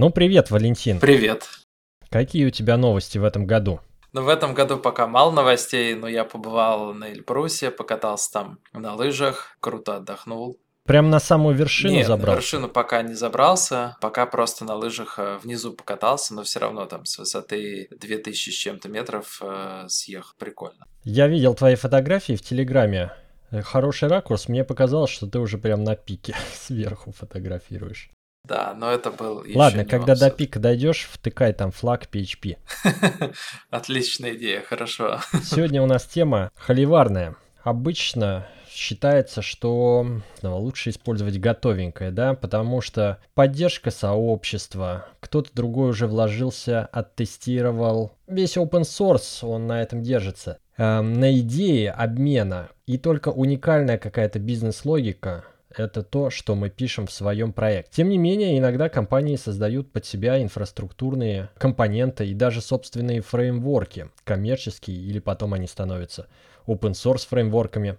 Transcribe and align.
Ну, 0.00 0.10
привет, 0.10 0.52
Валентин. 0.52 1.00
Привет. 1.00 1.48
Какие 2.08 2.46
у 2.46 2.50
тебя 2.50 2.76
новости 2.76 3.18
в 3.18 3.24
этом 3.24 3.48
году? 3.48 3.80
Ну, 4.12 4.22
в 4.22 4.28
этом 4.28 4.54
году 4.54 4.78
пока 4.78 5.08
мало 5.08 5.32
новостей, 5.32 5.96
но 5.96 6.06
я 6.06 6.24
побывал 6.24 6.94
на 6.94 7.10
Эльбрусе, 7.10 7.72
покатался 7.72 8.30
там 8.30 8.58
на 8.72 8.94
лыжах, 8.94 9.56
круто 9.58 9.96
отдохнул. 9.96 10.56
Прям 10.84 11.10
на 11.10 11.18
самую 11.18 11.56
вершину 11.56 11.94
Нет, 11.94 12.06
забрался? 12.06 12.30
на 12.30 12.36
вершину 12.36 12.68
пока 12.68 13.02
не 13.02 13.14
забрался, 13.14 13.96
пока 14.00 14.26
просто 14.26 14.64
на 14.64 14.76
лыжах 14.76 15.18
э, 15.18 15.38
внизу 15.42 15.72
покатался, 15.72 16.32
но 16.32 16.44
все 16.44 16.60
равно 16.60 16.86
там 16.86 17.04
с 17.04 17.18
высоты 17.18 17.88
2000 17.90 18.50
с 18.50 18.54
чем-то 18.54 18.88
метров 18.88 19.42
э, 19.42 19.86
съехал. 19.88 20.30
Прикольно. 20.38 20.86
Я 21.02 21.26
видел 21.26 21.54
твои 21.54 21.74
фотографии 21.74 22.36
в 22.36 22.42
Телеграме. 22.42 23.10
Э, 23.50 23.62
Хороший 23.62 24.08
ракурс. 24.08 24.46
Мне 24.46 24.62
показалось, 24.62 25.10
что 25.10 25.26
ты 25.26 25.40
уже 25.40 25.58
прям 25.58 25.82
на 25.82 25.96
пике 25.96 26.36
сверху 26.54 27.10
фотографируешь. 27.10 28.12
Да, 28.44 28.74
но 28.74 28.90
это 28.90 29.10
был 29.10 29.44
Ладно, 29.54 29.84
когда 29.84 30.08
нюанс. 30.14 30.20
до 30.20 30.30
пика 30.30 30.58
дойдешь, 30.58 31.08
втыкай 31.10 31.52
там 31.52 31.70
флаг 31.70 32.08
PHP. 32.10 32.56
Отличная 33.70 34.34
идея, 34.34 34.62
хорошо. 34.62 35.20
Сегодня 35.42 35.82
у 35.82 35.86
нас 35.86 36.04
тема 36.04 36.50
холиварная. 36.56 37.36
Обычно 37.62 38.46
считается, 38.70 39.42
что 39.42 40.06
ну, 40.42 40.58
лучше 40.58 40.90
использовать 40.90 41.38
готовенькое, 41.38 42.10
да, 42.10 42.34
потому 42.34 42.80
что 42.80 43.18
поддержка 43.34 43.90
сообщества, 43.90 45.06
кто-то 45.20 45.50
другой 45.52 45.90
уже 45.90 46.06
вложился, 46.06 46.86
оттестировал. 46.86 48.12
Весь 48.26 48.56
open 48.56 48.82
source, 48.82 49.44
он 49.44 49.66
на 49.66 49.82
этом 49.82 50.02
держится. 50.02 50.58
Эм, 50.76 51.14
на 51.14 51.36
идее 51.38 51.90
обмена. 51.90 52.68
И 52.86 52.98
только 52.98 53.30
уникальная 53.30 53.98
какая-то 53.98 54.38
бизнес-логика 54.38 55.44
это 55.76 56.02
то, 56.02 56.30
что 56.30 56.54
мы 56.54 56.70
пишем 56.70 57.06
в 57.06 57.12
своем 57.12 57.52
проекте. 57.52 57.92
Тем 57.96 58.08
не 58.08 58.18
менее, 58.18 58.58
иногда 58.58 58.88
компании 58.88 59.36
создают 59.36 59.92
под 59.92 60.06
себя 60.06 60.40
инфраструктурные 60.42 61.50
компоненты 61.58 62.26
и 62.26 62.34
даже 62.34 62.60
собственные 62.60 63.20
фреймворки, 63.20 64.10
коммерческие, 64.24 64.96
или 64.96 65.18
потом 65.18 65.54
они 65.54 65.66
становятся 65.66 66.26
open 66.66 66.92
source 66.92 67.26
фреймворками. 67.28 67.96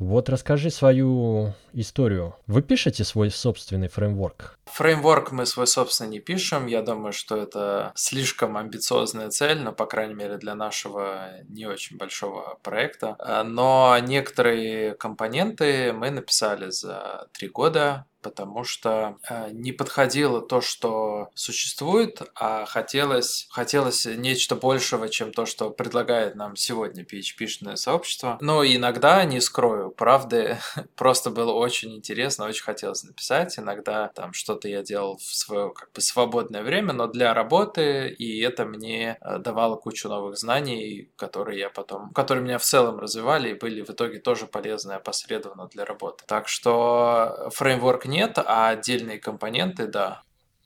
Вот 0.00 0.30
расскажи 0.30 0.70
свою 0.70 1.52
историю. 1.74 2.34
Вы 2.46 2.62
пишете 2.62 3.04
свой 3.04 3.30
собственный 3.30 3.88
фреймворк? 3.88 4.58
Фреймворк 4.64 5.30
мы 5.30 5.44
свой 5.44 5.66
собственный 5.66 6.10
не 6.10 6.20
пишем. 6.20 6.66
Я 6.66 6.80
думаю, 6.80 7.12
что 7.12 7.36
это 7.36 7.92
слишком 7.94 8.56
амбициозная 8.56 9.28
цель, 9.28 9.60
но, 9.60 9.72
по 9.72 9.84
крайней 9.84 10.14
мере, 10.14 10.38
для 10.38 10.54
нашего 10.54 11.28
не 11.50 11.66
очень 11.66 11.98
большого 11.98 12.58
проекта. 12.62 13.14
А, 13.18 13.44
Но 13.44 13.94
некоторые 14.00 14.94
компоненты 14.94 15.92
мы 15.92 16.08
написали 16.08 16.70
за 16.70 17.28
три 17.32 17.48
года, 17.48 18.06
потому 18.22 18.64
что 18.64 19.18
э, 19.28 19.50
не 19.52 19.72
подходило 19.72 20.40
то, 20.40 20.60
что 20.60 21.30
существует, 21.34 22.22
а 22.34 22.64
хотелось, 22.66 23.46
хотелось 23.50 24.06
нечто 24.06 24.56
большего, 24.56 25.08
чем 25.08 25.32
то, 25.32 25.46
что 25.46 25.70
предлагает 25.70 26.34
нам 26.34 26.56
сегодня 26.56 27.04
PHP-шное 27.04 27.76
сообщество. 27.76 28.38
Но 28.40 28.64
иногда, 28.64 29.24
не 29.24 29.40
скрою, 29.40 29.90
правда, 29.90 30.58
просто 30.96 31.30
было 31.30 31.52
очень 31.52 31.96
интересно, 31.96 32.46
очень 32.46 32.64
хотелось 32.64 33.04
написать. 33.04 33.58
Иногда 33.58 34.08
там 34.14 34.32
что-то 34.32 34.68
я 34.68 34.82
делал 34.82 35.16
в 35.16 35.22
свое 35.22 35.72
как 35.72 35.90
бы 35.92 36.00
свободное 36.00 36.62
время, 36.62 36.92
но 36.92 37.06
для 37.06 37.34
работы, 37.34 38.08
и 38.08 38.40
это 38.40 38.64
мне 38.64 39.18
э, 39.20 39.38
давало 39.38 39.76
кучу 39.76 40.08
новых 40.08 40.36
знаний, 40.36 41.10
которые 41.16 41.58
я 41.58 41.70
потом, 41.70 42.10
которые 42.12 42.44
меня 42.44 42.58
в 42.58 42.64
целом 42.64 42.98
развивали 42.98 43.50
и 43.50 43.54
были 43.54 43.82
в 43.82 43.90
итоге 43.90 44.18
тоже 44.18 44.46
полезны 44.46 44.92
опосредованно 44.92 45.68
для 45.68 45.84
работы. 45.84 46.24
Так 46.26 46.48
что 46.48 47.50
фреймворк 47.54 48.06
нет, 48.10 48.38
а 48.38 48.68
отдельные 48.70 49.18
компоненты, 49.18 49.86
да. 49.86 50.22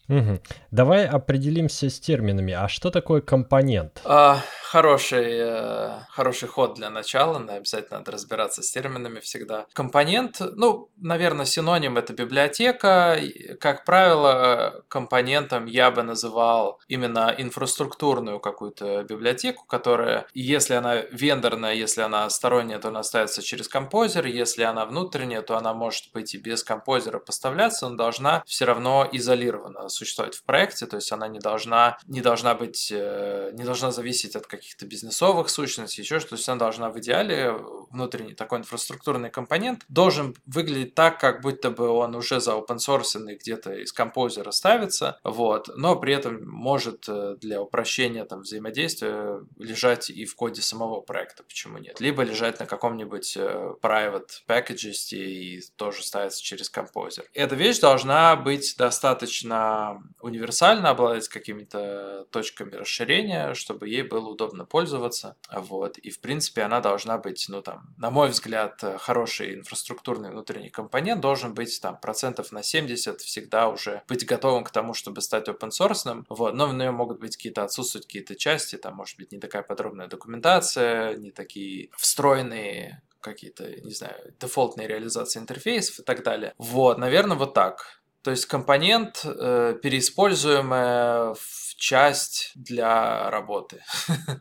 Мгм. 0.08 0.40
Давай 0.70 1.06
определимся 1.06 1.88
с 1.88 1.98
терминами. 2.00 2.52
А 2.52 2.68
что 2.68 2.90
такое 2.90 3.20
компонент? 3.20 4.00
А, 4.04 4.40
хороший, 4.75 5.36
э, 5.39 6.00
хороший 6.08 6.48
ход 6.48 6.75
для 6.75 6.91
начала, 6.91 7.39
но 7.39 7.53
обязательно 7.53 7.98
надо 7.98 8.11
разбираться 8.11 8.61
с 8.61 8.73
терминами 8.73 9.20
всегда. 9.20 9.67
Компонент, 9.73 10.40
ну, 10.57 10.89
наверное, 10.96 11.46
синоним 11.46 11.96
это 11.96 12.12
библиотека. 12.12 13.17
Как 13.61 13.84
правило, 13.84 14.83
компонентом 14.89 15.67
я 15.67 15.92
бы 15.92 16.02
называл 16.02 16.80
именно 16.89 17.33
инфраструктурную 17.39 18.40
какую-то 18.40 19.05
библиотеку, 19.05 19.64
которая, 19.64 20.27
если 20.34 20.74
она 20.74 20.96
вендорная, 21.13 21.74
если 21.74 22.02
она 22.02 22.29
сторонняя, 22.29 22.80
то 22.80 22.89
она 22.89 23.05
ставится 23.05 23.42
через 23.42 23.68
композер, 23.68 24.27
если 24.27 24.64
она 24.64 24.86
внутренняя, 24.86 25.42
то 25.42 25.57
она 25.57 25.73
может 25.73 26.13
быть 26.13 26.34
и 26.34 26.39
без 26.39 26.64
композера 26.64 27.20
поставляться, 27.20 27.89
но 27.89 27.96
должна 27.96 28.42
все 28.45 28.64
равно 28.64 29.08
изолированно 29.13 29.89
существовать 29.89 30.34
в 30.34 30.42
проекте, 30.42 30.86
то 30.86 30.96
есть 30.96 31.13
она 31.13 31.29
не 31.29 31.39
должна, 31.39 31.96
не 32.08 32.23
должна 32.23 32.55
быть, 32.57 32.90
э, 32.90 33.52
не 33.52 33.63
должна 33.63 33.92
зависеть 33.92 34.34
от 34.34 34.48
каких-то 34.64 34.86
бизнесовых 34.86 35.51
сущностей, 35.51 36.02
еще 36.02 36.20
что-то, 36.20 36.42
она 36.51 36.58
должна 36.58 36.89
в 36.89 36.98
идеале, 36.98 37.52
внутренний 37.91 38.33
такой 38.33 38.61
инфраструктурный 38.61 39.30
компонент, 39.30 39.85
должен 39.89 40.35
выглядеть 40.47 40.95
так, 40.95 41.20
как 41.20 41.42
будто 41.42 41.70
бы 41.70 41.89
он 41.89 42.14
уже 42.14 42.41
за 42.41 42.52
open 42.52 42.79
source 42.79 43.19
где-то 43.19 43.75
из 43.75 43.92
композера 43.92 44.51
ставится, 44.52 45.20
вот, 45.23 45.69
но 45.77 45.97
при 45.97 46.14
этом 46.14 46.47
может 46.47 47.05
э, 47.08 47.36
для 47.41 47.61
упрощения 47.61 48.25
там 48.25 48.41
взаимодействия 48.41 49.41
лежать 49.58 50.08
и 50.08 50.25
в 50.25 50.35
коде 50.35 50.63
самого 50.63 51.02
проекта, 51.02 51.42
почему 51.42 51.77
нет, 51.77 52.01
либо 52.01 52.23
лежать 52.23 52.58
на 52.58 52.67
каком-нибудь 52.67 53.36
э, 53.36 53.75
private 53.83 54.31
package 54.48 54.92
и 55.13 55.61
тоже 55.77 56.02
ставится 56.02 56.42
через 56.42 56.70
композер. 56.70 57.27
Эта 57.35 57.55
вещь 57.55 57.81
должна 57.81 58.35
быть 58.35 58.77
достаточно 58.79 60.02
универсально, 60.23 60.89
обладать 60.89 61.29
какими-то 61.29 62.27
точками 62.31 62.75
расширения, 62.75 63.52
чтобы 63.52 63.89
ей 63.89 64.02
было 64.02 64.31
удобно 64.31 64.43
пользоваться. 64.66 65.36
Вот. 65.52 65.98
И, 65.98 66.10
в 66.10 66.20
принципе, 66.20 66.62
она 66.62 66.80
должна 66.80 67.18
быть, 67.18 67.46
ну, 67.48 67.62
там, 67.62 67.94
на 67.96 68.10
мой 68.10 68.28
взгляд, 68.28 68.82
хороший 68.98 69.55
инфраструктурный 69.55 70.30
внутренний 70.30 70.70
компонент 70.70 71.20
должен 71.20 71.55
быть, 71.55 71.80
там, 71.80 71.98
процентов 71.98 72.52
на 72.52 72.62
70 72.62 73.20
всегда 73.20 73.68
уже 73.68 74.02
быть 74.08 74.27
готовым 74.27 74.64
к 74.64 74.70
тому, 74.70 74.94
чтобы 74.94 75.20
стать 75.20 75.48
open 75.48 75.70
source. 75.70 76.24
Вот. 76.28 76.54
Но 76.54 76.66
в 76.66 76.74
нем 76.74 76.94
могут 76.94 77.20
быть 77.20 77.36
какие-то, 77.36 77.64
отсутствовать 77.64 78.06
какие-то 78.06 78.36
части, 78.36 78.77
там, 78.77 78.94
может 78.94 79.18
быть, 79.18 79.33
не 79.33 79.38
такая 79.38 79.62
подробная 79.62 80.08
документация, 80.08 81.16
не 81.16 81.30
такие 81.30 81.90
встроенные 81.96 83.02
какие-то, 83.20 83.80
не 83.80 83.94
знаю, 83.94 84.34
дефолтные 84.38 84.86
реализации 84.86 85.40
интерфейсов 85.40 86.00
и 86.00 86.02
так 86.02 86.22
далее. 86.22 86.52
Вот, 86.58 86.98
наверное, 86.98 87.36
вот 87.36 87.54
так. 87.54 88.02
То 88.24 88.30
есть 88.30 88.46
компонент, 88.46 89.20
э, 89.24 89.77
переиспользуемая 89.83 91.35
в 91.35 91.74
часть 91.77 92.52
для 92.55 93.30
работы. 93.30 93.83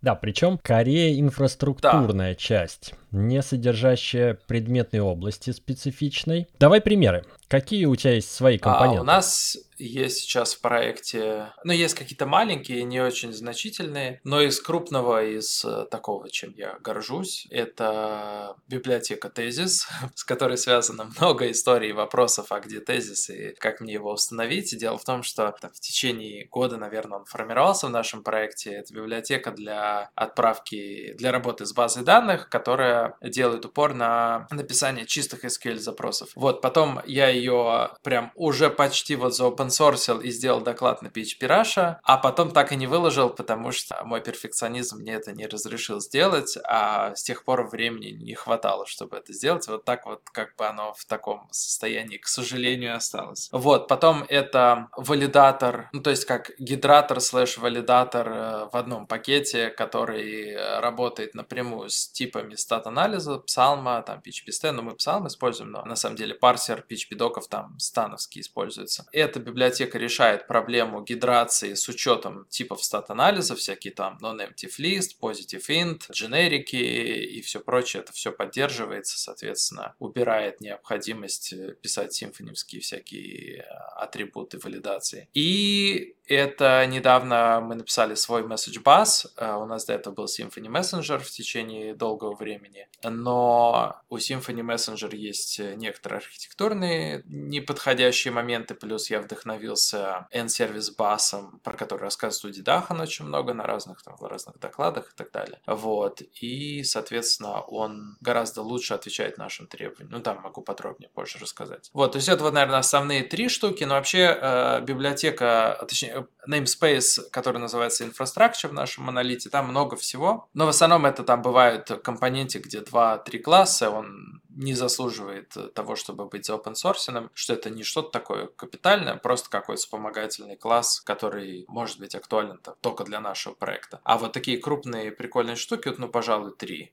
Да, 0.00 0.16
причем 0.16 0.58
Корея 0.58 1.20
инфраструктурная 1.20 2.34
часть, 2.34 2.94
не 3.12 3.42
содержащая 3.42 4.38
предметной 4.46 5.00
области 5.00 5.50
специфичной. 5.50 6.48
Давай 6.58 6.80
примеры. 6.80 7.24
Какие 7.48 7.84
у 7.84 7.94
тебя 7.94 8.14
есть 8.14 8.32
свои 8.32 8.58
компоненты? 8.58 8.98
А 8.98 9.02
у 9.02 9.04
нас 9.04 9.58
есть 9.82 10.20
сейчас 10.20 10.54
в 10.54 10.60
проекте, 10.60 11.52
ну, 11.64 11.72
есть 11.72 11.94
какие-то 11.94 12.26
маленькие, 12.26 12.84
не 12.84 13.00
очень 13.00 13.32
значительные, 13.32 14.20
но 14.24 14.40
из 14.40 14.60
крупного, 14.60 15.24
из 15.24 15.64
э, 15.64 15.86
такого, 15.90 16.30
чем 16.30 16.54
я 16.56 16.78
горжусь, 16.80 17.46
это 17.50 18.56
библиотека 18.68 19.28
Тезис, 19.28 19.88
с 20.14 20.24
которой 20.24 20.56
связано 20.56 21.10
много 21.18 21.50
историй 21.50 21.90
и 21.90 21.92
вопросов, 21.92 22.52
а 22.52 22.60
где 22.60 22.80
Тезис 22.80 23.28
и 23.30 23.54
как 23.58 23.80
мне 23.80 23.94
его 23.94 24.12
установить. 24.12 24.76
Дело 24.78 24.98
в 24.98 25.04
том, 25.04 25.22
что 25.22 25.54
там, 25.60 25.72
в 25.72 25.80
течение 25.80 26.46
года, 26.46 26.76
наверное, 26.76 27.18
он 27.18 27.24
формировался 27.24 27.88
в 27.88 27.90
нашем 27.90 28.22
проекте. 28.22 28.72
Это 28.72 28.94
библиотека 28.94 29.50
для 29.50 30.10
отправки, 30.14 31.14
для 31.14 31.32
работы 31.32 31.66
с 31.66 31.72
базой 31.72 32.04
данных, 32.04 32.48
которая 32.48 33.01
делает 33.22 33.64
упор 33.64 33.94
на 33.94 34.46
написание 34.50 35.06
чистых 35.06 35.44
SQL 35.44 35.78
запросов. 35.78 36.30
Вот, 36.34 36.60
потом 36.60 37.00
я 37.06 37.28
ее 37.28 37.90
прям 38.02 38.32
уже 38.34 38.70
почти 38.70 39.16
вот 39.16 39.34
за 39.34 39.44
open 39.44 39.68
source 39.68 40.22
и 40.22 40.30
сделал 40.30 40.60
доклад 40.60 41.02
на 41.02 41.08
PHP 41.08 41.40
Russia, 41.40 41.96
а 42.02 42.18
потом 42.18 42.50
так 42.50 42.72
и 42.72 42.76
не 42.76 42.86
выложил, 42.86 43.30
потому 43.30 43.72
что 43.72 44.02
мой 44.04 44.20
перфекционизм 44.20 44.98
мне 44.98 45.14
это 45.14 45.32
не 45.32 45.46
разрешил 45.46 46.00
сделать, 46.00 46.58
а 46.64 47.14
с 47.14 47.22
тех 47.22 47.44
пор 47.44 47.68
времени 47.68 48.10
не 48.10 48.34
хватало, 48.34 48.86
чтобы 48.86 49.16
это 49.16 49.32
сделать. 49.32 49.66
Вот 49.68 49.84
так 49.84 50.06
вот 50.06 50.22
как 50.32 50.56
бы 50.56 50.66
оно 50.66 50.94
в 50.94 51.04
таком 51.04 51.48
состоянии, 51.50 52.18
к 52.18 52.26
сожалению, 52.26 52.96
осталось. 52.96 53.48
Вот, 53.52 53.88
потом 53.88 54.24
это 54.28 54.88
валидатор, 54.96 55.88
ну 55.92 56.02
то 56.02 56.10
есть 56.10 56.24
как 56.24 56.50
гидратор 56.58 57.20
слэш 57.20 57.58
валидатор 57.58 58.28
э, 58.28 58.68
в 58.72 58.76
одном 58.76 59.06
пакете, 59.06 59.70
который 59.70 60.50
э, 60.50 60.80
работает 60.80 61.34
напрямую 61.34 61.88
с 61.88 62.08
типами 62.08 62.54
stat 62.54 62.91
стат-анализа, 62.92 63.38
псалма, 63.38 64.02
там 64.02 64.22
PHP-STAN, 64.24 64.72
но 64.72 64.82
мы 64.82 64.94
псалм 64.94 65.26
используем, 65.26 65.70
но 65.70 65.84
на 65.84 65.96
самом 65.96 66.16
деле 66.16 66.34
парсер 66.34 66.84
PHP-доков 66.88 67.48
там 67.48 67.78
становский 67.78 68.42
используется. 68.42 69.06
Эта 69.12 69.40
библиотека 69.40 69.98
решает 69.98 70.46
проблему 70.46 71.02
гидрации 71.02 71.74
с 71.74 71.88
учетом 71.88 72.46
типов 72.50 72.84
стат-анализа, 72.84 73.56
всякие 73.56 73.92
там 73.92 74.18
non-empty 74.20 74.68
list, 74.78 75.16
positive 75.20 75.66
int, 75.68 76.12
дженерики 76.12 76.76
и 76.76 77.40
все 77.40 77.60
прочее. 77.60 78.02
Это 78.02 78.12
все 78.12 78.30
поддерживается, 78.30 79.18
соответственно, 79.18 79.94
убирает 79.98 80.60
необходимость 80.60 81.54
писать 81.80 82.12
симфонивские 82.12 82.80
всякие 82.80 83.62
атрибуты 83.96 84.58
валидации. 84.58 85.28
И 85.34 86.14
это 86.26 86.86
недавно 86.86 87.60
мы 87.60 87.74
написали 87.74 88.14
свой 88.14 88.42
message 88.42 88.82
bus. 88.82 89.26
Э, 89.36 89.54
у 89.56 89.66
нас 89.66 89.84
до 89.84 89.94
этого 89.94 90.14
был 90.14 90.24
Symfony 90.26 90.68
Messenger 90.68 91.18
в 91.18 91.30
течение 91.30 91.94
долгого 91.94 92.34
времени. 92.34 92.81
Но 93.02 93.96
у 94.08 94.16
Symfony 94.16 94.60
Messenger 94.60 95.14
есть 95.14 95.58
некоторые 95.58 96.18
архитектурные 96.18 97.22
неподходящие 97.26 98.32
моменты. 98.32 98.74
Плюс 98.74 99.10
я 99.10 99.20
вдохновился 99.20 100.26
N-Service 100.30 100.96
Bus, 100.96 101.58
про 101.62 101.74
который 101.74 102.02
рассказывает 102.02 102.54
Уди 102.54 102.62
Дахан 102.62 103.00
очень 103.00 103.24
много 103.24 103.54
на 103.54 103.64
разных, 103.64 104.02
там, 104.02 104.16
в 104.16 104.22
разных 104.22 104.58
докладах 104.58 105.12
и 105.12 105.16
так 105.16 105.32
далее. 105.32 105.60
Вот. 105.66 106.22
И, 106.40 106.82
соответственно, 106.84 107.60
он 107.60 108.16
гораздо 108.20 108.62
лучше 108.62 108.94
отвечает 108.94 109.38
нашим 109.38 109.66
требованиям. 109.66 110.10
Ну, 110.10 110.20
там 110.20 110.40
могу 110.42 110.62
подробнее 110.62 111.08
позже 111.08 111.38
рассказать. 111.38 111.90
Вот, 111.92 112.12
то 112.12 112.16
есть 112.16 112.28
это 112.28 112.44
вот, 112.44 112.52
наверное, 112.52 112.78
основные 112.78 113.22
три 113.22 113.48
штуки. 113.48 113.84
Но 113.84 113.94
вообще 113.94 114.38
э, 114.40 114.80
библиотека, 114.82 115.84
точнее, 115.88 116.26
namespace, 116.48 117.28
который 117.30 117.58
называется 117.58 118.04
infrastructure 118.04 118.68
в 118.68 118.72
нашем 118.72 119.04
монолите, 119.04 119.50
там 119.50 119.68
много 119.68 119.96
всего. 119.96 120.48
Но 120.54 120.66
в 120.66 120.68
основном 120.68 121.06
это 121.06 121.24
там 121.24 121.42
бывают 121.42 121.90
компоненты, 122.02 122.58
где 122.72 122.80
2-3 122.80 123.38
класса, 123.38 123.90
он 123.90 124.40
не 124.48 124.74
заслуживает 124.74 125.56
того, 125.74 125.96
чтобы 125.96 126.26
быть 126.26 126.48
open 126.50 126.74
source, 126.74 127.30
что 127.34 127.52
это 127.52 127.70
не 127.70 127.82
что-то 127.82 128.10
такое 128.10 128.46
капитальное, 128.46 129.16
просто 129.16 129.50
какой-то 129.50 129.80
вспомогательный 129.80 130.56
класс, 130.56 131.00
который 131.00 131.64
может 131.68 131.98
быть 131.98 132.14
актуален 132.14 132.60
только 132.80 133.04
для 133.04 133.20
нашего 133.20 133.54
проекта. 133.54 134.00
А 134.04 134.18
вот 134.18 134.32
такие 134.32 134.58
крупные 134.58 135.12
прикольные 135.12 135.56
штуки, 135.56 135.88
вот, 135.88 135.98
ну, 135.98 136.08
пожалуй, 136.08 136.54
три. 136.54 136.92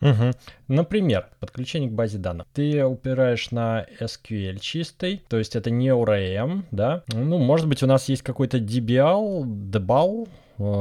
Угу. 0.00 0.32
Например, 0.68 1.28
подключение 1.40 1.90
к 1.90 1.92
базе 1.92 2.18
данных. 2.18 2.46
Ты 2.54 2.84
упираешь 2.84 3.50
на 3.50 3.86
SQL 4.00 4.58
чистый, 4.58 5.22
то 5.28 5.36
есть 5.36 5.56
это 5.56 5.70
не 5.70 5.88
ORM, 5.88 6.64
да? 6.70 7.04
Ну, 7.08 7.38
может 7.38 7.68
быть, 7.68 7.82
у 7.82 7.86
нас 7.86 8.08
есть 8.08 8.22
какой-то 8.22 8.58
DBL, 8.58 9.42
DBAL, 9.44 10.26
э, 10.26 10.30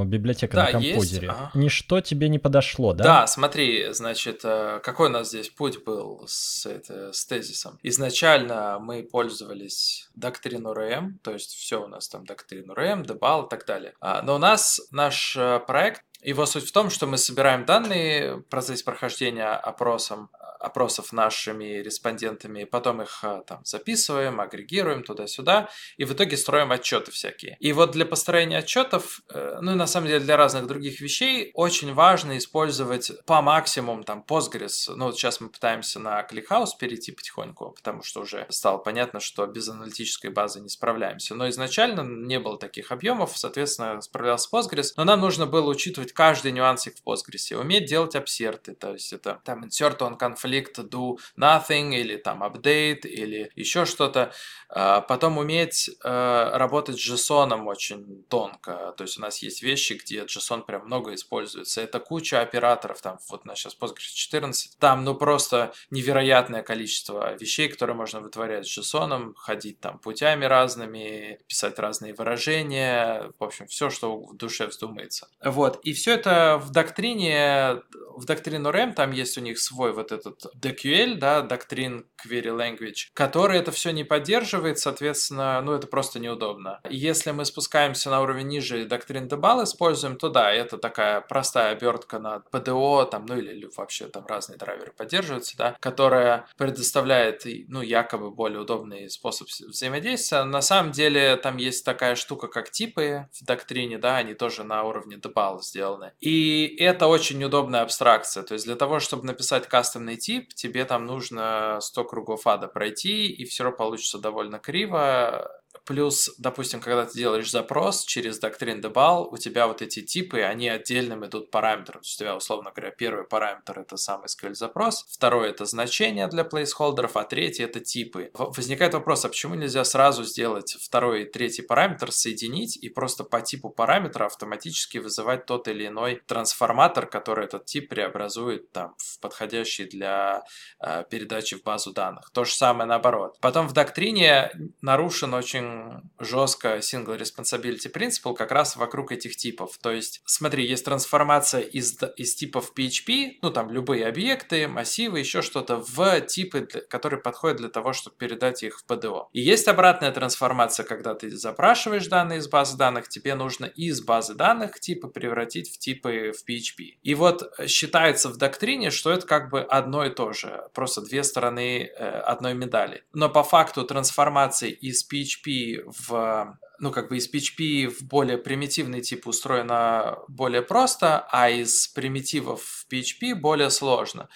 библиотека 0.06 0.56
да, 0.56 0.66
на 0.66 0.72
композере. 0.74 1.28
Есть. 1.28 1.40
Ага. 1.40 1.52
Ничто 1.54 2.02
тебе 2.02 2.30
не 2.30 2.40
подошло, 2.40 2.94
да? 2.94 3.04
Да, 3.04 3.28
смотри, 3.28 3.92
значит, 3.92 4.42
э, 4.44 4.80
какой 4.84 5.08
у 5.08 5.12
нас 5.12 5.30
здесь 5.30 5.50
путь 5.50 5.84
был 5.84 6.24
с, 6.28 6.66
это, 6.66 7.14
с 7.14 7.26
тезисом? 7.26 7.80
Изначально 7.84 8.78
мы 8.80 9.04
пользовались 9.04 10.10
доктрину 10.16 10.74
RM, 10.74 11.20
то 11.24 11.32
есть 11.32 11.54
все 11.54 11.84
у 11.84 11.88
нас 11.88 12.08
там 12.10 12.26
доктрину 12.26 12.74
RM, 12.74 13.06
DBAL 13.06 13.48
и 13.48 13.50
так 13.50 13.66
далее. 13.66 13.94
А, 14.02 14.22
но 14.22 14.36
у 14.36 14.40
нас 14.40 14.82
наш 14.92 15.36
э, 15.38 15.60
проект 15.66 16.04
его 16.22 16.46
суть 16.46 16.68
в 16.68 16.72
том, 16.72 16.90
что 16.90 17.08
мы 17.08 17.18
собираем 17.18 17.66
данные 17.66 18.36
в 18.36 18.42
процессе 18.44 18.84
прохождения 18.84 19.54
опросом 19.54 20.30
опросов 20.60 21.14
нашими 21.14 21.82
респондентами, 21.82 22.66
потом 22.66 23.02
их 23.02 23.24
а, 23.24 23.42
там 23.42 23.62
записываем, 23.64 24.42
агрегируем 24.42 25.04
туда-сюда, 25.04 25.70
и 25.98 26.04
в 26.04 26.14
итоге 26.14 26.38
строим 26.38 26.72
отчеты 26.72 27.12
всякие. 27.12 27.56
И 27.60 27.72
вот 27.72 27.92
для 27.92 28.06
построения 28.06 28.58
отчетов, 28.58 29.22
э, 29.30 29.60
ну 29.62 29.72
и 29.72 29.76
на 29.76 29.88
самом 29.88 30.08
деле 30.08 30.20
для 30.20 30.36
разных 30.36 30.68
других 30.68 31.00
вещей, 31.00 31.52
очень 31.54 31.94
важно 31.94 32.38
использовать 32.38 33.12
по 33.26 33.42
максимуму 33.42 34.04
там 34.04 34.24
Postgres. 34.28 34.94
Ну 34.94 35.06
вот 35.06 35.16
сейчас 35.16 35.40
мы 35.40 35.50
пытаемся 35.50 36.00
на 36.00 36.22
ClickHouse 36.30 36.72
перейти 36.78 37.14
потихоньку, 37.14 37.72
потому 37.72 38.04
что 38.04 38.22
уже 38.22 38.46
стало 38.50 38.78
понятно, 38.80 39.22
что 39.22 39.48
без 39.48 39.70
аналитической 39.70 40.28
базы 40.28 40.60
не 40.60 40.70
справляемся. 40.70 41.36
Но 41.36 41.48
изначально 41.50 42.02
не 42.02 42.40
было 42.40 42.58
таких 42.58 42.92
объемов, 42.92 43.38
соответственно, 43.38 44.02
справлялся 44.02 44.50
Postgres, 44.52 44.92
но 44.98 45.06
нам 45.06 45.22
нужно 45.22 45.46
было 45.46 45.70
учитывать 45.70 46.09
каждый 46.14 46.52
нюансик 46.52 46.96
в 46.98 47.08
Postgres, 47.08 47.56
уметь 47.56 47.86
делать 47.86 48.16
обсерты, 48.16 48.74
то 48.74 48.94
есть 48.94 49.14
это 49.14 49.42
там 49.44 49.64
insert 49.64 50.00
on 50.00 50.18
conflict 50.18 50.76
do 50.90 51.18
nothing 51.38 51.96
или 51.96 52.18
там 52.18 52.44
update 52.44 53.02
или 53.02 53.52
еще 53.56 53.86
что-то. 53.86 54.32
А, 54.72 55.02
потом 55.02 55.40
уметь 55.40 55.90
э, 56.04 56.50
работать 56.54 57.00
с 57.00 57.10
JSON 57.10 57.64
очень 57.66 58.24
тонко. 58.30 58.94
То 58.98 59.04
есть 59.04 59.18
у 59.18 59.22
нас 59.22 59.40
есть 59.40 59.64
вещи, 59.64 59.94
где 59.94 60.22
JSON 60.26 60.64
прям 60.64 60.86
много 60.86 61.16
используется. 61.16 61.82
Это 61.82 62.00
куча 62.00 62.40
операторов. 62.42 63.02
Там 63.02 63.18
вот 63.30 63.42
у 63.46 63.48
нас 63.48 63.58
сейчас 63.58 63.76
Postgres 63.76 64.14
14. 64.14 64.78
Там 64.78 65.04
ну 65.04 65.16
просто 65.16 65.74
невероятное 65.90 66.62
количество 66.62 67.36
вещей, 67.36 67.68
которые 67.68 67.96
можно 67.96 68.22
вытворять 68.22 68.68
с 68.68 68.78
JSON, 68.78 69.34
ходить 69.36 69.80
там 69.80 69.98
путями 69.98 70.46
разными, 70.46 71.40
писать 71.48 71.80
разные 71.80 72.14
выражения. 72.14 73.32
В 73.40 73.44
общем, 73.44 73.66
все, 73.66 73.90
что 73.90 74.18
в 74.20 74.38
душе 74.38 74.68
вздумается. 74.68 75.30
Вот. 75.44 75.80
И 75.84 75.94
все 76.00 76.14
это 76.14 76.58
в 76.64 76.72
доктрине, 76.72 77.82
в 78.16 78.26
доктрину 78.26 78.70
RAM 78.70 78.94
там 78.94 79.12
есть 79.12 79.38
у 79.38 79.42
них 79.42 79.60
свой 79.60 79.92
вот 79.92 80.14
этот 80.14 80.46
DQL, 80.56 81.16
да, 81.16 81.42
Doctrine 81.42 82.06
Query 82.26 82.56
Language, 82.56 83.10
который 83.14 83.60
это 83.60 83.72
все 83.72 83.92
не 83.92 84.06
поддерживает, 84.06 84.80
соответственно, 84.80 85.62
ну, 85.62 85.74
это 85.74 85.88
просто 85.88 86.20
неудобно. 86.20 86.80
Если 86.90 87.32
мы 87.32 87.44
спускаемся 87.44 88.10
на 88.10 88.22
уровень 88.22 88.48
ниже 88.48 88.82
и 88.82 88.88
Doctrine 88.88 89.28
Debal 89.28 89.64
используем, 89.66 90.16
то 90.16 90.30
да, 90.30 90.52
это 90.52 90.78
такая 90.78 91.20
простая 91.20 91.74
обертка 91.74 92.20
на 92.20 92.44
PDO, 92.52 93.10
там, 93.10 93.26
ну, 93.26 93.38
или, 93.38 93.52
или 93.52 93.70
вообще 93.76 94.08
там 94.08 94.26
разные 94.26 94.58
драйверы 94.58 94.94
поддерживаются, 94.94 95.58
да, 95.58 95.76
которая 95.82 96.48
предоставляет, 96.58 97.44
ну, 97.68 97.82
якобы 97.82 98.32
более 98.32 98.62
удобный 98.62 99.10
способ 99.10 99.50
взаимодействия. 99.50 100.44
На 100.46 100.62
самом 100.62 100.94
деле 100.94 101.36
там 101.36 101.58
есть 101.58 101.84
такая 101.84 102.16
штука, 102.16 102.48
как 102.48 102.72
типы 102.72 103.28
в 103.34 103.44
доктрине, 103.44 103.98
да, 103.98 104.18
они 104.18 104.34
тоже 104.34 104.64
на 104.64 104.84
уровне 104.84 105.18
Debal 105.18 105.60
сделаны. 105.62 105.89
И 106.20 106.76
это 106.80 107.08
очень 107.08 107.44
удобная 107.44 107.82
абстракция, 107.82 108.44
то 108.44 108.54
есть 108.54 108.66
для 108.66 108.76
того, 108.76 109.00
чтобы 109.00 109.26
написать 109.26 109.68
кастомный 109.68 110.18
тип, 110.18 110.54
тебе 110.54 110.86
там 110.86 111.06
нужно 111.06 111.80
100 111.82 112.04
кругов 112.06 112.48
ада 112.48 112.68
пройти, 112.68 113.28
и 113.28 113.46
все 113.46 113.64
равно 113.64 113.78
получится 113.78 114.20
довольно 114.20 114.60
криво. 114.60 115.59
Плюс, 115.90 116.30
допустим, 116.38 116.82
когда 116.82 117.08
ты 117.08 117.18
делаешь 117.18 117.50
запрос 117.50 118.06
через 118.06 118.40
Doctrine 118.40 118.80
Debal, 118.80 119.28
у 119.32 119.38
тебя 119.38 119.66
вот 119.66 119.82
эти 119.82 120.04
типы, 120.04 120.42
они 120.42 120.70
отдельным 120.70 121.26
идут 121.26 121.50
параметром. 121.50 122.02
То 122.02 122.06
есть 122.06 122.22
у 122.22 122.24
тебя, 122.24 122.36
условно 122.36 122.72
говоря, 122.72 122.92
первый 122.92 123.26
параметр 123.26 123.80
это 123.80 123.98
сам 123.98 124.24
SQL 124.24 124.54
запрос, 124.54 125.08
второй 125.10 125.50
это 125.50 125.66
значение 125.66 126.28
для 126.28 126.44
плейсхолдеров, 126.44 127.18
а 127.18 127.24
третий 127.24 127.64
это 127.64 127.80
типы. 127.80 128.30
Возникает 128.36 128.94
вопрос, 128.94 129.26
а 129.26 129.30
почему 129.30 129.56
нельзя 129.56 129.84
сразу 129.84 130.24
сделать 130.26 130.78
второй 130.80 131.24
и 131.24 131.26
третий 131.26 131.64
параметр, 131.64 132.12
соединить 132.12 132.78
и 132.78 132.90
просто 132.90 133.24
по 133.24 133.42
типу 133.42 133.72
параметра 133.72 134.28
автоматически 134.28 135.00
вызывать 135.00 135.48
тот 135.48 135.68
или 135.68 135.88
иной 135.88 136.22
трансформатор, 136.28 137.08
который 137.08 137.46
этот 137.46 137.66
тип 137.66 137.90
преобразует 137.90 138.72
там 138.72 138.94
в 139.00 139.20
подходящий 139.22 139.86
для 139.86 140.44
э, 140.86 141.04
передачи 141.10 141.56
в 141.56 141.64
базу 141.64 141.94
данных. 141.94 142.30
То 142.32 142.44
же 142.44 142.54
самое 142.54 142.88
наоборот. 142.88 143.40
Потом 143.42 143.68
в 143.68 143.74
доктрине 143.74 144.52
нарушен 144.84 145.34
очень 145.34 145.79
жестко 146.20 146.78
single 146.78 147.18
responsibility 147.18 147.92
principle 147.92 148.36
как 148.36 148.52
раз 148.52 148.76
вокруг 148.76 149.12
этих 149.12 149.36
типов. 149.36 149.78
То 149.82 149.92
есть, 149.92 150.22
смотри, 150.26 150.66
есть 150.66 150.86
трансформация 150.86 151.62
из, 151.62 151.98
из 152.18 152.36
типов 152.36 152.72
PHP, 152.76 153.38
ну 153.42 153.52
там 153.52 153.70
любые 153.72 154.08
объекты, 154.08 154.68
массивы, 154.68 155.20
еще 155.20 155.42
что-то, 155.42 155.78
в 155.78 156.22
типы, 156.22 156.62
которые 156.90 157.22
подходят 157.22 157.58
для 157.58 157.70
того, 157.70 157.94
чтобы 157.94 158.16
передать 158.18 158.64
их 158.64 158.80
в 158.80 158.86
PDO. 158.86 159.28
И 159.34 159.42
есть 159.42 159.68
обратная 159.68 160.12
трансформация, 160.12 160.86
когда 160.86 161.14
ты 161.14 161.30
запрашиваешь 161.36 162.08
данные 162.08 162.40
из 162.40 162.48
базы 162.48 162.78
данных, 162.78 163.10
тебе 163.10 163.36
нужно 163.36 163.66
из 163.66 164.02
базы 164.02 164.34
данных 164.34 164.80
типы 164.80 165.08
превратить 165.08 165.74
в 165.74 165.78
типы 165.78 166.32
в 166.32 166.50
PHP. 166.50 166.98
И 167.04 167.16
вот 167.16 167.54
считается 167.68 168.30
в 168.30 168.38
доктрине, 168.38 168.92
что 168.92 169.12
это 169.12 169.26
как 169.26 169.50
бы 169.50 169.62
одно 169.62 170.06
и 170.06 170.10
то 170.10 170.34
же, 170.34 170.64
просто 170.74 171.02
две 171.02 171.24
стороны 171.24 171.84
э, 171.84 172.10
одной 172.20 172.54
медали. 172.54 173.04
Но 173.14 173.30
по 173.30 173.44
факту 173.44 173.84
трансформации 173.84 174.72
из 174.72 175.08
PHP 175.08 175.59
в 175.86 176.58
ну, 176.80 176.92
как 176.92 177.10
бы 177.10 177.18
из 177.18 177.30
PHP 177.30 177.88
в 177.88 178.04
более 178.08 178.38
примитивный 178.38 179.02
тип 179.02 179.28
устроено 179.28 180.20
более 180.28 180.62
просто, 180.62 181.28
а 181.30 181.50
из 181.50 181.88
примитивов 181.90 182.62
в 182.64 182.88
PHP 182.92 183.36
более 183.36 183.70
сложно. 183.70 184.30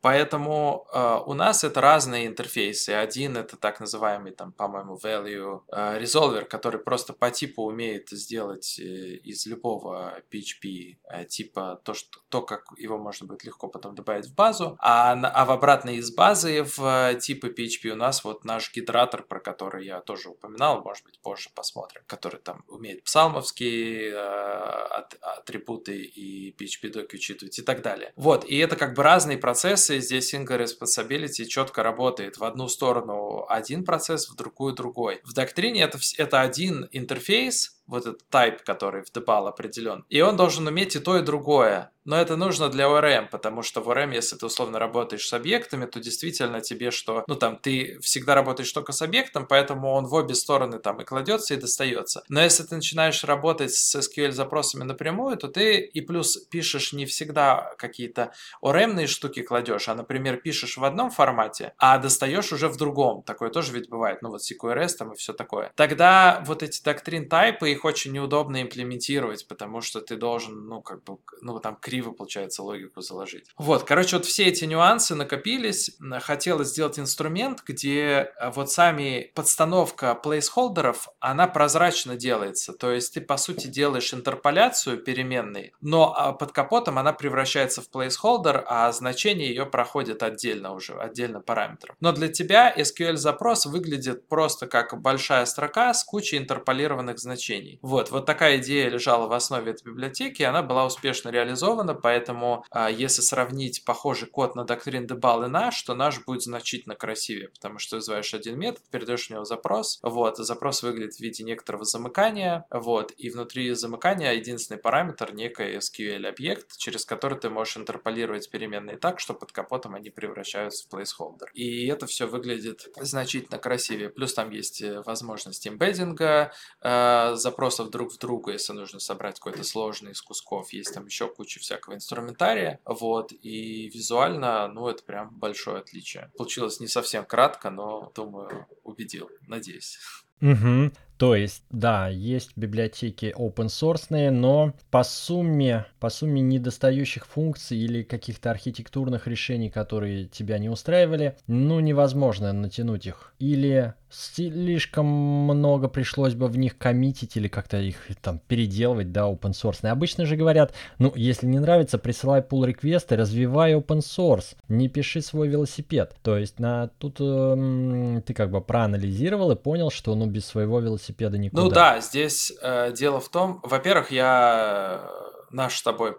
Поэтому 0.00 0.86
э, 0.92 1.20
у 1.26 1.34
нас 1.34 1.64
это 1.64 1.80
разные 1.80 2.26
интерфейсы. 2.26 2.90
Один 2.90 3.36
это 3.36 3.56
так 3.56 3.80
называемый, 3.80 4.32
там, 4.32 4.52
по-моему, 4.52 4.98
value 5.02 5.62
э, 5.68 6.00
resolver, 6.00 6.44
который 6.44 6.80
просто 6.80 7.12
по 7.12 7.30
типу 7.30 7.62
умеет 7.62 8.10
сделать 8.10 8.78
э, 8.78 8.82
из 8.82 9.46
любого 9.46 10.20
PHP 10.32 10.96
э, 11.10 11.24
типа 11.24 11.80
то, 11.84 11.94
что, 11.94 12.18
то, 12.28 12.42
как 12.42 12.64
его 12.76 12.98
можно 12.98 13.26
будет 13.26 13.44
легко 13.44 13.68
потом 13.68 13.94
добавить 13.94 14.26
в 14.26 14.34
базу. 14.34 14.76
А, 14.80 15.12
а 15.12 15.44
в 15.44 15.50
обратной 15.50 15.96
из 15.96 16.14
базы 16.14 16.62
в 16.62 16.78
э, 16.80 17.18
типы 17.18 17.48
PHP 17.48 17.90
у 17.90 17.96
нас 17.96 18.24
вот 18.24 18.44
наш 18.44 18.72
гидратор, 18.72 19.22
про 19.22 19.40
который 19.40 19.86
я 19.86 20.00
тоже 20.00 20.30
упоминал, 20.30 20.82
может 20.82 21.04
быть, 21.04 21.18
позже 21.20 21.50
посмотрим, 21.54 22.02
который 22.06 22.40
там 22.40 22.64
умеет 22.68 23.02
псалмовские 23.04 24.12
э, 24.12 24.86
атрибуты 25.20 26.02
и 26.02 26.52
PHP-доки 26.52 27.16
учитывать 27.16 27.58
и 27.58 27.62
так 27.62 27.82
далее. 27.82 28.12
Вот, 28.16 28.44
и 28.44 28.56
это 28.58 28.76
как 28.76 28.94
бы 28.94 29.02
разные 29.02 29.38
процессы, 29.38 29.85
здесь 29.88 30.34
Single 30.34 30.64
Responsibility 30.64 31.44
четко 31.44 31.82
работает 31.82 32.38
в 32.38 32.44
одну 32.44 32.68
сторону 32.68 33.46
один 33.48 33.84
процесс, 33.84 34.28
в 34.28 34.36
другую 34.36 34.74
другой. 34.74 35.20
В 35.24 35.32
доктрине 35.32 35.82
это, 35.82 35.98
это 36.18 36.40
один 36.40 36.88
интерфейс, 36.92 37.75
вот 37.86 38.06
этот 38.06 38.22
type, 38.30 38.58
который 38.64 39.02
в 39.02 39.12
Debal 39.12 39.48
определен. 39.48 40.04
И 40.08 40.20
он 40.20 40.36
должен 40.36 40.66
уметь 40.66 40.96
и 40.96 41.00
то, 41.00 41.16
и 41.16 41.22
другое. 41.22 41.90
Но 42.06 42.16
это 42.16 42.36
нужно 42.36 42.68
для 42.68 42.84
ORM, 42.84 43.28
потому 43.30 43.62
что 43.62 43.80
в 43.80 43.90
ORM, 43.90 44.14
если 44.14 44.36
ты 44.36 44.46
условно 44.46 44.78
работаешь 44.78 45.26
с 45.26 45.32
объектами, 45.32 45.86
то 45.86 45.98
действительно 45.98 46.60
тебе 46.60 46.92
что, 46.92 47.24
ну 47.26 47.34
там, 47.34 47.58
ты 47.58 47.98
всегда 48.00 48.36
работаешь 48.36 48.70
только 48.70 48.92
с 48.92 49.02
объектом, 49.02 49.44
поэтому 49.44 49.90
он 49.90 50.06
в 50.06 50.14
обе 50.14 50.36
стороны 50.36 50.78
там 50.78 51.00
и 51.00 51.04
кладется, 51.04 51.54
и 51.54 51.56
достается. 51.56 52.22
Но 52.28 52.40
если 52.40 52.62
ты 52.62 52.76
начинаешь 52.76 53.24
работать 53.24 53.74
с 53.74 53.96
SQL 53.96 54.30
запросами 54.30 54.84
напрямую, 54.84 55.36
то 55.36 55.48
ты 55.48 55.80
и 55.80 56.00
плюс 56.00 56.36
пишешь 56.36 56.92
не 56.92 57.06
всегда 57.06 57.74
какие-то 57.76 58.32
ORM 58.62 59.04
штуки 59.08 59.42
кладешь, 59.42 59.88
а, 59.88 59.96
например, 59.96 60.36
пишешь 60.36 60.76
в 60.76 60.84
одном 60.84 61.10
формате, 61.10 61.74
а 61.76 61.98
достаешь 61.98 62.52
уже 62.52 62.68
в 62.68 62.76
другом. 62.76 63.24
Такое 63.24 63.50
тоже 63.50 63.72
ведь 63.72 63.88
бывает, 63.88 64.22
ну 64.22 64.30
вот 64.30 64.42
CQRS 64.42 64.90
там 64.96 65.12
и 65.12 65.16
все 65.16 65.32
такое. 65.32 65.72
Тогда 65.74 66.44
вот 66.46 66.62
эти 66.62 66.80
доктрин 66.84 67.28
тайпы, 67.28 67.72
их 67.76 67.84
очень 67.84 68.12
неудобно 68.12 68.62
имплементировать, 68.62 69.46
потому 69.48 69.80
что 69.80 70.00
ты 70.00 70.16
должен, 70.16 70.66
ну, 70.66 70.82
как 70.82 71.04
бы, 71.04 71.18
ну, 71.40 71.58
там 71.60 71.76
криво, 71.76 72.12
получается, 72.12 72.62
логику 72.62 73.00
заложить. 73.00 73.46
Вот, 73.56 73.84
короче, 73.84 74.16
вот 74.16 74.26
все 74.26 74.44
эти 74.44 74.64
нюансы 74.64 75.14
накопились. 75.14 75.96
Хотелось 76.20 76.68
сделать 76.68 76.98
инструмент, 76.98 77.62
где 77.66 78.32
э, 78.40 78.50
вот 78.50 78.70
сами 78.70 79.30
подстановка 79.34 80.14
плейсхолдеров, 80.14 81.08
она 81.20 81.46
прозрачно 81.46 82.16
делается. 82.16 82.72
То 82.72 82.90
есть 82.90 83.14
ты, 83.14 83.20
по 83.20 83.36
сути, 83.36 83.66
делаешь 83.66 84.12
интерполяцию 84.12 84.98
переменной, 84.98 85.72
но 85.80 86.14
а, 86.16 86.32
под 86.32 86.52
капотом 86.52 86.98
она 86.98 87.12
превращается 87.12 87.82
в 87.82 87.90
плейсхолдер, 87.90 88.64
а 88.66 88.90
значение 88.92 89.48
ее 89.48 89.66
проходит 89.66 90.22
отдельно 90.22 90.72
уже, 90.72 90.94
отдельно 90.94 91.40
параметров. 91.40 91.96
Но 92.00 92.12
для 92.12 92.28
тебя 92.28 92.74
SQL-запрос 92.74 93.66
выглядит 93.66 94.28
просто 94.28 94.66
как 94.66 95.00
большая 95.00 95.46
строка 95.46 95.92
с 95.92 96.04
кучей 96.04 96.38
интерполированных 96.38 97.18
значений 97.18 97.65
изменений. 97.66 97.78
Вот, 97.82 98.10
вот 98.10 98.26
такая 98.26 98.58
идея 98.58 98.88
лежала 98.88 99.26
в 99.26 99.32
основе 99.32 99.72
этой 99.72 99.84
библиотеки, 99.84 100.42
и 100.42 100.44
она 100.44 100.62
была 100.62 100.86
успешно 100.86 101.30
реализована, 101.30 101.94
поэтому 101.94 102.64
а, 102.70 102.90
если 102.90 103.22
сравнить 103.22 103.84
похожий 103.84 104.28
код 104.28 104.54
на 104.56 104.64
доктрин 104.64 105.06
Debal 105.06 105.46
и 105.46 105.48
наш, 105.48 105.82
то 105.82 105.94
наш 105.94 106.24
будет 106.24 106.42
значительно 106.42 106.94
красивее, 106.94 107.48
потому 107.48 107.78
что 107.78 107.96
вызываешь 107.96 108.34
один 108.34 108.58
метод, 108.58 108.82
передаешь 108.90 109.26
в 109.26 109.30
него 109.30 109.44
запрос, 109.44 109.98
вот, 110.02 110.36
запрос 110.38 110.82
выглядит 110.82 111.14
в 111.14 111.20
виде 111.20 111.44
некоторого 111.44 111.84
замыкания, 111.84 112.66
вот, 112.70 113.12
и 113.16 113.30
внутри 113.30 113.72
замыкания 113.74 114.32
единственный 114.32 114.78
параметр 114.78 115.32
некий 115.32 115.76
SQL-объект, 115.76 116.76
через 116.78 117.04
который 117.04 117.38
ты 117.38 117.50
можешь 117.50 117.76
интерполировать 117.76 118.50
переменные 118.50 118.96
так, 118.96 119.20
что 119.20 119.34
под 119.34 119.52
капотом 119.52 119.94
они 119.94 120.10
превращаются 120.10 120.86
в 120.88 120.94
placeholder. 120.94 121.46
И 121.54 121.86
это 121.86 122.06
все 122.06 122.26
выглядит 122.26 122.88
значительно 123.00 123.58
красивее. 123.58 124.08
Плюс 124.10 124.34
там 124.34 124.50
есть 124.50 124.82
э, 124.82 125.02
возможность 125.04 125.66
эмбеддинга, 125.66 126.52
э, 126.82 127.34
запросов 127.56 127.90
друг 127.90 128.12
в 128.12 128.18
друга, 128.18 128.52
если 128.52 128.74
нужно 128.74 129.00
собрать 129.00 129.40
какой-то 129.40 129.64
сложный 129.64 130.12
из 130.12 130.20
кусков. 130.20 130.74
Есть 130.74 130.92
там 130.92 131.06
еще 131.06 131.26
куча 131.26 131.58
всякого 131.58 131.94
инструментария. 131.94 132.80
Вот. 132.84 133.32
И 133.32 133.88
визуально, 133.88 134.68
ну, 134.68 134.88
это 134.88 135.02
прям 135.02 135.30
большое 135.30 135.78
отличие. 135.78 136.30
Получилось 136.36 136.80
не 136.80 136.86
совсем 136.86 137.24
кратко, 137.24 137.70
но, 137.70 138.12
думаю, 138.14 138.66
убедил. 138.84 139.30
Надеюсь. 139.46 139.98
Угу. 140.42 140.92
То 141.18 141.34
есть, 141.34 141.62
да, 141.70 142.08
есть 142.08 142.50
библиотеки 142.56 143.34
open 143.36 143.66
source, 143.66 144.30
но 144.30 144.74
по 144.90 145.02
сумме, 145.02 145.86
по 145.98 146.10
сумме 146.10 146.42
недостающих 146.42 147.26
функций 147.26 147.78
или 147.78 148.02
каких-то 148.02 148.50
архитектурных 148.50 149.26
решений, 149.26 149.70
которые 149.70 150.26
тебя 150.26 150.58
не 150.58 150.68
устраивали, 150.68 151.36
ну, 151.46 151.80
невозможно 151.80 152.52
натянуть 152.52 153.06
их. 153.06 153.32
Или 153.38 153.94
слишком 154.10 155.06
много 155.06 155.88
пришлось 155.88 156.34
бы 156.34 156.48
в 156.48 156.56
них 156.56 156.78
коммитить 156.78 157.36
или 157.36 157.48
как-то 157.48 157.78
их 157.78 157.96
там 158.22 158.38
переделывать, 158.46 159.12
да, 159.12 159.22
open 159.22 159.52
source. 159.52 159.86
Обычно 159.86 160.26
же 160.26 160.36
говорят, 160.36 160.74
ну, 160.98 161.12
если 161.16 161.46
не 161.46 161.58
нравится, 161.58 161.98
присылай 161.98 162.40
pull 162.40 162.66
реквесты 162.66 163.16
развивай 163.16 163.74
open 163.74 163.98
source, 163.98 164.56
не 164.68 164.88
пиши 164.88 165.22
свой 165.22 165.48
велосипед. 165.48 166.14
То 166.22 166.36
есть 166.36 166.60
на 166.60 166.88
тут 166.98 167.16
э, 167.20 168.22
ты 168.24 168.34
как 168.34 168.50
бы 168.50 168.60
проанализировал 168.60 169.50
и 169.50 169.56
понял, 169.56 169.90
что 169.90 170.14
ну 170.14 170.26
без 170.26 170.44
своего 170.46 170.80
велосипеда 170.80 171.05
никуда. 171.36 171.62
Ну 171.62 171.70
да, 171.70 172.00
здесь 172.00 172.52
э, 172.60 172.92
дело 172.92 173.20
в 173.20 173.28
том, 173.28 173.60
во-первых, 173.62 174.10
я 174.10 175.02
э, 175.02 175.44
наш 175.50 175.78
с 175.78 175.82
тобой 175.82 176.16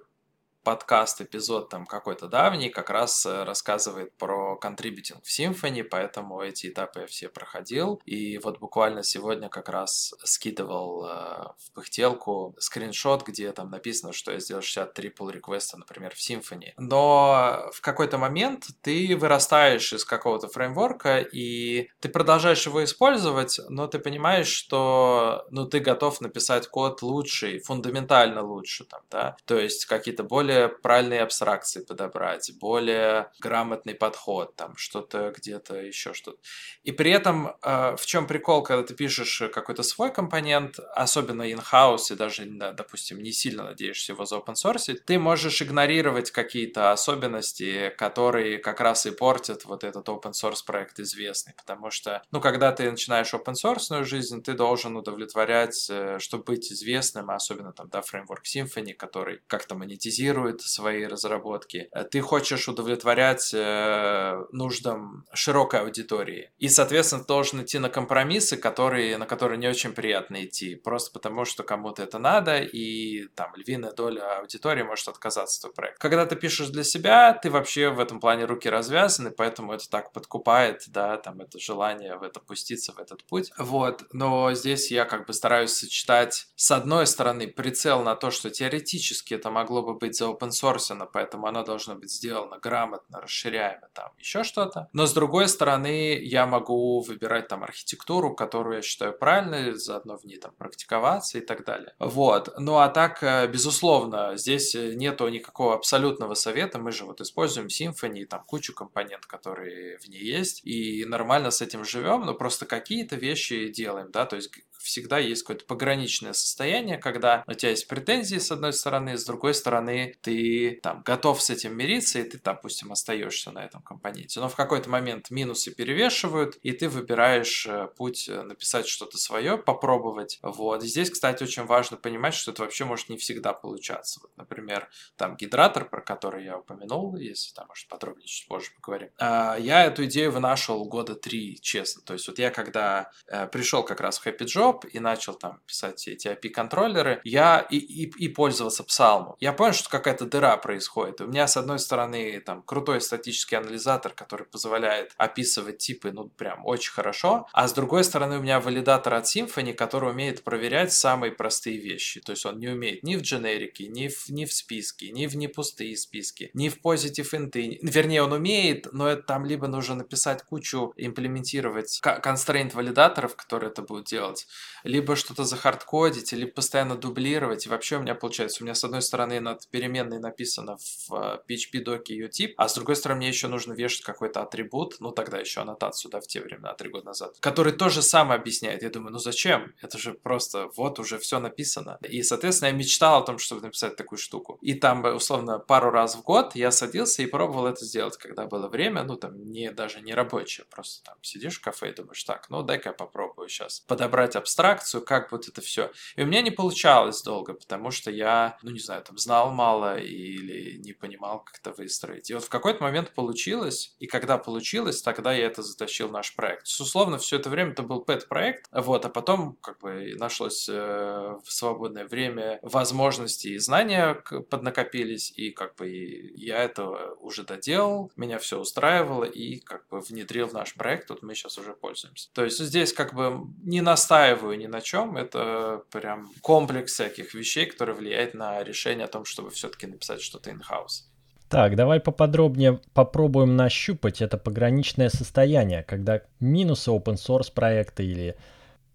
подкаст, 0.67 1.21
эпизод 1.21 1.69
там 1.69 1.85
какой-то 1.85 2.27
давний, 2.27 2.67
как 2.67 2.89
раз 2.89 3.25
э, 3.25 3.45
рассказывает 3.45 4.11
про 4.17 4.57
контрибьютинг 4.57 5.23
в 5.23 5.29
Symfony, 5.29 5.81
поэтому 5.81 6.41
эти 6.41 6.67
этапы 6.67 6.99
я 6.99 7.07
все 7.07 7.29
проходил. 7.29 8.01
И 8.03 8.37
вот 8.39 8.59
буквально 8.59 9.01
сегодня 9.01 9.47
как 9.47 9.69
раз 9.69 10.13
скидывал 10.25 11.05
э, 11.05 11.09
в 11.57 11.71
пыхтелку 11.73 12.53
скриншот, 12.59 13.25
где 13.25 13.53
там 13.53 13.69
написано, 13.69 14.11
что 14.11 14.33
я 14.33 14.39
сделал 14.41 14.61
63 14.61 15.13
pull 15.17 15.31
реквеста, 15.31 15.77
например, 15.77 16.13
в 16.13 16.17
Symfony. 16.17 16.73
Но 16.77 17.69
в 17.71 17.79
какой-то 17.79 18.17
момент 18.17 18.65
ты 18.81 19.15
вырастаешь 19.15 19.93
из 19.93 20.03
какого-то 20.03 20.49
фреймворка, 20.49 21.19
и 21.19 21.91
ты 22.01 22.09
продолжаешь 22.09 22.65
его 22.65 22.83
использовать, 22.83 23.57
но 23.69 23.87
ты 23.87 23.99
понимаешь, 23.99 24.47
что 24.49 25.45
ну, 25.49 25.65
ты 25.65 25.79
готов 25.79 26.19
написать 26.19 26.67
код 26.67 27.01
лучший, 27.03 27.59
фундаментально 27.59 28.41
лучше, 28.41 28.83
там, 28.83 28.99
да, 29.09 29.37
то 29.45 29.57
есть 29.57 29.85
какие-то 29.85 30.23
более 30.23 30.56
более 30.57 30.69
правильные 30.69 31.21
абстракции 31.21 31.81
подобрать, 31.83 32.51
более 32.59 33.31
грамотный 33.39 33.93
подход, 33.93 34.55
там 34.55 34.75
что-то 34.77 35.33
где-то 35.35 35.75
еще 35.75 36.13
что-то. 36.13 36.37
И 36.83 36.91
при 36.91 37.11
этом 37.11 37.55
э, 37.61 37.95
в 37.95 38.05
чем 38.05 38.27
прикол, 38.27 38.63
когда 38.63 38.83
ты 38.83 38.93
пишешь 38.93 39.43
какой-то 39.53 39.83
свой 39.83 40.11
компонент, 40.11 40.79
особенно 40.95 41.43
in-house, 41.43 42.11
и 42.11 42.15
даже, 42.15 42.45
да, 42.45 42.71
допустим, 42.71 43.21
не 43.21 43.31
сильно 43.31 43.63
надеешься 43.63 44.13
его 44.13 44.25
за 44.25 44.37
open 44.37 44.55
source, 44.55 44.93
ты 44.93 45.19
можешь 45.19 45.61
игнорировать 45.61 46.31
какие-то 46.31 46.91
особенности, 46.91 47.93
которые 47.97 48.57
как 48.57 48.79
раз 48.79 49.05
и 49.05 49.11
портят 49.11 49.65
вот 49.65 49.83
этот 49.83 50.07
open 50.09 50.31
source 50.31 50.65
проект 50.65 50.99
известный, 50.99 51.53
потому 51.53 51.91
что, 51.91 52.21
ну, 52.31 52.41
когда 52.41 52.71
ты 52.71 52.89
начинаешь 52.89 53.33
open 53.33 53.53
source 53.53 54.03
жизнь, 54.03 54.41
ты 54.41 54.53
должен 54.53 54.95
удовлетворять, 54.95 55.87
э, 55.89 56.17
чтобы 56.19 56.43
быть 56.43 56.71
известным, 56.71 57.29
особенно 57.29 57.73
там, 57.73 57.89
да, 57.89 58.01
фреймворк 58.01 58.43
Symfony, 58.45 58.93
который 58.93 59.41
как-то 59.47 59.75
монетизирует 59.75 60.46
планирует 60.47 60.61
свои 60.61 61.05
разработки. 61.05 61.89
Э, 61.91 62.03
ты 62.03 62.21
хочешь 62.21 62.67
удовлетворять 62.67 63.53
э, 63.53 64.45
нуждам 64.51 65.25
широкой 65.33 65.81
аудитории. 65.81 66.51
И, 66.57 66.69
соответственно, 66.69 67.23
должен 67.23 67.61
идти 67.61 67.79
на 67.79 67.89
компромиссы, 67.89 68.57
которые, 68.57 69.17
на 69.17 69.25
которые 69.25 69.57
не 69.57 69.67
очень 69.67 69.93
приятно 69.93 70.45
идти. 70.45 70.75
Просто 70.75 71.11
потому, 71.11 71.45
что 71.45 71.63
кому-то 71.63 72.03
это 72.03 72.19
надо, 72.19 72.59
и 72.59 73.27
там 73.35 73.51
львиная 73.55 73.91
доля 73.91 74.39
аудитории 74.39 74.83
может 74.83 75.07
отказаться 75.07 75.57
от 75.57 75.61
твоего 75.61 75.75
проекта. 75.75 75.99
Когда 75.99 76.25
ты 76.25 76.35
пишешь 76.35 76.69
для 76.69 76.83
себя, 76.83 77.33
ты 77.33 77.49
вообще 77.49 77.89
в 77.89 77.99
этом 77.99 78.19
плане 78.19 78.45
руки 78.45 78.69
развязаны, 78.69 79.31
поэтому 79.31 79.73
это 79.73 79.89
так 79.89 80.13
подкупает, 80.13 80.83
да, 80.87 81.17
там 81.17 81.41
это 81.41 81.59
желание 81.59 82.17
в 82.17 82.23
это 82.23 82.39
пуститься, 82.39 82.93
в 82.93 82.99
этот 82.99 83.23
путь. 83.23 83.51
Вот, 83.57 84.03
но 84.13 84.53
здесь 84.53 84.91
я 84.91 85.05
как 85.05 85.25
бы 85.25 85.33
стараюсь 85.33 85.73
сочетать 85.73 86.47
с 86.55 86.71
одной 86.71 87.05
стороны 87.05 87.47
прицел 87.47 88.03
на 88.03 88.15
то, 88.15 88.31
что 88.31 88.49
теоретически 88.49 89.33
это 89.33 89.51
могло 89.51 89.81
бы 89.81 89.97
быть 89.97 90.15
за 90.15 90.27
open 90.37 90.49
source, 90.49 91.09
поэтому 91.11 91.47
оно 91.47 91.63
должно 91.63 91.95
быть 91.95 92.11
сделано 92.11 92.59
грамотно, 92.59 93.21
расширяемо, 93.21 93.89
там 93.93 94.11
еще 94.17 94.43
что-то. 94.43 94.89
Но 94.93 95.05
с 95.05 95.13
другой 95.13 95.47
стороны, 95.47 96.17
я 96.21 96.45
могу 96.45 97.01
выбирать 97.01 97.47
там 97.47 97.63
архитектуру, 97.63 98.35
которую 98.35 98.77
я 98.77 98.81
считаю 98.81 99.17
правильной, 99.17 99.73
заодно 99.73 100.17
в 100.17 100.23
ней 100.25 100.37
там 100.37 100.51
практиковаться 100.57 101.37
и 101.37 101.41
так 101.41 101.65
далее. 101.65 101.93
Вот. 101.99 102.53
Ну 102.57 102.77
а 102.77 102.89
так, 102.89 103.23
э, 103.23 103.47
безусловно, 103.47 104.35
здесь 104.35 104.75
нету 104.75 105.27
никакого 105.27 105.75
абсолютного 105.75 106.33
совета. 106.33 106.79
Мы 106.79 106.91
же 106.91 107.05
вот 107.05 107.21
используем 107.21 107.67
Symfony, 107.67 108.25
там 108.25 108.43
кучу 108.45 108.73
компонент, 108.73 109.25
которые 109.25 109.97
в 109.99 110.07
ней 110.07 110.23
есть, 110.23 110.65
и 110.65 111.05
нормально 111.05 111.51
с 111.51 111.61
этим 111.61 111.83
живем, 111.85 112.21
но 112.21 112.33
просто 112.33 112.65
какие-то 112.65 113.15
вещи 113.15 113.69
делаем, 113.69 114.11
да, 114.11 114.25
то 114.25 114.35
есть 114.35 114.51
всегда 114.87 115.19
есть 115.19 115.43
какое-то 115.43 115.65
пограничное 115.65 116.33
состояние, 116.33 116.97
когда 116.97 117.43
у 117.45 117.53
тебя 117.53 117.71
есть 117.71 117.87
претензии 117.87 118.37
с 118.37 118.51
одной 118.51 118.73
стороны, 118.73 119.17
с 119.17 119.25
другой 119.25 119.53
стороны 119.53 120.15
ты 120.21 120.79
там 120.81 121.01
готов 121.03 121.41
с 121.41 121.49
этим 121.49 121.75
мириться, 121.75 122.19
и 122.19 122.23
ты, 122.23 122.39
допустим, 122.43 122.91
остаешься 122.91 123.51
на 123.51 123.63
этом 123.63 123.81
компоненте. 123.81 124.39
Но 124.39 124.47
в 124.49 124.55
какой-то 124.55 124.89
момент 124.89 125.29
минусы 125.29 125.71
перевешивают, 125.75 126.55
и 126.63 126.71
ты 126.71 126.87
выбираешь 126.87 127.65
э, 127.67 127.89
путь 127.97 128.29
э, 128.29 128.41
написать 128.43 128.87
что-то 128.87 129.17
свое, 129.17 129.57
попробовать. 129.57 130.39
Вот. 130.41 130.83
И 130.83 130.87
здесь, 130.87 131.09
кстати, 131.09 131.43
очень 131.43 131.65
важно 131.65 131.97
понимать, 131.97 132.33
что 132.33 132.51
это 132.51 132.63
вообще 132.63 132.85
может 132.85 133.09
не 133.09 133.17
всегда 133.17 133.53
получаться. 133.53 134.21
Вот, 134.21 134.31
например, 134.37 134.89
там 135.17 135.35
гидратор, 135.35 135.89
про 135.89 136.01
который 136.01 136.45
я 136.45 136.57
упомянул, 136.57 137.15
если 137.17 137.53
там, 137.53 137.67
может, 137.67 137.87
подробнее 137.89 138.27
чуть 138.27 138.47
позже 138.47 138.71
поговорим. 138.79 139.09
А, 139.19 139.57
я 139.59 139.85
эту 139.85 140.05
идею 140.05 140.31
вынашивал 140.31 140.85
года 140.85 141.15
три, 141.15 141.59
честно. 141.61 142.01
То 142.03 142.13
есть 142.13 142.27
вот 142.27 142.39
я 142.39 142.51
когда 142.51 143.11
э, 143.27 143.47
пришел 143.47 143.83
как 143.83 143.99
раз 143.99 144.19
в 144.19 144.25
Happy 144.25 144.45
Job 144.45 144.76
и 144.85 144.99
начал 144.99 145.33
там 145.33 145.59
писать 145.65 146.07
эти 146.07 146.27
API-контроллеры, 146.27 147.21
я 147.23 147.59
и, 147.69 147.77
и, 147.77 148.09
и 148.25 148.27
пользовался 148.27 148.83
Psalm. 148.83 149.35
Я 149.39 149.53
понял, 149.53 149.73
что 149.73 149.89
какая-то 149.89 150.25
дыра 150.25 150.57
происходит. 150.57 151.21
У 151.21 151.27
меня, 151.27 151.47
с 151.47 151.57
одной 151.57 151.79
стороны, 151.79 152.39
там 152.41 152.61
крутой 152.63 153.01
статический 153.01 153.57
анализатор, 153.57 154.13
который 154.13 154.45
позволяет 154.45 155.13
описывать 155.17 155.77
типы, 155.77 156.11
ну, 156.11 156.29
прям 156.29 156.65
очень 156.65 156.91
хорошо, 156.91 157.47
а 157.53 157.67
с 157.67 157.73
другой 157.73 158.03
стороны, 158.03 158.37
у 158.37 158.41
меня 158.41 158.59
валидатор 158.59 159.13
от 159.13 159.25
Symfony, 159.25 159.73
который 159.73 160.11
умеет 160.11 160.43
проверять 160.43 160.93
самые 160.93 161.31
простые 161.31 161.77
вещи. 161.77 162.21
То 162.21 162.31
есть 162.31 162.45
он 162.45 162.59
не 162.59 162.67
умеет 162.67 163.03
ни 163.03 163.15
в 163.15 163.21
дженерике, 163.21 163.87
ни 163.87 164.07
в, 164.07 164.29
ни 164.29 164.45
в 164.45 164.53
списке, 164.53 165.11
ни 165.11 165.27
в 165.27 165.35
непустые 165.35 165.95
списки, 165.95 166.49
ни 166.53 166.69
в 166.69 166.79
positive 166.81 167.27
инты. 167.35 167.79
Вернее, 167.81 168.23
он 168.23 168.33
умеет, 168.33 168.87
но 168.93 169.07
это 169.07 169.23
там 169.23 169.45
либо 169.45 169.67
нужно 169.67 169.95
написать 169.95 170.43
кучу, 170.43 170.93
имплементировать 170.97 171.99
constraint 172.03 172.73
валидаторов, 172.73 173.35
которые 173.35 173.71
это 173.71 173.81
будут 173.81 174.05
делать, 174.05 174.47
либо 174.83 175.15
что-то 175.15 175.43
захардкодить, 175.43 176.31
либо 176.33 176.51
постоянно 176.51 176.95
дублировать. 176.95 177.65
И 177.65 177.69
вообще 177.69 177.97
у 177.97 178.01
меня 178.01 178.15
получается, 178.15 178.63
у 178.63 178.65
меня 178.65 178.75
с 178.75 178.83
одной 178.83 179.01
стороны 179.01 179.39
над 179.39 179.67
переменной 179.69 180.19
написано 180.19 180.77
в 180.77 181.41
PHP 181.47 181.83
доке 181.83 182.13
ее 182.13 182.29
тип, 182.29 182.53
а 182.57 182.67
с 182.67 182.75
другой 182.75 182.95
стороны 182.95 183.19
мне 183.19 183.29
еще 183.29 183.47
нужно 183.47 183.73
вешать 183.73 184.03
какой-то 184.03 184.41
атрибут, 184.41 184.97
ну 184.99 185.11
тогда 185.11 185.39
еще 185.39 185.61
аннотацию, 185.61 186.11
да, 186.11 186.19
в 186.19 186.27
те 186.27 186.41
времена, 186.41 186.73
три 186.73 186.89
года 186.89 187.07
назад, 187.07 187.35
который 187.39 187.73
тоже 187.73 188.01
сам 188.01 188.31
объясняет. 188.31 188.83
Я 188.83 188.89
думаю, 188.89 189.13
ну 189.13 189.19
зачем? 189.19 189.73
Это 189.81 189.97
же 189.97 190.13
просто 190.13 190.69
вот 190.75 190.99
уже 190.99 191.17
все 191.17 191.39
написано. 191.39 191.97
И, 192.01 192.23
соответственно, 192.23 192.69
я 192.69 192.75
мечтал 192.75 193.21
о 193.21 193.25
том, 193.25 193.37
чтобы 193.37 193.61
написать 193.61 193.95
такую 193.95 194.19
штуку. 194.19 194.57
И 194.61 194.73
там, 194.73 195.03
условно, 195.03 195.59
пару 195.59 195.91
раз 195.91 196.15
в 196.15 196.23
год 196.23 196.55
я 196.55 196.71
садился 196.71 197.23
и 197.23 197.25
пробовал 197.25 197.67
это 197.67 197.85
сделать, 197.85 198.17
когда 198.17 198.45
было 198.45 198.67
время, 198.67 199.03
ну 199.03 199.15
там 199.15 199.51
не 199.51 199.71
даже 199.71 200.01
не 200.01 200.13
рабочее, 200.13 200.65
просто 200.69 201.03
там 201.03 201.15
сидишь 201.21 201.57
в 201.57 201.61
кафе 201.61 201.91
и 201.91 201.93
думаешь, 201.95 202.23
так, 202.23 202.49
ну 202.49 202.63
дай-ка 202.63 202.89
я 202.89 202.93
попробую 202.93 203.49
сейчас 203.49 203.79
подобрать 203.81 204.35
абстракцию, 204.57 205.03
как 205.03 205.31
вот 205.31 205.47
это 205.47 205.61
все. 205.61 205.91
И 206.15 206.23
у 206.23 206.25
меня 206.25 206.41
не 206.41 206.51
получалось 206.51 207.21
долго, 207.21 207.53
потому 207.53 207.91
что 207.91 208.09
я, 208.09 208.57
ну 208.63 208.71
не 208.71 208.79
знаю, 208.79 209.03
там 209.03 209.17
знал 209.17 209.51
мало 209.51 209.99
или 209.99 210.77
не 210.77 210.93
понимал, 210.93 211.43
как 211.43 211.59
это 211.59 211.71
выстроить. 211.71 212.31
И 212.31 212.33
вот 212.33 212.43
в 212.43 212.49
какой-то 212.49 212.83
момент 212.83 213.13
получилось, 213.13 213.95
и 213.99 214.07
когда 214.07 214.37
получилось, 214.37 215.01
тогда 215.01 215.33
я 215.33 215.45
это 215.45 215.61
затащил 215.61 216.07
в 216.07 216.11
наш 216.11 216.35
проект. 216.35 216.65
Условно, 216.65 217.19
все 217.19 217.37
это 217.37 217.49
время 217.49 217.71
это 217.71 217.83
был 217.83 218.01
пэт-проект, 218.01 218.67
вот, 218.71 219.05
а 219.05 219.09
потом 219.09 219.57
как 219.61 219.79
бы 219.79 220.15
нашлось 220.17 220.67
э, 220.69 220.73
в 220.73 221.51
свободное 221.51 222.07
время 222.07 222.59
возможности 222.63 223.49
и 223.49 223.57
знания 223.59 224.15
поднакопились, 224.49 225.31
и 225.35 225.51
как 225.51 225.75
бы 225.75 225.87
я 226.35 226.63
это 226.63 227.13
уже 227.19 227.43
доделал, 227.43 228.11
меня 228.15 228.39
все 228.39 228.59
устраивало, 228.59 229.25
и 229.25 229.59
как 229.59 229.87
бы 229.89 229.99
внедрил 229.99 230.47
в 230.47 230.53
наш 230.53 230.73
проект, 230.73 231.09
вот 231.09 231.21
мы 231.21 231.35
сейчас 231.35 231.57
уже 231.57 231.73
пользуемся. 231.73 232.29
То 232.33 232.43
есть 232.43 232.57
здесь 232.59 232.93
как 232.93 233.13
бы 233.13 233.47
не 233.63 233.81
настаиваю 233.81 234.46
ни 234.55 234.67
на 234.67 234.81
чем, 234.81 235.17
это 235.17 235.83
прям 235.91 236.29
комплекс 236.41 236.93
всяких 236.93 237.33
вещей, 237.33 237.65
которые 237.65 237.95
влияет 237.95 238.33
на 238.33 238.63
решение 238.63 239.05
о 239.05 239.09
том, 239.09 239.25
чтобы 239.25 239.49
все-таки 239.49 239.87
написать 239.87 240.21
что-то 240.21 240.49
in-house. 240.49 241.03
Так, 241.49 241.75
давай 241.75 241.99
поподробнее 241.99 242.81
попробуем 242.93 243.55
нащупать 243.55 244.21
это 244.21 244.37
пограничное 244.37 245.09
состояние, 245.09 245.83
когда 245.83 246.21
минусы 246.39 246.91
open 246.91 247.15
source 247.15 247.51
проекта 247.53 248.03
или 248.03 248.35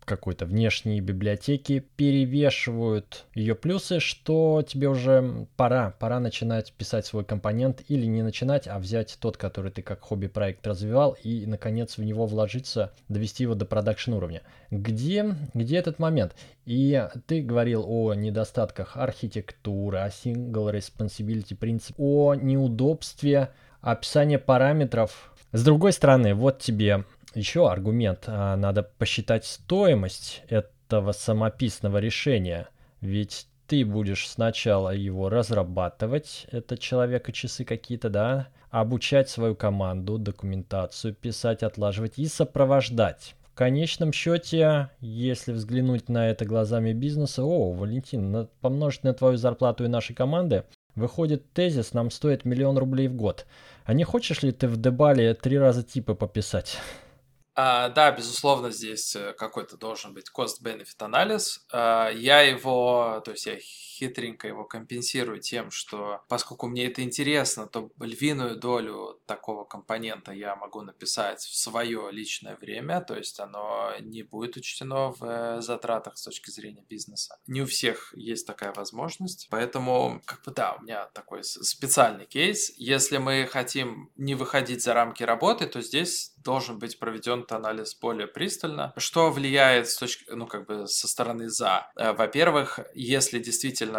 какой-то 0.04 0.46
внешней 0.46 1.00
библиотеки 1.00 1.84
перевешивают 1.96 3.24
ее 3.34 3.54
плюсы, 3.54 4.00
что 4.00 4.62
тебе 4.66 4.88
уже 4.88 5.46
пора, 5.56 5.94
пора 5.98 6.20
начинать 6.20 6.72
писать 6.72 7.06
свой 7.06 7.24
компонент 7.24 7.82
или 7.88 8.06
не 8.06 8.22
начинать, 8.22 8.66
а 8.68 8.78
взять 8.78 9.16
тот, 9.20 9.36
который 9.36 9.70
ты 9.70 9.82
как 9.82 10.00
хобби-проект 10.00 10.66
развивал 10.66 11.16
и, 11.22 11.46
наконец, 11.46 11.98
в 11.98 12.02
него 12.02 12.26
вложиться, 12.26 12.92
довести 13.08 13.44
его 13.44 13.54
до 13.54 13.64
продакшн 13.64 14.12
уровня. 14.14 14.42
Где, 14.70 15.34
где 15.54 15.76
этот 15.76 15.98
момент? 15.98 16.34
И 16.64 17.08
ты 17.26 17.42
говорил 17.42 17.84
о 17.86 18.14
недостатках 18.14 18.96
архитектуры, 18.96 19.98
о 19.98 20.08
single 20.08 20.72
responsibility 20.72 21.54
принцип, 21.54 21.96
о 21.98 22.34
неудобстве 22.34 23.50
описания 23.80 24.38
параметров. 24.38 25.32
С 25.52 25.64
другой 25.64 25.92
стороны, 25.92 26.34
вот 26.34 26.60
тебе 26.60 27.04
еще 27.36 27.70
аргумент. 27.70 28.24
А, 28.26 28.56
надо 28.56 28.82
посчитать 28.82 29.44
стоимость 29.44 30.42
этого 30.48 31.12
самописного 31.12 31.98
решения. 31.98 32.68
Ведь 33.00 33.46
ты 33.66 33.84
будешь 33.84 34.28
сначала 34.28 34.90
его 34.90 35.28
разрабатывать, 35.28 36.46
это 36.50 36.76
человека 36.76 37.32
часы 37.32 37.64
какие-то, 37.64 38.10
да, 38.10 38.48
обучать 38.70 39.28
свою 39.28 39.54
команду, 39.54 40.18
документацию 40.18 41.14
писать, 41.14 41.62
отлаживать 41.62 42.18
и 42.18 42.26
сопровождать. 42.26 43.34
В 43.52 43.54
конечном 43.54 44.12
счете, 44.12 44.90
если 45.00 45.52
взглянуть 45.52 46.08
на 46.08 46.30
это 46.30 46.46
глазами 46.46 46.92
бизнеса, 46.92 47.44
о, 47.44 47.72
Валентин, 47.72 48.48
помножить 48.62 49.04
на 49.04 49.12
твою 49.12 49.36
зарплату 49.36 49.84
и 49.84 49.88
нашей 49.88 50.14
команды, 50.14 50.64
выходит 50.94 51.52
тезис, 51.52 51.92
нам 51.92 52.10
стоит 52.10 52.44
миллион 52.44 52.78
рублей 52.78 53.08
в 53.08 53.14
год. 53.14 53.46
А 53.84 53.92
не 53.92 54.04
хочешь 54.04 54.42
ли 54.42 54.52
ты 54.52 54.68
в 54.68 54.80
Дебале 54.80 55.34
три 55.34 55.58
раза 55.58 55.82
типы 55.82 56.14
пописать? 56.14 56.78
А, 57.54 57.90
да, 57.90 58.10
безусловно, 58.12 58.70
здесь 58.70 59.14
э, 59.14 59.34
какой-то 59.34 59.76
должен 59.76 60.14
быть 60.14 60.30
cost-benefit 60.34 60.96
анализ. 61.00 61.66
А, 61.70 62.08
я 62.08 62.40
его, 62.40 63.20
то 63.24 63.32
есть 63.32 63.44
я 63.46 63.58
хитренько 64.02 64.48
его 64.48 64.64
компенсирую 64.64 65.40
тем, 65.40 65.70
что 65.70 66.22
поскольку 66.28 66.66
мне 66.66 66.86
это 66.86 67.02
интересно, 67.02 67.66
то 67.66 67.90
львиную 68.00 68.56
долю 68.56 69.20
такого 69.26 69.64
компонента 69.64 70.32
я 70.32 70.56
могу 70.56 70.82
написать 70.82 71.40
в 71.40 71.56
свое 71.56 72.08
личное 72.10 72.56
время, 72.56 73.00
то 73.00 73.14
есть 73.16 73.38
оно 73.38 73.92
не 74.00 74.22
будет 74.22 74.56
учтено 74.56 75.12
в 75.12 75.24
э, 75.24 75.60
затратах 75.60 76.18
с 76.18 76.22
точки 76.22 76.50
зрения 76.50 76.84
бизнеса. 76.88 77.38
Не 77.46 77.62
у 77.62 77.66
всех 77.66 78.12
есть 78.16 78.46
такая 78.46 78.72
возможность, 78.72 79.46
поэтому, 79.50 80.20
как 80.24 80.42
бы 80.42 80.52
да, 80.52 80.76
у 80.78 80.82
меня 80.82 81.06
такой 81.06 81.44
специальный 81.44 82.26
кейс. 82.26 82.72
Если 82.76 83.18
мы 83.18 83.46
хотим 83.50 84.10
не 84.16 84.34
выходить 84.34 84.82
за 84.82 84.94
рамки 84.94 85.22
работы, 85.22 85.66
то 85.66 85.80
здесь 85.80 86.32
должен 86.42 86.78
быть 86.78 86.98
проведен 86.98 87.46
анализ 87.50 87.94
более 87.94 88.26
пристально. 88.26 88.92
Что 88.96 89.30
влияет 89.30 89.88
с 89.88 89.96
точки, 89.96 90.24
ну, 90.30 90.46
как 90.46 90.66
бы 90.66 90.86
со 90.86 91.08
стороны 91.08 91.48
за? 91.48 91.90
Э, 91.96 92.12
во-первых, 92.12 92.80
если 92.94 93.38
действительно 93.38 93.91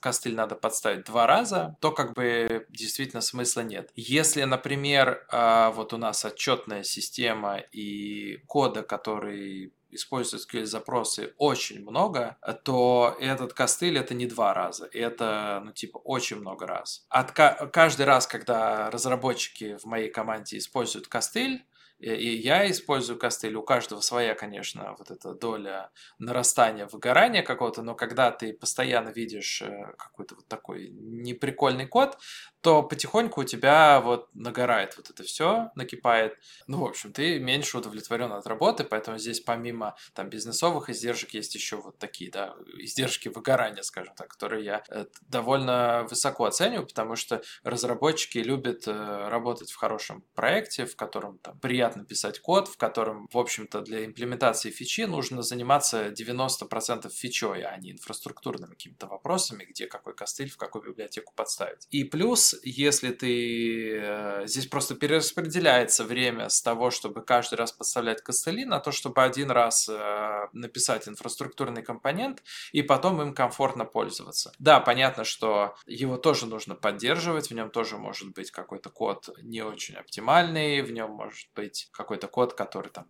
костыль 0.00 0.34
надо 0.34 0.54
подставить 0.54 1.04
два 1.04 1.26
раза, 1.26 1.76
то 1.80 1.92
как 1.92 2.14
бы 2.14 2.66
действительно 2.68 3.20
смысла 3.20 3.60
нет. 3.60 3.90
Если, 3.94 4.42
например, 4.44 5.26
а, 5.30 5.70
вот 5.70 5.92
у 5.92 5.96
нас 5.96 6.24
отчетная 6.24 6.82
система 6.82 7.58
и 7.58 8.38
кода, 8.46 8.82
который 8.82 9.72
используют 9.90 10.46
SQL-запросы 10.46 11.34
очень 11.38 11.82
много, 11.82 12.36
то 12.64 13.16
этот 13.20 13.52
костыль 13.52 13.98
это 13.98 14.14
не 14.14 14.26
два 14.26 14.54
раза, 14.54 14.88
это, 14.92 15.62
ну, 15.64 15.72
типа, 15.72 15.98
очень 15.98 16.36
много 16.36 16.66
раз. 16.66 17.06
От 17.08 17.32
каждый 17.32 18.06
раз, 18.06 18.26
когда 18.26 18.90
разработчики 18.90 19.76
в 19.76 19.84
моей 19.84 20.10
команде 20.10 20.58
используют 20.58 21.08
костыль, 21.08 21.64
и 21.98 22.36
я 22.36 22.70
использую 22.70 23.18
костыль, 23.18 23.54
у 23.54 23.62
каждого 23.62 24.00
своя, 24.00 24.34
конечно, 24.34 24.94
вот 24.98 25.10
эта 25.10 25.34
доля 25.34 25.90
нарастания, 26.18 26.86
выгорания 26.86 27.42
какого-то, 27.42 27.82
но 27.82 27.94
когда 27.94 28.30
ты 28.30 28.52
постоянно 28.52 29.10
видишь 29.10 29.62
э, 29.62 29.94
какой-то 29.96 30.34
вот 30.36 30.46
такой 30.46 30.88
неприкольный 30.90 31.86
код, 31.86 32.18
то 32.66 32.82
потихоньку 32.82 33.42
у 33.42 33.44
тебя 33.44 34.00
вот 34.00 34.28
нагорает 34.34 34.96
вот 34.96 35.08
это 35.08 35.22
все, 35.22 35.70
накипает. 35.76 36.36
Ну, 36.66 36.80
в 36.80 36.84
общем, 36.84 37.12
ты 37.12 37.38
меньше 37.38 37.78
удовлетворен 37.78 38.32
от 38.32 38.44
работы, 38.48 38.82
поэтому 38.82 39.18
здесь 39.18 39.38
помимо 39.38 39.94
там 40.14 40.28
бизнесовых 40.30 40.90
издержек 40.90 41.30
есть 41.34 41.54
еще 41.54 41.76
вот 41.76 41.96
такие, 41.98 42.28
да, 42.28 42.56
издержки 42.78 43.28
выгорания, 43.28 43.82
скажем 43.82 44.16
так, 44.16 44.26
которые 44.26 44.64
я 44.64 44.82
э, 44.88 45.06
довольно 45.28 46.08
высоко 46.10 46.44
оцениваю, 46.44 46.88
потому 46.88 47.14
что 47.14 47.40
разработчики 47.62 48.38
любят 48.38 48.88
э, 48.88 49.28
работать 49.28 49.70
в 49.70 49.76
хорошем 49.76 50.24
проекте, 50.34 50.86
в 50.86 50.96
котором 50.96 51.38
там 51.38 51.60
приятно 51.60 52.04
писать 52.04 52.40
код, 52.40 52.66
в 52.66 52.76
котором, 52.76 53.28
в 53.32 53.38
общем-то, 53.38 53.80
для 53.82 54.04
имплементации 54.04 54.70
фичи 54.70 55.02
нужно 55.02 55.42
заниматься 55.42 56.08
90% 56.08 57.08
фичой, 57.10 57.62
а 57.62 57.76
не 57.76 57.92
инфраструктурными 57.92 58.72
какими-то 58.72 59.06
вопросами, 59.06 59.62
где 59.62 59.86
какой 59.86 60.16
костыль 60.16 60.50
в 60.50 60.56
какую 60.56 60.82
библиотеку 60.82 61.32
подставить. 61.36 61.86
И 61.90 62.02
плюс, 62.02 62.55
если 62.62 63.10
ты... 63.10 63.98
Э, 63.98 64.46
здесь 64.46 64.66
просто 64.66 64.94
перераспределяется 64.94 66.04
время 66.04 66.48
с 66.48 66.62
того, 66.62 66.90
чтобы 66.90 67.22
каждый 67.22 67.56
раз 67.56 67.72
подставлять 67.72 68.22
костыли, 68.22 68.64
на 68.64 68.80
то, 68.80 68.92
чтобы 68.92 69.22
один 69.22 69.50
раз 69.50 69.88
э, 69.88 70.48
написать 70.52 71.08
инфраструктурный 71.08 71.82
компонент 71.82 72.42
и 72.72 72.82
потом 72.82 73.20
им 73.22 73.34
комфортно 73.34 73.84
пользоваться. 73.84 74.52
Да, 74.58 74.80
понятно, 74.80 75.24
что 75.24 75.74
его 75.86 76.16
тоже 76.16 76.46
нужно 76.46 76.74
поддерживать, 76.74 77.50
в 77.50 77.54
нем 77.54 77.70
тоже 77.70 77.96
может 77.96 78.32
быть 78.32 78.50
какой-то 78.50 78.90
код 78.90 79.30
не 79.42 79.62
очень 79.62 79.96
оптимальный, 79.96 80.82
в 80.82 80.90
нем 80.90 81.10
может 81.10 81.48
быть 81.54 81.88
какой-то 81.92 82.28
код, 82.28 82.54
который 82.54 82.90
там 82.90 83.06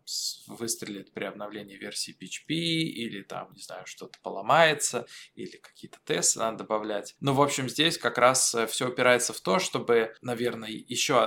выстрелит 0.47 1.13
при 1.13 1.25
обновлении 1.25 1.77
версии 1.77 2.17
PHP, 2.17 2.55
или 2.55 3.23
там, 3.23 3.53
не 3.53 3.63
знаю, 3.63 3.87
что-то 3.87 4.19
поломается, 4.23 5.07
или 5.35 5.57
какие-то 5.57 5.99
тесты 6.05 6.41
надо 6.41 6.59
добавлять. 6.59 7.15
Но, 7.21 7.35
в 7.35 7.43
общем, 7.43 7.69
здесь 7.69 7.99
как 7.99 8.19
раз 8.19 8.55
э, 8.55 8.67
все 8.67 8.89
упирается 8.89 9.33
в 9.37 9.41
то, 9.41 9.59
чтобы, 9.59 10.15
наверное, 10.23 10.71
еще 10.71 11.27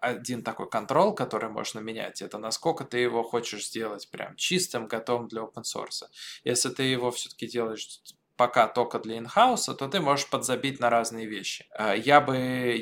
один 0.00 0.42
такой 0.42 0.70
контроль, 0.70 1.14
который 1.14 1.50
можно 1.50 1.80
менять, 1.80 2.22
это 2.22 2.38
насколько 2.38 2.84
ты 2.84 2.98
его 2.98 3.22
хочешь 3.22 3.66
сделать 3.66 4.08
прям 4.10 4.36
чистым, 4.36 4.86
готовым 4.86 5.28
для 5.28 5.42
open 5.42 5.62
source. 5.64 6.04
Если 6.44 6.70
ты 6.70 6.84
его 6.84 7.10
все-таки 7.10 7.46
делаешь 7.46 8.00
пока 8.38 8.68
только 8.68 9.00
для 9.00 9.18
инхауса, 9.18 9.74
то 9.74 9.88
ты 9.88 10.00
можешь 10.00 10.30
подзабить 10.30 10.80
на 10.80 10.88
разные 10.88 11.26
вещи. 11.26 11.66
А, 11.76 11.94
я 11.94 12.20
бы, 12.20 12.36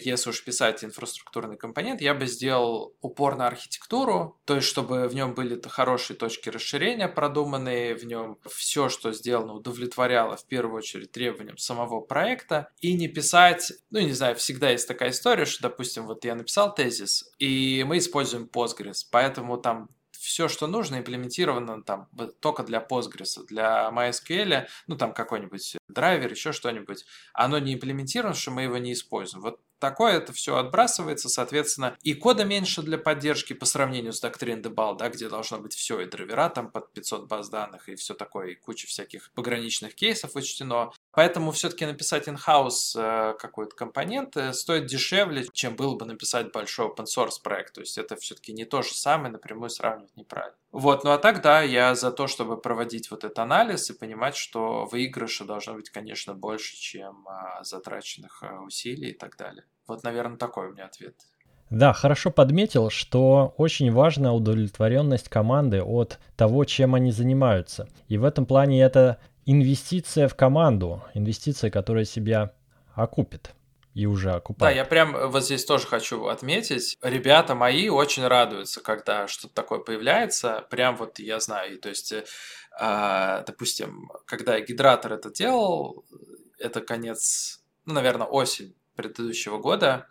если 0.04 0.30
уж 0.30 0.44
писать 0.44 0.84
инфраструктурный 0.84 1.56
компонент, 1.56 2.00
я 2.00 2.14
бы 2.14 2.26
сделал 2.26 2.94
упор 3.00 3.36
на 3.36 3.48
архитектуру, 3.48 4.38
то 4.44 4.54
есть 4.56 4.68
чтобы 4.68 5.08
в 5.08 5.14
нем 5.14 5.34
были 5.34 5.60
хорошие 5.66 6.16
точки 6.16 6.50
расширения 6.50 7.08
продуманные, 7.08 7.96
в 7.96 8.04
нем 8.04 8.38
все, 8.48 8.88
что 8.88 9.12
сделано, 9.12 9.54
удовлетворяло 9.54 10.36
в 10.36 10.44
первую 10.44 10.76
очередь 10.76 11.10
требованиям 11.10 11.56
самого 11.56 12.00
проекта, 12.00 12.68
и 12.80 12.94
не 12.94 13.08
писать, 13.08 13.72
ну 13.90 13.98
не 14.00 14.12
знаю, 14.12 14.36
всегда 14.36 14.70
есть 14.70 14.86
такая 14.86 15.10
история, 15.10 15.46
что, 15.46 15.62
допустим, 15.62 16.06
вот 16.06 16.24
я 16.26 16.34
написал 16.34 16.74
тезис, 16.74 17.32
и 17.38 17.82
мы 17.86 17.98
используем 17.98 18.48
Postgres, 18.52 19.06
поэтому 19.10 19.56
там 19.56 19.88
все, 20.26 20.48
что 20.48 20.66
нужно, 20.66 20.96
имплементировано 20.98 21.82
там 21.82 22.08
только 22.40 22.64
для 22.64 22.78
Postgres, 22.78 23.44
для 23.46 23.88
MySQL, 23.92 24.66
ну 24.88 24.96
там 24.96 25.14
какой-нибудь 25.14 25.76
драйвер, 25.88 26.30
еще 26.30 26.52
что-нибудь, 26.52 27.04
оно 27.32 27.58
не 27.58 27.74
имплементировано, 27.74 28.34
что 28.34 28.50
мы 28.50 28.62
его 28.62 28.76
не 28.78 28.92
используем. 28.92 29.42
Вот 29.42 29.60
такое 29.78 30.14
это 30.14 30.32
все 30.32 30.56
отбрасывается, 30.56 31.28
соответственно, 31.28 31.96
и 32.02 32.14
кода 32.14 32.44
меньше 32.44 32.82
для 32.82 32.98
поддержки 32.98 33.52
по 33.52 33.66
сравнению 33.66 34.12
с 34.12 34.22
Doctrine 34.22 34.62
Debal, 34.62 34.96
да, 34.96 35.08
где 35.10 35.28
должно 35.28 35.58
быть 35.58 35.74
все, 35.74 36.00
и 36.00 36.06
драйвера 36.06 36.48
там 36.48 36.70
под 36.70 36.92
500 36.92 37.28
баз 37.28 37.48
данных, 37.48 37.88
и 37.88 37.94
все 37.94 38.14
такое, 38.14 38.48
и 38.48 38.54
куча 38.54 38.86
всяких 38.86 39.30
пограничных 39.32 39.94
кейсов 39.94 40.34
учтено. 40.34 40.92
Поэтому 41.16 41.50
все-таки 41.50 41.86
написать 41.86 42.28
in-house 42.28 42.94
э, 42.94 43.34
какой-то 43.38 43.74
компонент 43.74 44.36
э, 44.36 44.52
стоит 44.52 44.84
дешевле, 44.84 45.46
чем 45.50 45.74
было 45.74 45.96
бы 45.96 46.04
написать 46.04 46.52
большой 46.52 46.88
open 46.88 47.06
source 47.06 47.40
проект. 47.42 47.72
То 47.72 47.80
есть 47.80 47.96
это 47.96 48.16
все-таки 48.16 48.52
не 48.52 48.66
то 48.66 48.82
же 48.82 48.92
самое, 48.92 49.32
напрямую 49.32 49.70
сравнивать 49.70 50.14
неправильно. 50.14 50.58
Вот, 50.72 51.04
ну 51.04 51.12
а 51.12 51.18
так, 51.18 51.40
да, 51.40 51.62
я 51.62 51.94
за 51.94 52.12
то, 52.12 52.26
чтобы 52.26 52.60
проводить 52.60 53.10
вот 53.10 53.24
этот 53.24 53.38
анализ 53.38 53.88
и 53.88 53.94
понимать, 53.94 54.36
что 54.36 54.84
выигрыша 54.84 55.46
должно 55.46 55.72
быть, 55.72 55.88
конечно, 55.88 56.34
больше, 56.34 56.76
чем 56.76 57.26
а, 57.26 57.64
затраченных 57.64 58.42
а, 58.42 58.60
усилий 58.60 59.12
и 59.12 59.16
так 59.16 59.38
далее. 59.38 59.64
Вот, 59.86 60.04
наверное, 60.04 60.36
такой 60.36 60.68
у 60.68 60.72
меня 60.74 60.84
ответ. 60.84 61.14
Да, 61.70 61.94
хорошо 61.94 62.30
подметил, 62.30 62.90
что 62.90 63.54
очень 63.56 63.90
важна 63.90 64.34
удовлетворенность 64.34 65.30
команды 65.30 65.82
от 65.82 66.18
того, 66.36 66.66
чем 66.66 66.94
они 66.94 67.10
занимаются. 67.10 67.88
И 68.06 68.18
в 68.18 68.24
этом 68.24 68.44
плане 68.44 68.82
это 68.82 69.18
инвестиция 69.46 70.28
в 70.28 70.34
команду, 70.34 71.02
инвестиция, 71.14 71.70
которая 71.70 72.04
себя 72.04 72.52
окупит 72.94 73.54
и 73.94 74.04
уже 74.04 74.32
окупает. 74.32 74.74
Да, 74.74 74.76
я 74.76 74.84
прям 74.84 75.30
вот 75.30 75.42
здесь 75.44 75.64
тоже 75.64 75.86
хочу 75.86 76.26
отметить. 76.26 76.98
Ребята 77.00 77.54
мои 77.54 77.88
очень 77.88 78.26
радуются, 78.26 78.82
когда 78.82 79.26
что-то 79.26 79.54
такое 79.54 79.78
появляется. 79.78 80.66
Прям 80.68 80.96
вот 80.96 81.18
я 81.18 81.40
знаю. 81.40 81.78
То 81.78 81.88
есть, 81.88 82.12
э, 82.12 83.44
допустим, 83.46 84.10
когда 84.26 84.60
гидратор 84.60 85.14
это 85.14 85.30
делал, 85.30 86.04
это 86.58 86.82
конец, 86.82 87.62
ну, 87.86 87.94
наверное, 87.94 88.26
осень 88.26 88.74
предыдущего 88.96 89.58
года. 89.58 90.08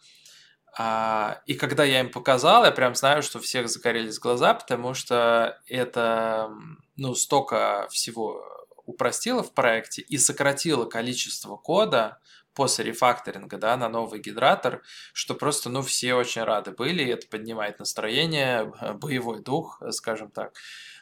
А, 0.77 1.41
и 1.45 1.53
когда 1.53 1.83
я 1.83 2.01
им 2.01 2.11
показал, 2.11 2.65
я 2.65 2.71
прям 2.71 2.95
знаю, 2.95 3.21
что 3.21 3.39
всех 3.39 3.69
загорелись 3.69 4.19
глаза, 4.19 4.53
потому 4.53 4.93
что 4.93 5.59
это, 5.67 6.49
ну, 6.97 7.15
столько 7.15 7.87
всего 7.91 8.64
упростило 8.85 9.43
в 9.43 9.53
проекте 9.53 10.01
и 10.01 10.17
сократило 10.17 10.85
количество 10.85 11.55
кода 11.55 12.19
после 12.53 12.85
рефакторинга, 12.85 13.57
да, 13.57 13.75
на 13.77 13.89
новый 13.89 14.21
гидратор, 14.21 14.81
что 15.13 15.35
просто, 15.35 15.69
ну, 15.69 15.81
все 15.81 16.13
очень 16.15 16.43
рады 16.43 16.71
были, 16.71 17.03
и 17.03 17.09
это 17.09 17.27
поднимает 17.27 17.79
настроение, 17.79 18.71
боевой 18.95 19.41
дух, 19.41 19.81
скажем 19.91 20.31
так, 20.31 20.53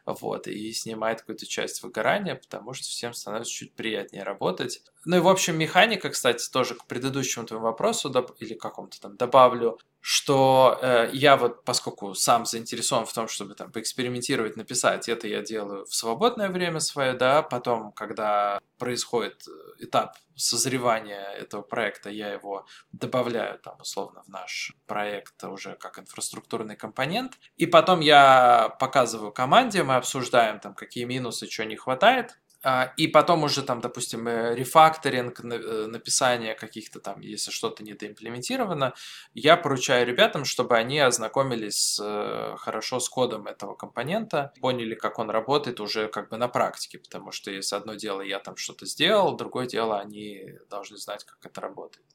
вот, 0.05 0.47
и 0.47 0.71
снимает 0.73 1.21
какую-то 1.21 1.45
часть 1.45 1.81
выгорания, 1.83 2.35
потому 2.35 2.73
что 2.73 2.85
всем 2.85 3.13
становится 3.13 3.51
чуть 3.51 3.73
приятнее 3.73 4.23
работать. 4.23 4.81
Ну 5.05 5.17
и, 5.17 5.19
в 5.19 5.27
общем, 5.27 5.57
механика, 5.57 6.09
кстати, 6.09 6.49
тоже 6.49 6.75
к 6.75 6.85
предыдущему 6.85 7.45
твоему 7.45 7.65
вопросу, 7.65 8.09
или 8.39 8.53
какому-то 8.53 8.99
там 9.01 9.17
добавлю, 9.17 9.79
что 10.05 10.77
э, 10.81 11.09
я 11.13 11.37
вот, 11.37 11.63
поскольку 11.63 12.13
сам 12.13 12.45
заинтересован 12.45 13.05
в 13.05 13.13
том, 13.13 13.29
чтобы 13.29 13.55
там 13.55 13.71
поэкспериментировать, 13.71 14.57
написать, 14.57 15.07
это 15.07 15.29
я 15.29 15.41
делаю 15.41 15.85
в 15.85 15.95
свободное 15.95 16.49
время 16.49 16.81
свое, 16.81 17.13
да, 17.13 17.41
потом, 17.41 17.93
когда 17.93 18.59
происходит 18.77 19.45
э, 19.47 19.85
этап 19.85 20.17
созревания 20.35 21.31
этого 21.31 21.61
проекта, 21.61 22.09
я 22.09 22.33
его 22.33 22.65
добавляю 22.91 23.59
там 23.59 23.79
условно 23.79 24.23
в 24.23 24.29
наш 24.29 24.73
проект 24.87 25.41
уже 25.43 25.75
как 25.75 25.99
инфраструктурный 25.99 26.75
компонент, 26.75 27.39
и 27.55 27.65
потом 27.65 28.01
я 28.01 28.75
показываю 28.79 29.31
команде, 29.31 29.83
мы 29.93 29.97
обсуждаем 29.97 30.59
там, 30.59 30.73
какие 30.73 31.03
минусы, 31.05 31.47
что 31.49 31.65
не 31.65 31.75
хватает, 31.75 32.39
а, 32.65 32.93
и 32.97 33.07
потом 33.07 33.43
уже 33.43 33.61
там, 33.61 33.81
допустим, 33.81 34.27
э, 34.27 34.55
рефакторинг, 34.55 35.41
э, 35.43 35.87
написание 35.87 36.55
каких-то 36.55 36.99
там, 36.99 37.19
если 37.19 37.51
что-то 37.51 37.83
недоимплементировано, 37.83 38.93
я 39.33 39.57
поручаю 39.57 40.07
ребятам, 40.07 40.45
чтобы 40.45 40.77
они 40.77 40.99
ознакомились 40.99 41.99
э, 42.01 42.55
хорошо 42.57 42.99
с 42.99 43.09
кодом 43.09 43.47
этого 43.47 43.75
компонента, 43.75 44.53
поняли, 44.61 44.95
как 44.95 45.19
он 45.19 45.29
работает 45.29 45.81
уже 45.81 46.07
как 46.07 46.29
бы 46.29 46.37
на 46.37 46.47
практике, 46.47 46.99
потому 46.99 47.31
что 47.31 47.51
если 47.51 47.75
одно 47.75 47.95
дело 47.95 48.21
я 48.21 48.39
там 48.39 48.55
что-то 48.55 48.85
сделал, 48.85 49.35
другое 49.35 49.67
дело 49.67 49.99
они 49.99 50.57
должны 50.69 50.97
знать, 50.97 51.25
как 51.25 51.45
это 51.45 51.61
работает. 51.61 52.07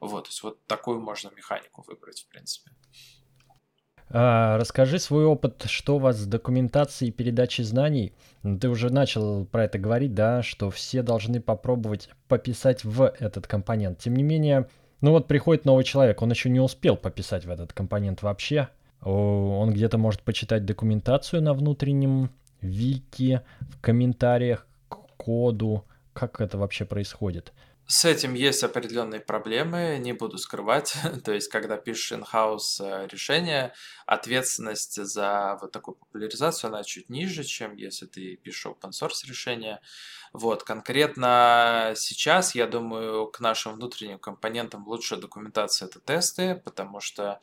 Вот, 0.00 0.24
то 0.24 0.30
есть 0.30 0.42
вот 0.42 0.66
такую 0.66 1.00
можно 1.00 1.30
механику 1.36 1.82
выбрать, 1.82 2.22
в 2.22 2.28
принципе. 2.28 2.70
А, 4.12 4.58
расскажи 4.58 4.98
свой 4.98 5.24
опыт, 5.24 5.64
что 5.66 5.96
у 5.96 5.98
вас 6.00 6.16
с 6.16 6.26
документацией 6.26 7.12
передачи 7.12 7.62
знаний. 7.62 8.12
Ну, 8.42 8.58
ты 8.58 8.68
уже 8.68 8.90
начал 8.90 9.44
про 9.44 9.64
это 9.64 9.78
говорить, 9.78 10.14
да, 10.14 10.42
что 10.42 10.70
все 10.70 11.02
должны 11.02 11.40
попробовать 11.40 12.08
пописать 12.26 12.84
в 12.84 13.14
этот 13.20 13.46
компонент. 13.46 13.98
Тем 13.98 14.14
не 14.14 14.24
менее, 14.24 14.66
ну 15.00 15.12
вот 15.12 15.28
приходит 15.28 15.64
новый 15.64 15.84
человек, 15.84 16.20
он 16.22 16.30
еще 16.30 16.50
не 16.50 16.60
успел 16.60 16.96
пописать 16.96 17.44
в 17.44 17.50
этот 17.50 17.72
компонент 17.72 18.22
вообще. 18.22 18.68
Он 19.02 19.72
где-то 19.72 19.96
может 19.96 20.22
почитать 20.22 20.66
документацию 20.66 21.40
на 21.40 21.54
внутреннем 21.54 22.30
вики, 22.60 23.40
в 23.60 23.80
комментариях 23.80 24.66
к 24.88 24.96
коду, 25.16 25.86
как 26.12 26.40
это 26.40 26.58
вообще 26.58 26.84
происходит. 26.84 27.52
С 27.90 28.04
этим 28.04 28.34
есть 28.34 28.62
определенные 28.62 29.18
проблемы, 29.20 29.98
не 30.00 30.12
буду 30.12 30.38
скрывать. 30.38 30.94
То 31.24 31.32
есть, 31.32 31.48
когда 31.48 31.76
пишешь 31.76 32.12
in-house 32.12 32.78
э, 32.78 33.08
решение, 33.08 33.74
ответственность 34.06 35.04
за 35.04 35.58
вот 35.60 35.72
такую 35.72 35.96
популяризацию, 35.96 36.68
она 36.68 36.84
чуть 36.84 37.10
ниже, 37.10 37.42
чем 37.42 37.74
если 37.74 38.06
ты 38.06 38.36
пишешь 38.36 38.66
open 38.66 38.92
source 38.92 39.26
решение. 39.26 39.80
Вот, 40.32 40.62
конкретно 40.62 41.94
сейчас, 41.96 42.54
я 42.54 42.68
думаю, 42.68 43.26
к 43.26 43.40
нашим 43.40 43.74
внутренним 43.74 44.20
компонентам 44.20 44.86
лучшая 44.86 45.18
документация– 45.18 45.88
это 45.88 45.98
тесты, 45.98 46.54
потому 46.64 47.00
что 47.00 47.40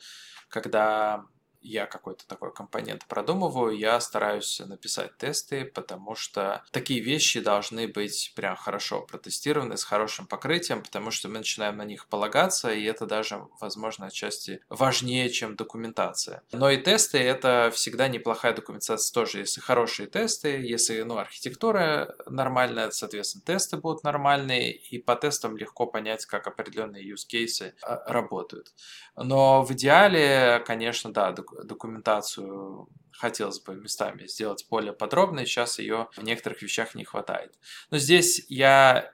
когда 0.48 1.26
я 1.60 1.86
какой-то 1.86 2.26
такой 2.26 2.52
компонент 2.52 3.04
продумываю, 3.06 3.76
я 3.76 4.00
стараюсь 4.00 4.60
написать 4.60 5.16
тесты, 5.18 5.64
потому 5.64 6.14
что 6.14 6.64
такие 6.70 7.00
вещи 7.00 7.40
должны 7.40 7.88
быть 7.88 8.32
прям 8.34 8.56
хорошо 8.56 9.02
протестированы, 9.02 9.76
с 9.76 9.84
хорошим 9.84 10.26
покрытием, 10.26 10.82
потому 10.82 11.10
что 11.10 11.28
мы 11.28 11.38
начинаем 11.38 11.76
на 11.76 11.84
них 11.84 12.06
полагаться, 12.06 12.72
и 12.72 12.84
это 12.84 13.06
даже, 13.06 13.42
возможно, 13.60 14.06
отчасти 14.06 14.60
важнее, 14.68 15.30
чем 15.30 15.56
документация. 15.56 16.42
Но 16.52 16.70
и 16.70 16.76
тесты— 16.76 17.18
это 17.18 17.70
всегда 17.74 18.08
неплохая 18.08 18.54
документация 18.54 19.12
тоже, 19.12 19.38
если 19.40 19.60
хорошие 19.60 20.08
тесты, 20.08 20.48
если 20.48 21.02
ну, 21.02 21.18
архитектура 21.18 22.14
нормальная, 22.26 22.90
соответственно, 22.90 23.44
тесты 23.44 23.76
будут 23.76 24.04
нормальные, 24.04 24.72
и 24.72 24.98
по 24.98 25.16
тестам 25.16 25.56
легко 25.56 25.86
понять, 25.86 26.24
как 26.26 26.46
определенные 26.46 27.08
use 27.08 27.26
cases 27.30 27.72
а, 27.82 28.02
работают. 28.10 28.72
Но 29.16 29.62
в 29.62 29.72
идеале, 29.72 30.62
конечно, 30.66 31.12
да, 31.12 31.32
документация 31.32 31.47
документацию 31.64 32.88
хотелось 33.12 33.60
бы 33.60 33.74
местами 33.74 34.26
сделать 34.26 34.66
более 34.70 34.92
подробной, 34.92 35.46
сейчас 35.46 35.78
ее 35.78 36.08
в 36.16 36.22
некоторых 36.22 36.62
вещах 36.62 36.94
не 36.94 37.04
хватает. 37.04 37.58
Но 37.90 37.98
здесь 37.98 38.46
я 38.48 39.12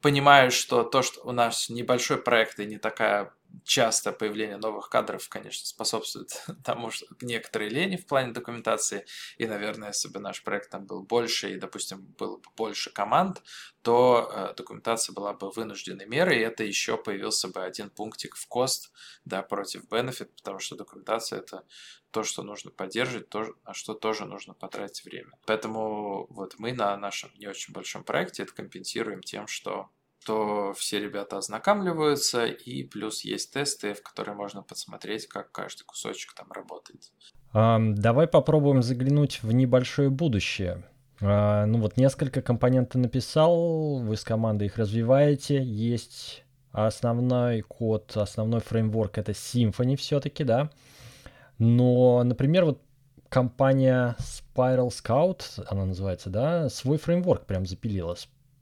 понимаю, 0.00 0.50
что 0.50 0.84
то, 0.84 1.02
что 1.02 1.22
у 1.22 1.32
нас 1.32 1.68
небольшой 1.68 2.18
проект 2.18 2.58
и 2.60 2.66
не 2.66 2.78
такая 2.78 3.34
часто 3.64 4.12
появление 4.12 4.56
новых 4.56 4.88
кадров, 4.88 5.28
конечно, 5.28 5.66
способствует 5.66 6.44
тому, 6.64 6.90
что 6.90 7.06
некоторые 7.20 7.70
лени 7.70 7.96
в 7.96 8.06
плане 8.06 8.32
документации, 8.32 9.06
и, 9.38 9.46
наверное, 9.46 9.88
если 9.88 10.08
бы 10.08 10.18
наш 10.20 10.42
проект 10.42 10.70
там 10.70 10.86
был 10.86 11.02
больше, 11.02 11.52
и, 11.52 11.58
допустим, 11.58 12.02
было 12.18 12.36
бы 12.36 12.50
больше 12.56 12.90
команд, 12.90 13.42
то 13.82 14.30
э, 14.32 14.54
документация 14.56 15.12
была 15.12 15.32
бы 15.32 15.50
вынужденной 15.50 16.06
мерой, 16.06 16.38
и 16.38 16.42
это 16.42 16.64
еще 16.64 16.96
появился 16.96 17.48
бы 17.48 17.62
один 17.62 17.90
пунктик 17.90 18.36
в 18.36 18.46
кост, 18.48 18.92
да, 19.24 19.42
против 19.42 19.84
benefit, 19.84 20.30
потому 20.36 20.58
что 20.58 20.76
документация 20.76 21.38
это 21.38 21.64
то, 22.10 22.22
что 22.22 22.42
нужно 22.42 22.70
поддерживать, 22.70 23.28
то, 23.28 23.54
на 23.64 23.74
что 23.74 23.94
тоже 23.94 24.24
нужно 24.24 24.54
потратить 24.54 25.04
время. 25.04 25.32
Поэтому 25.46 26.26
вот 26.30 26.54
мы 26.58 26.72
на 26.72 26.96
нашем 26.96 27.30
не 27.34 27.46
очень 27.46 27.74
большом 27.74 28.04
проекте 28.04 28.44
это 28.44 28.54
компенсируем 28.54 29.22
тем, 29.22 29.46
что 29.46 29.90
то 30.26 30.74
все 30.76 30.98
ребята 30.98 31.38
ознакомливаются, 31.38 32.46
и 32.46 32.82
плюс 32.82 33.24
есть 33.24 33.52
тесты, 33.52 33.94
в 33.94 34.02
которые 34.02 34.34
можно 34.34 34.62
посмотреть, 34.62 35.28
как 35.28 35.52
каждый 35.52 35.84
кусочек 35.84 36.34
там 36.34 36.50
работает. 36.50 37.12
Давай 37.52 38.26
попробуем 38.26 38.82
заглянуть 38.82 39.42
в 39.42 39.52
небольшое 39.52 40.10
будущее. 40.10 40.84
А, 41.22 41.64
ну 41.64 41.78
вот 41.78 41.96
несколько 41.96 42.42
компонентов 42.42 43.00
написал, 43.00 44.00
вы 44.00 44.16
с 44.16 44.24
командой 44.24 44.66
их 44.66 44.76
развиваете, 44.76 45.62
есть 45.62 46.44
основной 46.72 47.62
код, 47.62 48.16
основной 48.16 48.60
фреймворк 48.60 49.16
это 49.18 49.32
Symfony 49.32 49.96
все-таки, 49.96 50.44
да. 50.44 50.70
Но, 51.58 52.22
например, 52.24 52.66
вот 52.66 52.82
компания 53.28 54.16
Spiral 54.18 54.88
Scout, 54.88 55.64
она 55.68 55.86
называется, 55.86 56.30
да, 56.30 56.68
свой 56.68 56.98
фреймворк 56.98 57.46
прям 57.46 57.64
запилила. 57.64 58.16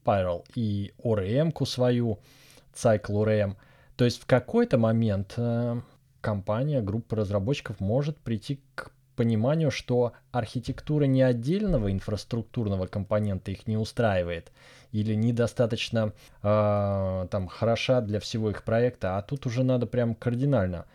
Spiral 0.04 0.44
и 0.54 0.92
ORM-ку 1.02 1.66
свою, 1.66 2.18
Cycle 2.74 3.24
ORM. 3.24 3.56
То 3.96 4.04
есть 4.04 4.20
в 4.20 4.26
какой-то 4.26 4.78
момент 4.78 5.34
э, 5.36 5.80
компания, 6.20 6.80
группа 6.80 7.16
разработчиков 7.16 7.80
может 7.80 8.18
прийти 8.18 8.60
к 8.74 8.90
пониманию, 9.14 9.70
что 9.70 10.12
архитектура 10.32 11.04
не 11.04 11.22
отдельного 11.22 11.92
инфраструктурного 11.92 12.86
компонента 12.86 13.52
их 13.52 13.66
не 13.66 13.76
устраивает 13.76 14.50
или 14.90 15.14
недостаточно 15.14 16.12
э, 16.42 17.26
там 17.30 17.48
хороша 17.48 18.00
для 18.00 18.20
всего 18.20 18.50
их 18.50 18.64
проекта, 18.64 19.16
а 19.16 19.22
тут 19.22 19.46
уже 19.46 19.62
надо 19.64 19.86
прям 19.86 20.14
кардинально 20.14 20.86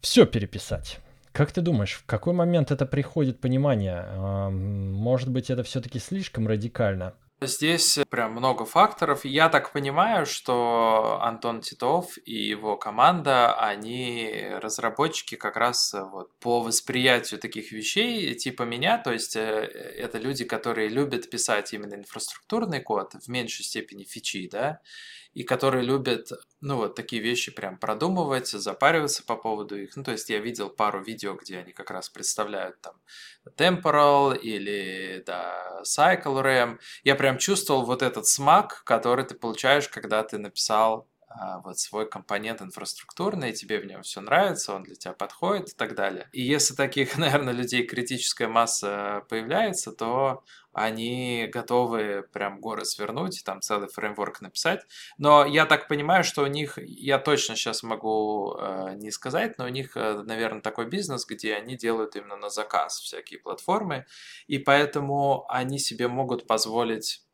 все 0.00 0.26
переписать. 0.26 1.00
Как 1.32 1.50
ты 1.50 1.62
думаешь, 1.62 1.94
в 1.94 2.06
какой 2.06 2.32
момент 2.32 2.70
это 2.70 2.86
приходит 2.86 3.40
понимание? 3.40 4.04
Э, 4.06 4.50
может 4.50 5.30
быть, 5.30 5.50
это 5.50 5.62
все-таки 5.62 5.98
слишком 5.98 6.46
радикально? 6.46 7.14
Здесь 7.46 7.98
прям 8.10 8.32
много 8.32 8.64
факторов. 8.64 9.24
Я 9.24 9.48
так 9.48 9.72
понимаю, 9.72 10.26
что 10.26 11.18
Антон 11.22 11.60
Титов 11.60 12.16
и 12.24 12.34
его 12.34 12.76
команда, 12.76 13.54
они 13.54 14.46
разработчики 14.60 15.34
как 15.34 15.56
раз 15.56 15.94
э, 15.94 16.02
вот 16.02 16.38
по 16.38 16.60
восприятию 16.60 17.40
таких 17.40 17.72
вещей, 17.72 18.34
типа 18.34 18.62
меня, 18.62 18.98
то 18.98 19.12
есть 19.12 19.36
э, 19.36 19.40
это 19.40 20.18
люди, 20.18 20.44
которые 20.44 20.88
любят 20.88 21.30
писать 21.30 21.72
именно 21.72 21.94
инфраструктурный 21.94 22.80
код, 22.80 23.14
в 23.14 23.28
меньшей 23.28 23.64
степени 23.64 24.04
фичи, 24.04 24.48
да, 24.50 24.80
и 25.34 25.42
которые 25.42 25.84
любят, 25.84 26.30
ну, 26.60 26.76
вот 26.76 26.94
такие 26.94 27.20
вещи 27.20 27.52
прям 27.52 27.76
продумывать, 27.76 28.48
запариваться 28.48 29.24
по 29.24 29.36
поводу 29.36 29.76
их. 29.76 29.96
Ну, 29.96 30.04
то 30.04 30.12
есть 30.12 30.30
я 30.30 30.38
видел 30.38 30.70
пару 30.70 31.02
видео, 31.02 31.34
где 31.34 31.58
они 31.58 31.72
как 31.72 31.90
раз 31.90 32.08
представляют 32.08 32.80
там 32.80 32.94
Temporal 33.56 34.38
или, 34.38 35.22
да, 35.26 35.82
Cycle 35.82 36.42
RAM. 36.42 36.78
Я 37.02 37.16
прям 37.16 37.38
чувствовал 37.38 37.84
вот 37.84 38.02
этот 38.02 38.26
смак, 38.26 38.82
который 38.84 39.24
ты 39.24 39.34
получаешь, 39.34 39.88
когда 39.88 40.22
ты 40.22 40.38
написал 40.38 41.08
вот 41.64 41.78
свой 41.78 42.08
компонент 42.08 42.62
инфраструктурный, 42.62 43.52
тебе 43.52 43.80
в 43.80 43.86
нем 43.86 44.02
все 44.02 44.20
нравится, 44.20 44.74
он 44.74 44.84
для 44.84 44.94
тебя 44.94 45.12
подходит 45.12 45.70
и 45.70 45.74
так 45.74 45.94
далее. 45.94 46.28
И 46.32 46.42
если 46.42 46.74
таких, 46.74 47.16
наверное, 47.18 47.52
людей 47.52 47.86
критическая 47.86 48.48
масса 48.48 49.24
появляется, 49.28 49.92
то 49.92 50.44
они 50.74 51.48
готовы 51.52 52.26
прям 52.32 52.60
горы 52.60 52.84
свернуть, 52.84 53.42
там 53.44 53.60
целый 53.60 53.88
фреймворк 53.88 54.40
написать. 54.40 54.80
Но 55.18 55.46
я 55.46 55.66
так 55.66 55.86
понимаю, 55.86 56.24
что 56.24 56.42
у 56.42 56.46
них, 56.46 56.78
я 56.78 57.18
точно 57.18 57.54
сейчас 57.54 57.84
могу 57.84 58.56
э, 58.58 58.94
не 58.96 59.12
сказать, 59.12 59.56
но 59.56 59.66
у 59.66 59.68
них, 59.68 59.96
э, 59.96 60.22
наверное, 60.24 60.62
такой 60.62 60.86
бизнес, 60.86 61.26
где 61.26 61.54
они 61.54 61.76
делают 61.76 62.16
именно 62.16 62.36
на 62.36 62.50
заказ 62.50 62.98
всякие 62.98 63.38
платформы, 63.38 64.04
и 64.48 64.58
поэтому 64.58 65.46
они 65.48 65.78
себе 65.78 66.08
могут 66.08 66.48
позволить 66.48 67.20
а, 67.20 67.33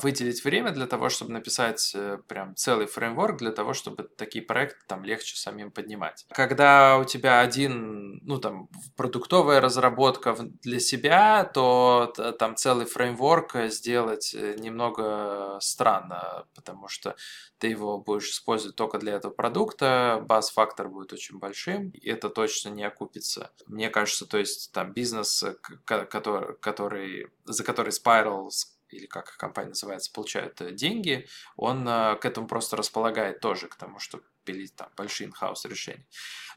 выделить 0.00 0.44
время 0.44 0.70
для 0.70 0.86
того, 0.86 1.08
чтобы 1.08 1.32
написать 1.32 1.92
э, 1.94 2.18
прям 2.28 2.54
целый 2.54 2.86
фреймворк 2.86 3.38
для 3.38 3.50
того, 3.50 3.74
чтобы 3.74 4.04
такие 4.04 4.44
проекты 4.44 4.78
там 4.86 5.02
легче 5.02 5.36
самим 5.36 5.70
поднимать. 5.72 6.26
Когда 6.30 6.98
у 6.98 7.04
тебя 7.04 7.40
один, 7.40 8.20
ну 8.22 8.38
там, 8.38 8.68
продуктовая 8.96 9.60
разработка 9.60 10.36
для 10.62 10.78
себя, 10.78 11.44
то 11.44 12.12
там 12.38 12.56
целый 12.56 12.86
фреймворк 12.86 13.56
сделать 13.66 14.34
э, 14.34 14.54
немного 14.58 15.58
странно, 15.60 16.46
потому 16.54 16.88
что 16.88 17.16
ты 17.58 17.68
его 17.68 17.98
будешь 17.98 18.30
использовать 18.30 18.76
только 18.76 18.98
для 18.98 19.14
этого 19.14 19.32
продукта, 19.32 20.24
баз-фактор 20.26 20.88
будет 20.88 21.12
очень 21.12 21.38
большим, 21.38 21.90
и 21.90 22.08
это 22.08 22.30
точно 22.30 22.70
не 22.70 22.84
окупится. 22.84 23.50
Мне 23.66 23.90
кажется, 23.90 24.26
то 24.26 24.38
есть 24.38 24.72
там 24.72 24.92
бизнес, 24.92 25.42
э, 25.42 25.56
который, 25.84 26.56
который, 26.56 27.28
за 27.44 27.64
который 27.64 27.90
Spiral 27.90 28.48
или 28.90 29.06
как 29.06 29.36
компания 29.36 29.70
называется, 29.70 30.12
получают 30.12 30.60
э, 30.60 30.72
деньги, 30.72 31.26
он 31.56 31.86
э, 31.88 32.16
к 32.16 32.24
этому 32.24 32.46
просто 32.46 32.76
располагает 32.76 33.40
тоже, 33.40 33.68
к 33.68 33.76
тому, 33.76 33.98
чтобы 33.98 34.24
пилить 34.44 34.74
там 34.74 34.88
большие 34.96 35.28
инхаус 35.28 35.64
решения. 35.64 36.06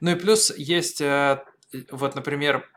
Ну 0.01 0.11
и 0.11 0.15
плюс 0.15 0.55
есть, 0.55 1.01
э, 1.01 1.43
вот, 1.91 2.15
например, 2.15 2.69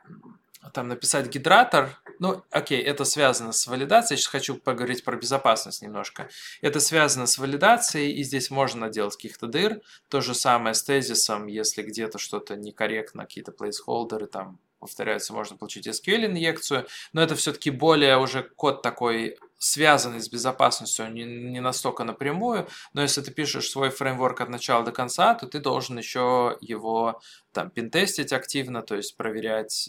там 0.72 0.88
написать 0.88 1.28
гидратор, 1.28 1.90
ну, 2.18 2.42
окей, 2.50 2.82
это 2.82 3.04
связано 3.04 3.52
с 3.52 3.66
валидацией, 3.66 4.18
сейчас 4.18 4.28
хочу 4.28 4.56
поговорить 4.56 5.04
про 5.04 5.16
безопасность 5.16 5.82
немножко. 5.82 6.28
Это 6.60 6.80
связано 6.80 7.26
с 7.26 7.38
валидацией, 7.38 8.12
и 8.12 8.22
здесь 8.22 8.50
можно 8.50 8.88
делать 8.88 9.16
каких-то 9.16 9.46
дыр. 9.46 9.80
То 10.08 10.20
же 10.20 10.34
самое 10.34 10.74
с 10.74 10.82
тезисом, 10.82 11.46
если 11.46 11.82
где-то 11.82 12.18
что-то 12.18 12.56
некорректно, 12.56 13.24
какие-то 13.24 13.52
плейсхолдеры 13.52 14.26
там 14.26 14.58
повторяются, 14.78 15.32
можно 15.32 15.56
получить 15.56 15.86
SQL-инъекцию, 15.86 16.86
но 17.12 17.22
это 17.22 17.34
все-таки 17.34 17.70
более 17.70 18.18
уже 18.18 18.42
код 18.42 18.82
такой 18.82 19.36
связанный 19.58 20.20
с 20.20 20.28
безопасностью, 20.28 21.10
не, 21.12 21.24
не 21.24 21.60
настолько 21.60 22.04
напрямую, 22.04 22.68
но 22.92 23.02
если 23.02 23.22
ты 23.22 23.30
пишешь 23.30 23.70
свой 23.70 23.88
фреймворк 23.88 24.42
от 24.42 24.50
начала 24.50 24.84
до 24.84 24.92
конца, 24.92 25.34
то 25.34 25.46
ты 25.46 25.60
должен 25.60 25.96
еще 25.96 26.58
его 26.60 27.20
там 27.52 27.70
пинтестить 27.70 28.34
активно, 28.34 28.82
то 28.82 28.96
есть 28.96 29.16
проверять, 29.16 29.88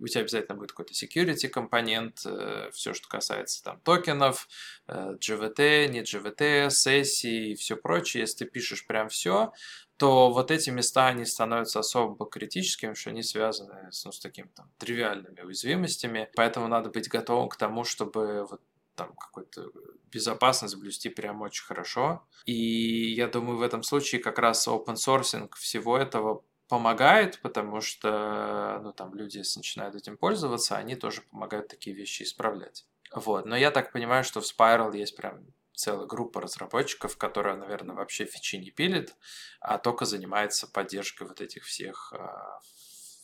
у 0.00 0.06
тебя 0.06 0.20
обязательно 0.20 0.56
будет 0.56 0.70
какой-то 0.70 0.92
security 0.92 1.48
компонент, 1.48 2.20
э, 2.24 2.70
все, 2.72 2.94
что 2.94 3.08
касается 3.08 3.64
там 3.64 3.80
токенов, 3.80 4.48
э, 4.86 5.16
GVT, 5.18 5.88
не 5.88 6.02
GVT, 6.02 6.70
сессий 6.70 7.52
и 7.52 7.54
все 7.56 7.76
прочее. 7.76 8.20
Если 8.20 8.44
ты 8.44 8.50
пишешь 8.50 8.86
прям 8.86 9.08
все, 9.08 9.52
то 10.00 10.30
вот 10.30 10.50
эти 10.50 10.70
места, 10.70 11.08
они 11.08 11.26
становятся 11.26 11.80
особо 11.80 12.24
критическими, 12.24 12.94
что 12.94 13.10
они 13.10 13.22
связаны 13.22 13.92
с, 13.92 14.06
ну, 14.06 14.12
с 14.12 14.18
такими 14.18 14.48
там 14.56 14.70
тривиальными 14.78 15.42
уязвимостями, 15.42 16.30
поэтому 16.34 16.68
надо 16.68 16.88
быть 16.88 17.10
готовым 17.10 17.50
к 17.50 17.56
тому, 17.56 17.84
чтобы 17.84 18.46
вот 18.50 18.62
там 18.94 19.14
какую-то 19.14 19.70
безопасность 20.10 20.76
блюсти 20.76 21.10
прям 21.10 21.42
очень 21.42 21.64
хорошо. 21.64 22.26
И 22.46 23.12
я 23.12 23.28
думаю, 23.28 23.58
в 23.58 23.62
этом 23.62 23.82
случае 23.82 24.22
как 24.22 24.38
раз 24.38 24.66
open 24.66 24.94
sourcing 24.94 25.50
всего 25.54 25.98
этого 25.98 26.44
помогает, 26.66 27.38
потому 27.42 27.82
что 27.82 28.80
ну, 28.82 28.94
там 28.94 29.14
люди, 29.14 29.42
начинают 29.54 29.96
этим 29.96 30.16
пользоваться, 30.16 30.78
они 30.78 30.96
тоже 30.96 31.20
помогают 31.30 31.68
такие 31.68 31.94
вещи 31.94 32.22
исправлять. 32.22 32.86
Вот. 33.14 33.44
Но 33.44 33.54
я 33.54 33.70
так 33.70 33.92
понимаю, 33.92 34.24
что 34.24 34.40
в 34.40 34.44
Spiral 34.44 34.96
есть 34.96 35.14
прям 35.14 35.44
целая 35.80 36.06
группа 36.06 36.40
разработчиков, 36.40 37.16
которая, 37.16 37.56
наверное, 37.56 37.96
вообще 37.96 38.26
фичи 38.26 38.56
не 38.56 38.70
пилит, 38.70 39.16
а 39.60 39.78
только 39.78 40.04
занимается 40.04 40.66
поддержкой 40.66 41.26
вот 41.26 41.40
этих 41.40 41.64
всех 41.64 42.12
а, 42.12 42.60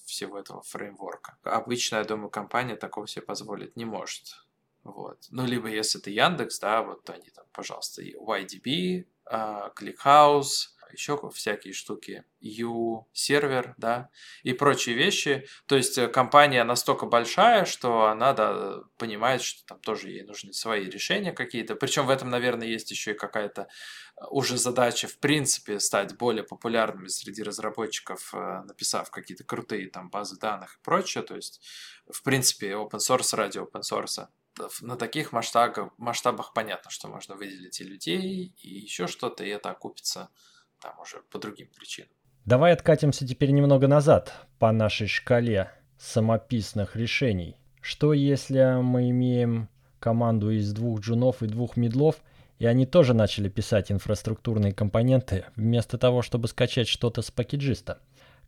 всего 0.07 0.39
этого 0.39 0.63
фреймворка. 0.63 1.37
Обычно, 1.43 1.97
я 1.97 2.05
думаю, 2.05 2.31
компания 2.31 2.77
такого 2.77 3.07
себе 3.07 3.27
позволить 3.27 3.77
не 3.77 3.85
может. 3.85 4.47
Вот. 4.85 5.27
Ну, 5.31 5.45
либо 5.45 5.69
если 5.69 5.99
ты 5.99 6.11
Яндекс, 6.11 6.59
да, 6.61 6.83
вот 6.83 7.11
они 7.11 7.29
там, 7.31 7.45
пожалуйста, 7.53 8.03
YDB, 8.03 9.05
uh, 9.31 9.75
ClickHouse, 9.75 10.69
еще 10.93 11.19
всякие 11.33 11.73
штуки, 11.73 12.25
U-сервер, 12.41 13.75
да, 13.77 14.11
и 14.43 14.53
прочие 14.53 14.95
вещи. 14.97 15.47
То 15.67 15.77
есть 15.77 15.99
э, 15.99 16.09
компания 16.09 16.65
настолько 16.65 17.07
большая, 17.07 17.65
что 17.65 18.07
она 18.07 18.33
да, 18.33 18.83
понимает, 18.99 19.43
что 19.43 19.65
там 19.67 19.81
тоже 19.81 20.11
ей 20.11 20.23
нужны 20.23 20.53
свои 20.53 20.85
решения 20.89 21.33
какие-то. 21.33 21.75
Причем 21.75 22.07
в 22.07 22.11
этом, 22.11 22.31
наверное, 22.31 22.69
есть 22.69 22.91
еще 22.91 23.13
и 23.13 23.15
какая-то 23.15 23.63
э, 23.63 24.25
уже 24.31 24.59
задача, 24.59 25.09
в 25.09 25.19
принципе, 25.19 25.81
стать 25.81 26.17
более 26.17 26.45
популярными 26.45 27.09
среди 27.09 27.43
разработчиков, 27.43 28.35
э, 28.35 28.63
написав 28.67 29.11
какие-то 29.11 29.45
крутые 29.45 29.89
там 29.91 30.11
базы 30.11 30.39
данных 30.39 30.77
и 30.77 30.85
прочее. 30.85 31.25
То 31.25 31.37
есть, 31.37 31.61
в 32.11 32.23
принципе, 32.23 32.73
open 32.73 32.99
source 32.99 33.35
ради 33.37 33.59
open 33.59 33.83
source 33.83 34.29
на 34.81 34.97
таких 34.97 35.33
масштабах, 35.33 35.93
масштабах 35.99 36.53
понятно, 36.53 36.91
что 36.91 37.09
можно 37.09 37.35
выделить 37.35 37.81
и 37.81 37.85
людей, 37.85 38.55
и 38.59 38.69
еще 38.69 39.07
что-то, 39.07 39.45
и 39.45 39.49
это 39.49 39.71
окупится 39.71 40.31
там 40.87 41.01
уже 41.01 41.17
по 41.33 41.39
другим 41.39 41.69
причинам. 41.77 42.11
Давай 42.45 42.73
откатимся 42.73 43.27
теперь 43.27 43.51
немного 43.51 43.89
назад 43.89 44.33
по 44.61 44.71
нашей 44.71 45.09
шкале 45.09 45.71
самописных 45.99 46.95
решений. 46.95 47.57
Что 47.81 48.13
если 48.13 48.81
мы 48.81 49.11
имеем 49.11 49.69
команду 49.99 50.51
из 50.51 50.73
двух 50.73 51.01
джунов 51.01 51.43
и 51.43 51.49
двух 51.49 51.77
медлов, 51.77 52.17
и 52.61 52.67
они 52.67 52.87
тоже 52.87 53.15
начали 53.15 53.49
писать 53.49 53.91
инфраструктурные 53.91 54.73
компоненты, 54.73 55.47
вместо 55.57 55.99
того, 55.99 56.23
чтобы 56.23 56.47
скачать 56.47 56.87
что-то 56.87 57.21
с 57.21 57.33
пакетжиста? 57.33 57.99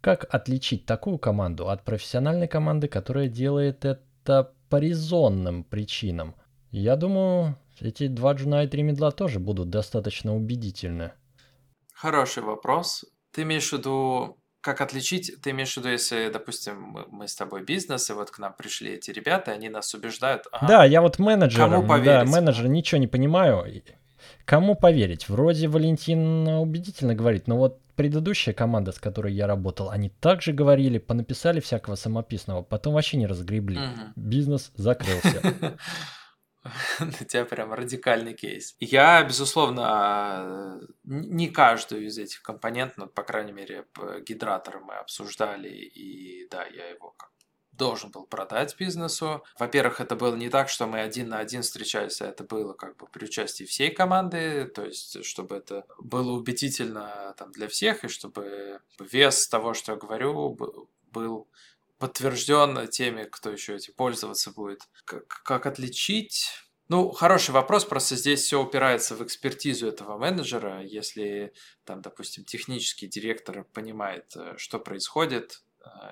Как 0.01 0.33
отличить 0.33 0.87
такую 0.87 1.19
команду 1.19 1.69
от 1.69 1.85
профессиональной 1.85 2.47
команды, 2.47 2.87
которая 2.87 3.27
делает 3.27 3.85
это 3.85 4.53
по 4.69 4.77
резонным 4.77 5.65
причинам? 5.65 6.37
Я 6.71 6.95
думаю, 6.95 7.59
эти 7.81 8.07
два 8.07 8.35
джуна 8.35 8.63
и 8.63 8.69
три 8.69 8.85
медла 8.85 9.11
тоже 9.11 9.41
будут 9.41 9.71
достаточно 9.71 10.37
убедительны. 10.37 11.13
Хороший 12.01 12.45
вопрос. 12.45 13.05
Ты 13.33 13.43
имеешь 13.43 13.71
в 13.71 13.73
виду, 13.73 14.39
как 14.61 14.81
отличить? 14.81 15.33
Ты 15.43 15.51
имеешь 15.51 15.75
в 15.75 15.79
виду, 15.79 15.89
если, 15.89 16.31
допустим, 16.33 16.97
мы, 17.11 17.27
с 17.27 17.35
тобой 17.35 17.65
бизнес, 17.65 18.09
и 18.09 18.13
вот 18.13 18.31
к 18.31 18.39
нам 18.39 18.55
пришли 18.57 18.93
эти 18.93 19.11
ребята, 19.11 19.51
они 19.51 19.69
нас 19.69 19.93
убеждают. 19.95 20.45
Ага, 20.53 20.67
да, 20.69 20.85
я 20.85 21.03
вот 21.03 21.19
менеджер, 21.19 21.69
кому 21.69 21.85
поверить? 21.85 22.07
да, 22.07 22.25
менеджер, 22.25 22.69
ничего 22.69 23.01
не 23.01 23.09
понимаю. 23.09 23.83
Кому 24.45 24.77
поверить? 24.77 25.29
Вроде 25.29 25.67
Валентин 25.67 26.47
убедительно 26.47 27.17
говорит, 27.17 27.49
но 27.49 27.57
вот 27.57 27.81
предыдущая 27.97 28.55
команда, 28.55 28.93
с 28.93 29.01
которой 29.01 29.35
я 29.35 29.49
работал, 29.49 29.91
они 29.91 30.09
также 30.09 30.53
говорили, 30.53 30.99
понаписали 30.99 31.59
всякого 31.59 31.97
самописного, 31.97 32.63
потом 32.63 32.95
вообще 32.95 33.17
не 33.17 33.27
разгребли. 33.27 33.77
Угу. 33.77 34.13
Бизнес 34.15 34.71
закрылся. 34.77 35.77
У 37.01 37.25
тебя 37.25 37.45
прям 37.45 37.73
радикальный 37.73 38.35
кейс. 38.35 38.77
Я, 38.81 39.23
безусловно, 39.23 40.81
не 41.05 41.49
каждую 41.49 42.07
из 42.07 42.19
этих 42.19 42.43
компонентов, 42.43 42.99
но, 42.99 43.07
по 43.07 43.23
крайней 43.23 43.53
мере, 43.53 43.87
гидратор 44.27 44.81
мы 44.81 44.95
обсуждали, 44.95 45.69
и 45.69 46.49
да, 46.51 46.65
я 46.65 46.89
его 46.89 47.11
как 47.17 47.31
должен 47.79 48.11
был 48.11 48.27
продать 48.27 48.77
бизнесу. 48.77 49.45
Во-первых, 49.59 50.01
это 50.01 50.17
было 50.17 50.35
не 50.35 50.51
так, 50.51 50.69
что 50.69 50.87
мы 50.87 51.01
один 51.01 51.29
на 51.29 51.39
один 51.39 51.63
встречались, 51.63 52.21
а 52.21 52.27
это 52.27 52.45
было 52.45 52.75
как 52.75 52.97
бы 52.97 53.07
при 53.07 53.25
участии 53.25 53.65
всей 53.65 53.91
команды, 53.91 54.67
то 54.67 54.85
есть 54.85 55.25
чтобы 55.25 55.57
это 55.57 55.87
было 55.99 56.33
убедительно 56.33 57.35
там, 57.39 57.53
для 57.53 57.69
всех, 57.69 58.05
и 58.05 58.09
чтобы 58.09 58.81
вес 58.99 59.49
того, 59.49 59.75
что 59.75 59.93
я 59.93 59.99
говорю, 59.99 60.59
был 61.13 61.49
подтвержден 61.99 62.87
теми, 62.89 63.25
кто 63.25 63.51
еще 63.51 63.77
этим 63.77 63.95
пользоваться 63.95 64.51
будет. 64.51 64.83
Как, 65.05 65.27
как 65.27 65.67
отличить? 65.67 66.49
Ну, 66.89 67.11
хороший 67.11 67.51
вопрос, 67.51 67.85
просто 67.85 68.17
здесь 68.17 68.43
все 68.43 68.63
упирается 68.63 69.15
в 69.15 69.23
экспертизу 69.23 69.89
этого 69.89 70.17
менеджера. 70.17 70.83
Если, 70.83 71.53
там, 71.85 72.01
допустим, 72.01 72.45
технический 72.45 73.07
директор 73.07 73.65
понимает, 73.75 74.35
э, 74.37 74.55
что 74.57 74.79
происходит, 74.79 75.63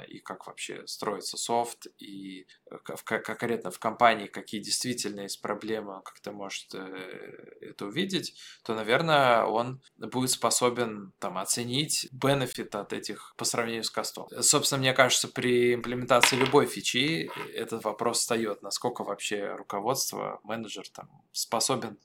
и 0.08 0.18
как 0.20 0.46
вообще 0.46 0.86
строится 0.86 1.36
софт, 1.36 1.86
и 1.98 2.46
э, 2.70 2.78
как 2.84 3.24
конкретно 3.24 3.70
в 3.70 3.78
компании 3.78 4.26
какие 4.26 4.60
действительно 4.60 5.20
есть 5.20 5.40
проблемы, 5.40 5.96
он 5.96 6.02
как-то 6.02 6.32
может 6.32 6.74
э, 6.74 7.58
это 7.60 7.86
увидеть, 7.86 8.34
то, 8.64 8.74
наверное, 8.74 9.44
он 9.44 9.80
будет 9.96 10.30
способен 10.30 11.12
там 11.18 11.38
оценить 11.38 12.08
бенефит 12.12 12.74
от 12.74 12.92
этих 12.92 13.34
по 13.36 13.44
сравнению 13.44 13.84
с 13.84 13.90
костом. 13.90 14.28
Собственно, 14.40 14.80
мне 14.80 14.92
кажется, 14.92 15.28
при 15.28 15.74
имплементации 15.74 16.36
любой 16.36 16.66
фичи 16.66 17.30
этот 17.54 17.84
вопрос 17.84 18.18
встает, 18.18 18.62
насколько 18.62 19.04
вообще 19.04 19.54
руководство, 19.54 20.40
менеджер 20.44 20.88
там 20.88 21.08
способен 21.32 21.98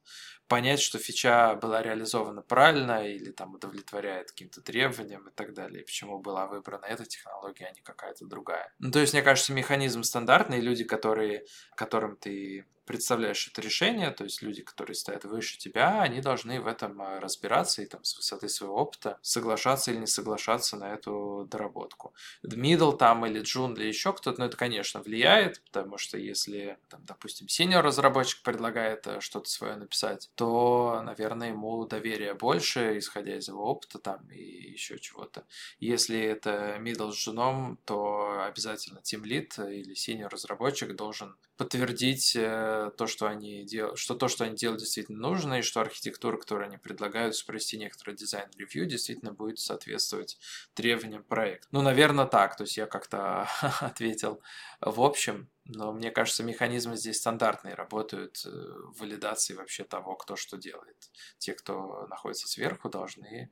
понять, 0.52 0.82
что 0.82 1.00
фича 1.00 1.56
была 1.56 1.82
реализована 1.82 2.42
правильно 2.42 3.08
или 3.08 3.32
там 3.32 3.56
удовлетворяет 3.56 4.32
каким-то 4.32 4.60
требованиям 4.62 5.30
и 5.30 5.32
так 5.32 5.54
далее, 5.54 5.86
почему 5.86 6.20
была 6.20 6.46
выбрана 6.46 6.84
эта 6.88 7.06
технология, 7.06 7.68
а 7.68 7.72
не 7.74 7.80
какая-то 7.82 8.26
другая. 8.26 8.74
Ну, 8.80 8.92
то 8.92 9.00
есть, 9.00 9.14
мне 9.14 9.22
кажется, 9.22 9.54
механизм 9.54 10.04
стандартный, 10.04 10.60
люди, 10.60 10.84
которые, 10.84 11.46
которым 11.78 12.18
ты 12.18 12.66
представляешь 12.92 13.48
это 13.48 13.62
решение, 13.62 14.12
то 14.12 14.26
есть 14.26 14.42
люди, 14.42 14.62
которые 14.64 14.96
стоят 14.96 15.24
выше 15.24 15.58
тебя, 15.58 16.02
они 16.02 16.20
должны 16.20 16.60
в 16.60 16.68
этом 16.68 17.02
э, 17.02 17.20
разбираться 17.20 17.82
и 17.82 17.86
там 17.86 18.04
с 18.04 18.18
высоты 18.18 18.50
своего 18.50 18.76
опыта 18.76 19.18
соглашаться 19.22 19.92
или 19.92 20.00
не 20.00 20.08
соглашаться 20.08 20.76
на 20.76 20.94
эту 20.94 21.48
доработку. 21.50 22.14
Middle 22.44 22.98
там 22.98 23.26
или 23.26 23.40
Джун 23.40 23.76
или 23.76 23.86
еще 23.86 24.12
кто-то, 24.12 24.42
ну 24.42 24.46
это, 24.46 24.58
конечно, 24.58 25.02
влияет, 25.02 25.62
потому 25.62 25.98
что 25.98 26.18
если, 26.18 26.78
там, 26.90 27.00
допустим, 27.06 27.48
senior 27.48 27.82
разработчик 27.82 28.42
предлагает 28.44 29.08
э, 29.08 29.22
что-то 29.22 29.50
свое 29.50 29.78
написать, 29.78 30.30
то, 30.36 31.02
наверное, 31.06 31.50
ему 31.50 31.86
доверие 31.86 32.34
больше, 32.34 32.98
исходя 32.98 33.38
из 33.38 33.48
его 33.48 33.64
опыта 33.64 34.00
там 34.00 34.20
и 34.32 34.44
еще 34.44 35.00
чего-то. 35.00 35.46
Если 35.80 36.20
это 36.20 36.78
middle 36.82 37.14
с 37.14 37.16
джуном, 37.16 37.80
то 37.86 38.44
обязательно 38.46 39.00
Lead 39.00 39.74
или 39.74 39.96
senior 39.96 40.28
разработчик 40.30 40.94
должен 40.94 41.38
подтвердить 41.62 42.36
э, 42.36 42.81
то, 42.90 43.08
что 43.08 43.28
они 43.28 43.64
делают, 43.64 44.00
что 44.00 44.16
то, 44.16 44.28
что 44.28 44.46
они 44.46 44.56
делают, 44.56 44.82
действительно 44.82 45.20
нужно, 45.20 45.60
и 45.60 45.62
что 45.62 45.82
архитектура, 45.82 46.38
которую 46.38 46.68
они 46.68 46.78
предлагают, 46.78 47.36
провести 47.46 47.78
некоторый 47.78 48.16
design 48.16 48.48
review, 48.48 48.86
действительно 48.86 49.34
будет 49.34 49.60
соответствовать 49.60 50.38
требованиям 50.74 51.24
проекта. 51.24 51.68
Ну, 51.72 51.82
наверное, 51.82 52.26
так. 52.26 52.58
То 52.58 52.64
есть 52.64 52.78
я 52.78 52.88
как-то 52.88 53.48
ответил 53.82 54.42
в 54.82 55.02
общем, 55.02 55.48
но 55.66 55.94
мне 55.94 56.10
кажется, 56.10 56.44
механизмы 56.44 56.98
здесь 56.98 57.18
стандартные, 57.18 57.76
работают 57.76 58.42
э, 58.46 58.50
в 58.50 59.00
валидации 59.00 59.54
вообще 59.54 59.84
того, 59.84 60.16
кто 60.16 60.36
что 60.36 60.58
делает. 60.58 60.98
Те, 61.38 61.54
кто 61.54 62.08
находится 62.10 62.48
сверху, 62.48 62.90
должны 62.90 63.52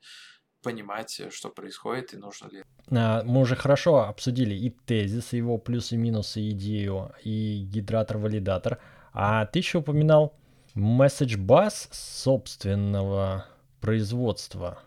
понимать, 0.64 1.20
э, 1.20 1.30
что 1.30 1.50
происходит 1.50 2.16
и 2.16 2.18
нужно 2.18 2.48
ли. 2.48 2.64
А, 2.90 3.24
мы 3.24 3.42
уже 3.42 3.56
хорошо 3.56 4.00
обсудили 4.00 4.56
и 4.56 4.72
тезис, 4.72 5.34
его 5.34 5.60
плюсы 5.60 5.96
и 5.96 5.98
минусы, 5.98 6.50
идею, 6.50 7.14
и 7.24 7.64
гидратор-валидатор. 7.64 8.80
А 9.14 9.46
ты 9.46 9.60
еще 9.60 9.80
упоминал 9.80 10.36
message 10.76 11.38
bus 11.38 11.88
собственного 11.92 13.46
производства. 13.82 14.80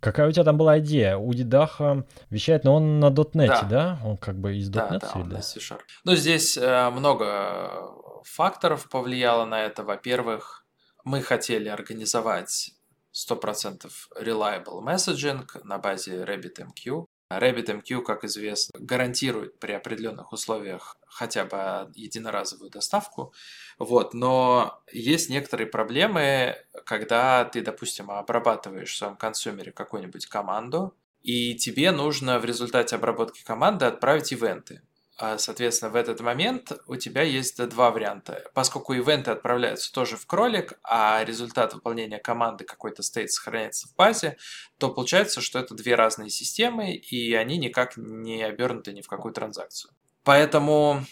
Какая 0.00 0.28
у 0.28 0.32
тебя 0.32 0.44
там 0.44 0.56
была 0.56 0.78
идея? 0.78 1.18
У 1.18 1.32
Дидаха 1.34 2.06
вещает, 2.30 2.64
но 2.64 2.76
он 2.76 3.00
на 3.00 3.10
.NET, 3.10 3.48
да? 3.48 3.62
да? 3.62 3.98
Он 4.04 4.16
как 4.16 4.36
бы 4.38 4.56
из 4.56 4.70
.NET? 4.70 4.72
Да, 4.72 4.98
да, 4.98 5.12
он 5.14 5.28
на 5.28 5.42
C-Sharp. 5.42 5.80
Ну, 6.04 6.14
здесь 6.16 6.56
э, 6.56 6.90
много 6.90 7.92
факторов 8.24 8.88
повлияло 8.88 9.44
на 9.44 9.60
это. 9.60 9.82
Во-первых, 9.84 10.64
мы 11.04 11.20
хотели 11.20 11.68
организовать 11.68 12.72
100% 13.12 13.90
reliable 14.18 14.82
messaging 14.82 15.46
на 15.64 15.78
базе 15.78 16.24
RabbitMQ. 16.24 17.06
RabbitMQ, 17.30 18.02
как 18.02 18.24
известно, 18.24 18.78
гарантирует 18.78 19.58
при 19.58 19.72
определенных 19.72 20.32
условиях 20.32 20.96
хотя 21.06 21.44
бы 21.44 21.92
единоразовую 21.94 22.70
доставку. 22.70 23.32
Вот. 23.78 24.14
Но 24.14 24.82
есть 24.92 25.30
некоторые 25.30 25.66
проблемы, 25.66 26.56
когда 26.84 27.44
ты, 27.44 27.62
допустим, 27.62 28.10
обрабатываешь 28.10 28.92
в 28.92 28.96
своем 28.96 29.16
консумере 29.16 29.72
какую-нибудь 29.72 30.26
команду, 30.26 30.94
и 31.22 31.54
тебе 31.54 31.90
нужно 31.90 32.38
в 32.38 32.44
результате 32.44 32.96
обработки 32.96 33.44
команды 33.44 33.84
отправить 33.84 34.32
ивенты. 34.32 34.82
А, 35.22 35.36
соответственно, 35.36 35.90
в 35.90 35.96
этот 35.96 36.20
момент 36.20 36.72
у 36.86 36.96
тебя 36.96 37.20
есть 37.20 37.62
два 37.68 37.90
варианта. 37.90 38.50
Поскольку 38.54 38.94
ивенты 38.94 39.30
отправляются 39.30 39.92
тоже 39.92 40.16
в 40.16 40.26
кролик, 40.26 40.72
а 40.82 41.22
результат 41.24 41.74
выполнения 41.74 42.18
команды 42.18 42.64
какой-то 42.64 43.02
стейт 43.02 43.30
сохраняется 43.30 43.86
в 43.86 43.94
базе, 43.96 44.38
то 44.78 44.88
получается, 44.88 45.42
что 45.42 45.58
это 45.58 45.74
две 45.74 45.94
разные 45.94 46.30
системы, 46.30 46.94
и 46.94 47.34
они 47.34 47.58
никак 47.58 47.98
не 47.98 48.42
обернуты 48.42 48.94
ни 48.94 49.02
в 49.02 49.08
какую 49.08 49.34
транзакцию. 49.34 49.92
Поэтому 50.24 51.04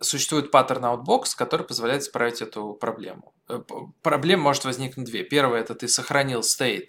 существует 0.00 0.50
паттерн 0.50 0.84
Outbox, 0.86 1.36
который 1.36 1.64
позволяет 1.64 2.02
исправить 2.02 2.42
эту 2.42 2.74
проблему. 2.74 3.32
Э, 3.48 3.60
проблем 4.02 4.40
может 4.40 4.64
возникнуть 4.64 5.06
две. 5.06 5.22
Первое– 5.22 5.60
это 5.62 5.76
ты 5.76 5.86
сохранил 5.86 6.40
state 6.40 6.88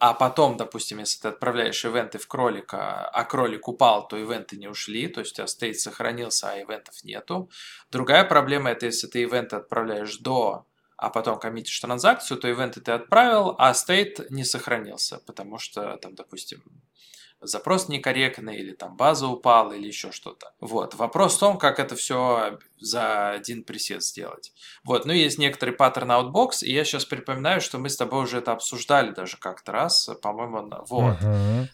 а 0.00 0.14
потом, 0.14 0.56
допустим, 0.56 0.98
если 0.98 1.20
ты 1.22 1.28
отправляешь 1.28 1.84
ивенты 1.84 2.18
в 2.18 2.26
кролика, 2.26 3.08
а 3.08 3.24
кролик 3.24 3.68
упал, 3.68 4.06
то 4.06 4.16
ивенты 4.16 4.56
не 4.56 4.68
ушли, 4.68 5.08
то 5.08 5.20
есть 5.20 5.32
у 5.32 5.36
тебя 5.36 5.46
стейт 5.46 5.80
сохранился, 5.80 6.50
а 6.50 6.60
ивентов 6.60 7.02
нету. 7.04 7.50
Другая 7.90 8.24
проблема 8.24 8.70
это 8.70 8.86
если 8.86 9.06
ты 9.06 9.22
ивенты 9.22 9.56
отправляешь 9.56 10.18
до 10.18 10.66
а 10.98 11.10
потом 11.10 11.38
коммитишь 11.38 11.78
транзакцию, 11.78 12.38
то 12.38 12.48
ивенты 12.48 12.80
ты 12.80 12.90
отправил, 12.90 13.54
а 13.58 13.72
state 13.72 14.30
не 14.30 14.44
сохранился, 14.44 15.20
потому 15.26 15.58
что 15.58 15.96
там, 15.98 16.16
допустим, 16.16 16.60
запрос 17.40 17.88
некорректный, 17.88 18.56
или 18.56 18.72
там 18.72 18.96
база 18.96 19.26
упала, 19.28 19.72
или 19.72 19.86
еще 19.86 20.12
что-то. 20.12 20.52
Вот. 20.60 20.94
Вопрос 20.94 21.36
в 21.36 21.40
том, 21.40 21.58
как 21.58 21.78
это 21.78 21.96
все 21.96 22.58
за 22.80 23.30
один 23.30 23.62
присест 23.64 24.02
сделать. 24.02 24.52
Вот. 24.84 25.04
Ну, 25.04 25.12
есть 25.12 25.38
некоторый 25.38 25.70
паттерн 25.70 26.10
Outbox, 26.12 26.62
и 26.62 26.72
я 26.72 26.84
сейчас 26.84 27.04
припоминаю, 27.04 27.60
что 27.60 27.78
мы 27.78 27.88
с 27.88 27.96
тобой 27.96 28.24
уже 28.24 28.38
это 28.38 28.52
обсуждали 28.52 29.10
даже 29.12 29.36
как-то 29.36 29.72
раз, 29.72 30.10
по-моему, 30.22 30.70
вот. 30.88 31.16
Угу. 31.22 31.68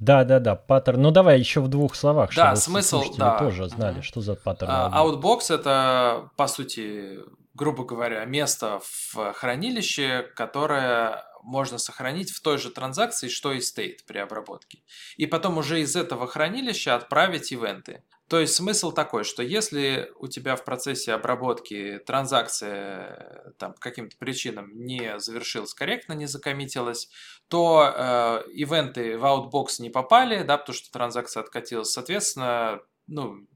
Да, 0.00 0.24
да, 0.24 0.40
да, 0.40 0.56
паттерн. 0.56 1.00
Ну 1.00 1.10
давай 1.12 1.38
еще 1.38 1.60
в 1.60 1.68
двух 1.68 1.94
словах, 1.94 2.30
да, 2.34 2.56
чтобы 2.56 2.56
смысл, 2.56 3.04
да. 3.16 3.38
тоже 3.38 3.68
знали, 3.68 4.00
что 4.00 4.20
за 4.20 4.34
паттерн. 4.34 4.70
А, 4.70 5.04
Outbox 5.04 5.54
это, 5.54 6.30
по 6.36 6.46
сути, 6.46 7.20
грубо 7.54 7.84
говоря, 7.84 8.24
место 8.24 8.80
в 8.82 9.32
хранилище, 9.32 10.26
которое 10.34 11.24
можно 11.44 11.78
сохранить 11.78 12.30
в 12.30 12.40
той 12.40 12.58
же 12.58 12.70
транзакции, 12.70 13.28
что 13.28 13.52
и 13.52 13.60
стейт 13.60 14.04
при 14.06 14.18
обработке. 14.18 14.82
И 15.16 15.26
потом 15.26 15.58
уже 15.58 15.80
из 15.80 15.94
этого 15.94 16.26
хранилища 16.26 16.94
отправить 16.94 17.52
ивенты. 17.52 18.02
То 18.28 18.40
есть 18.40 18.54
смысл 18.54 18.90
такой, 18.90 19.24
что 19.24 19.42
если 19.42 20.10
у 20.18 20.28
тебя 20.28 20.56
в 20.56 20.64
процессе 20.64 21.12
обработки 21.12 22.00
транзакция 22.06 23.52
там, 23.58 23.74
по 23.74 23.80
каким-то 23.80 24.16
причинам 24.16 24.70
не 24.74 25.18
завершилась 25.18 25.74
корректно, 25.74 26.14
не 26.14 26.26
закоммитилась, 26.26 27.10
то 27.48 27.92
э, 27.94 28.50
ивенты 28.52 29.18
в 29.18 29.24
Outbox 29.24 29.80
не 29.80 29.90
попали, 29.90 30.42
да, 30.42 30.56
потому 30.56 30.74
что 30.74 30.90
транзакция 30.90 31.42
откатилась. 31.42 31.90
Соответственно, 31.90 32.80
ну, 33.06 33.46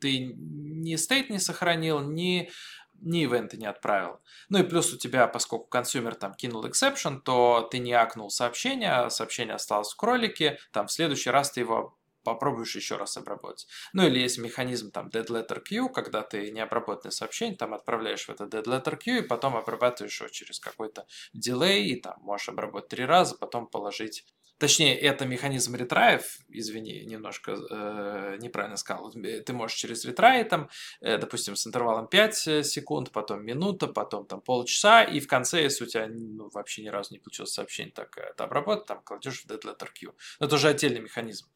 ты 0.00 0.34
ни 0.36 0.96
state 0.96 1.28
не 1.28 1.38
сохранил, 1.38 2.00
ни 2.00 2.50
ни 3.00 3.24
ивенты 3.24 3.56
не 3.56 3.66
отправил. 3.66 4.20
Ну 4.48 4.58
и 4.58 4.62
плюс 4.62 4.92
у 4.92 4.98
тебя, 4.98 5.26
поскольку 5.26 5.66
consumer 5.66 6.14
там 6.14 6.34
кинул 6.34 6.64
exception, 6.64 7.20
то 7.20 7.68
ты 7.70 7.78
не 7.78 7.92
акнул 7.92 8.30
сообщение, 8.30 8.92
а 8.92 9.10
сообщение 9.10 9.54
осталось 9.54 9.92
в 9.92 9.96
кролике, 9.96 10.58
там 10.72 10.86
в 10.86 10.92
следующий 10.92 11.30
раз 11.30 11.50
ты 11.52 11.60
его 11.60 11.96
попробуешь 12.24 12.74
еще 12.74 12.96
раз 12.96 13.16
обработать. 13.16 13.68
Ну 13.92 14.06
или 14.06 14.18
есть 14.18 14.38
механизм 14.38 14.90
там 14.90 15.08
dead 15.08 15.26
letter 15.26 15.62
queue, 15.62 15.92
когда 15.92 16.22
ты 16.22 16.50
необработанное 16.50 17.12
сообщение 17.12 17.56
там 17.56 17.74
отправляешь 17.74 18.26
в 18.26 18.30
это 18.30 18.44
dead 18.44 18.64
letter 18.64 18.98
queue 18.98 19.18
и 19.18 19.26
потом 19.26 19.56
обрабатываешь 19.56 20.20
его 20.20 20.28
через 20.30 20.58
какой-то 20.58 21.06
delay, 21.32 21.90
и 21.90 22.00
там 22.00 22.16
можешь 22.22 22.48
обработать 22.48 22.88
три 22.88 23.04
раза, 23.04 23.36
потом 23.36 23.66
положить 23.66 24.24
Точнее, 24.64 24.98
это 24.98 25.26
механизм 25.26 25.74
ретраев, 25.74 26.38
извини, 26.48 27.04
немножко 27.04 27.52
э, 27.52 28.38
неправильно 28.40 28.78
сказал. 28.78 29.12
Ты 29.12 29.52
можешь 29.52 29.76
через 29.76 30.06
ретраи, 30.06 30.42
там, 30.42 30.70
э, 31.02 31.18
допустим, 31.18 31.54
с 31.54 31.66
интервалом 31.66 32.06
5 32.06 32.48
э, 32.48 32.62
секунд, 32.62 33.10
потом 33.10 33.44
минута, 33.44 33.88
потом 33.88 34.24
там 34.24 34.40
полчаса, 34.40 35.04
и 35.04 35.20
в 35.20 35.28
конце, 35.28 35.60
если 35.64 35.84
у 35.84 35.86
тебя 35.86 36.06
ну, 36.08 36.48
вообще 36.48 36.82
ни 36.82 36.88
разу 36.88 37.12
не 37.12 37.18
получилось 37.18 37.52
сообщение, 37.52 37.92
так 37.92 38.16
это 38.16 38.44
обработать, 38.44 38.86
там 38.86 39.02
кладешь 39.02 39.42
в 39.42 39.46
dead 39.46 39.60
letter 39.60 39.88
queue. 39.92 40.14
Но 40.40 40.46
это 40.46 40.54
уже 40.54 40.68
отдельный 40.68 41.00
механизм. 41.00 41.46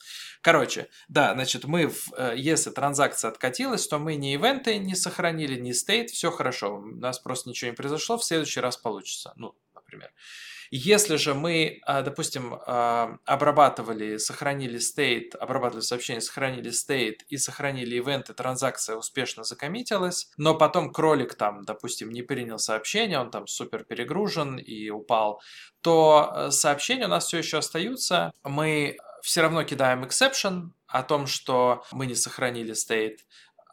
Короче, 0.42 0.90
да, 1.08 1.32
значит, 1.32 1.64
мы, 1.64 1.86
в, 1.86 2.12
э, 2.14 2.34
если 2.36 2.68
транзакция 2.68 3.30
откатилась, 3.30 3.88
то 3.88 3.98
мы 3.98 4.16
ни 4.16 4.34
ивенты 4.34 4.76
не 4.76 4.94
сохранили, 4.94 5.58
ни 5.58 5.72
стейт, 5.72 6.10
все 6.10 6.30
хорошо, 6.30 6.76
у 6.76 6.84
нас 6.84 7.18
просто 7.18 7.48
ничего 7.48 7.70
не 7.70 7.74
произошло, 7.74 8.18
в 8.18 8.24
следующий 8.24 8.60
раз 8.60 8.76
получится, 8.76 9.32
ну, 9.36 9.54
например. 9.74 10.12
Если 10.70 11.16
же 11.16 11.34
мы, 11.34 11.80
а, 11.84 12.02
допустим, 12.02 12.58
а, 12.66 13.18
обрабатывали, 13.24 14.18
сохранили 14.18 14.78
стейт, 14.78 15.34
обрабатывали 15.34 15.82
сообщение, 15.82 16.20
сохранили 16.20 16.70
стейт 16.70 17.22
и 17.28 17.36
сохранили 17.36 17.98
ивент, 17.98 18.30
и 18.30 18.34
транзакция 18.34 18.96
успешно 18.96 19.44
закоммитилась, 19.44 20.30
но 20.36 20.54
потом 20.54 20.92
кролик 20.92 21.34
там, 21.34 21.64
допустим, 21.64 22.10
не 22.10 22.22
принял 22.22 22.58
сообщение, 22.58 23.18
он 23.18 23.30
там 23.30 23.46
супер 23.46 23.84
перегружен 23.84 24.56
и 24.58 24.90
упал, 24.90 25.40
то 25.80 26.32
э, 26.34 26.50
сообщения 26.50 27.06
у 27.06 27.08
нас 27.08 27.26
все 27.26 27.38
еще 27.38 27.58
остаются. 27.58 28.32
Мы 28.42 28.96
все 29.22 29.42
равно 29.42 29.64
кидаем 29.64 30.04
exception 30.04 30.70
о 30.86 31.02
том, 31.02 31.26
что 31.26 31.84
мы 31.92 32.06
не 32.06 32.14
сохранили 32.14 32.72
стейт, 32.72 33.20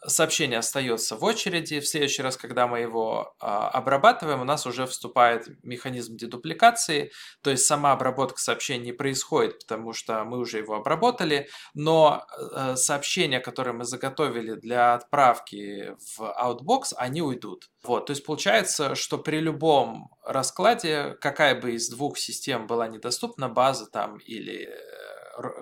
сообщение 0.08 0.60
остается 0.60 1.16
в 1.16 1.24
очереди. 1.24 1.80
В 1.80 1.88
следующий 1.88 2.22
раз, 2.22 2.38
когда 2.38 2.68
мы 2.68 2.80
его 2.80 3.34
а, 3.40 3.70
обрабатываем, 3.70 4.42
у 4.42 4.44
нас 4.44 4.66
уже 4.66 4.86
вступает 4.86 5.48
механизм 5.64 6.16
дедупликации, 6.18 7.12
то 7.42 7.50
есть 7.50 7.66
сама 7.66 7.92
обработка 7.92 8.40
сообщения 8.40 8.86
не 8.86 8.92
происходит, 8.92 9.60
потому 9.60 9.94
что 9.94 10.24
мы 10.24 10.38
уже 10.40 10.60
его 10.60 10.76
обработали, 10.76 11.50
но 11.74 12.26
э, 12.56 12.76
сообщения, 12.76 13.40
которые 13.40 13.74
мы 13.74 13.86
заготовили 13.86 14.56
для 14.56 14.94
отправки 14.94 15.96
в 16.16 16.22
Outbox, 16.22 16.94
они 16.98 17.22
уйдут. 17.22 17.70
Вот, 17.84 18.08
то 18.08 18.12
есть 18.12 18.26
получается, 18.26 18.96
что 18.96 19.18
при 19.18 19.38
любом 19.38 20.10
раскладе, 20.24 21.16
какая 21.22 21.60
бы 21.60 21.74
из 21.74 21.90
двух 21.90 22.18
систем 22.18 22.68
была 22.68 22.88
недоступна, 22.88 23.50
база 23.50 23.86
там 23.86 24.18
или 24.18 24.70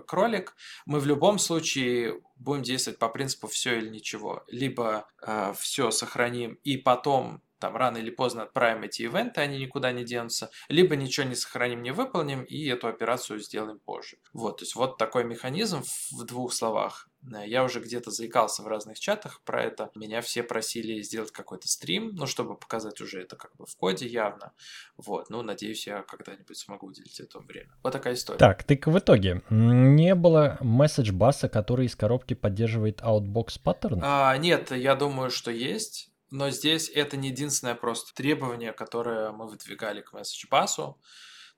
кролик, 0.07 0.55
мы 0.85 0.99
в 0.99 1.05
любом 1.05 1.39
случае 1.39 2.21
будем 2.35 2.63
действовать 2.63 2.99
по 2.99 3.09
принципу 3.09 3.47
все 3.47 3.77
или 3.77 3.89
ничего. 3.89 4.43
Либо 4.47 5.07
э, 5.21 5.53
все 5.57 5.91
сохраним 5.91 6.59
и 6.63 6.77
потом 6.77 7.41
там 7.63 7.77
рано 7.77 7.95
или 7.95 8.09
поздно 8.09 8.43
отправим 8.43 8.83
эти 8.83 9.03
ивенты, 9.03 9.39
они 9.39 9.57
никуда 9.57 9.93
не 9.93 10.03
денутся, 10.03 10.49
либо 10.67 10.97
ничего 10.97 11.25
не 11.25 11.35
сохраним, 11.35 11.81
не 11.81 11.91
выполним, 11.91 12.43
и 12.43 12.65
эту 12.65 12.89
операцию 12.89 13.39
сделаем 13.39 13.79
позже. 13.79 14.17
Вот, 14.33 14.57
то 14.57 14.63
есть 14.63 14.75
вот 14.75 14.97
такой 14.97 15.23
механизм 15.23 15.81
в 16.11 16.25
двух 16.25 16.51
словах. 16.51 17.07
Э, 17.33 17.47
я 17.47 17.63
уже 17.63 17.79
где-то 17.79 18.11
заикался 18.11 18.63
в 18.63 18.67
разных 18.67 18.99
чатах 18.99 19.41
про 19.45 19.63
это. 19.63 19.89
Меня 19.95 20.19
все 20.19 20.43
просили 20.43 21.01
сделать 21.01 21.31
какой-то 21.31 21.69
стрим, 21.69 22.11
ну, 22.15 22.27
чтобы 22.27 22.57
показать 22.57 22.99
уже 22.99 23.21
это 23.21 23.37
как 23.37 23.55
бы 23.55 23.65
в 23.65 23.77
коде 23.77 24.07
явно. 24.07 24.51
Вот, 24.97 25.29
ну, 25.29 25.41
надеюсь, 25.41 25.87
я 25.87 26.01
когда-нибудь 26.03 26.57
смогу 26.57 26.87
уделить 26.87 27.21
этому 27.21 27.45
время. 27.45 27.71
Вот 27.81 27.93
такая 27.93 28.15
история. 28.15 28.39
Так, 28.39 28.65
так 28.65 28.87
в 28.87 28.99
итоге 28.99 29.41
не 29.49 30.15
было 30.15 30.57
месседж 30.59 31.13
баса, 31.13 31.47
который 31.47 31.85
из 31.85 31.95
коробки 31.95 32.33
поддерживает 32.33 33.01
Outbox 33.01 33.61
паттерн? 33.63 34.01
А, 34.03 34.35
нет, 34.37 34.71
я 34.71 34.95
думаю, 34.95 35.29
что 35.29 35.49
есть. 35.49 36.12
Но 36.33 36.49
здесь 36.49 36.89
это 36.89 37.15
не 37.15 37.27
единственное 37.27 37.75
просто 37.75 38.11
требование, 38.15 38.73
которое 38.73 39.31
мы 39.31 39.47
выдвигали 39.47 40.01
к 40.01 40.15
Message. 40.15 40.95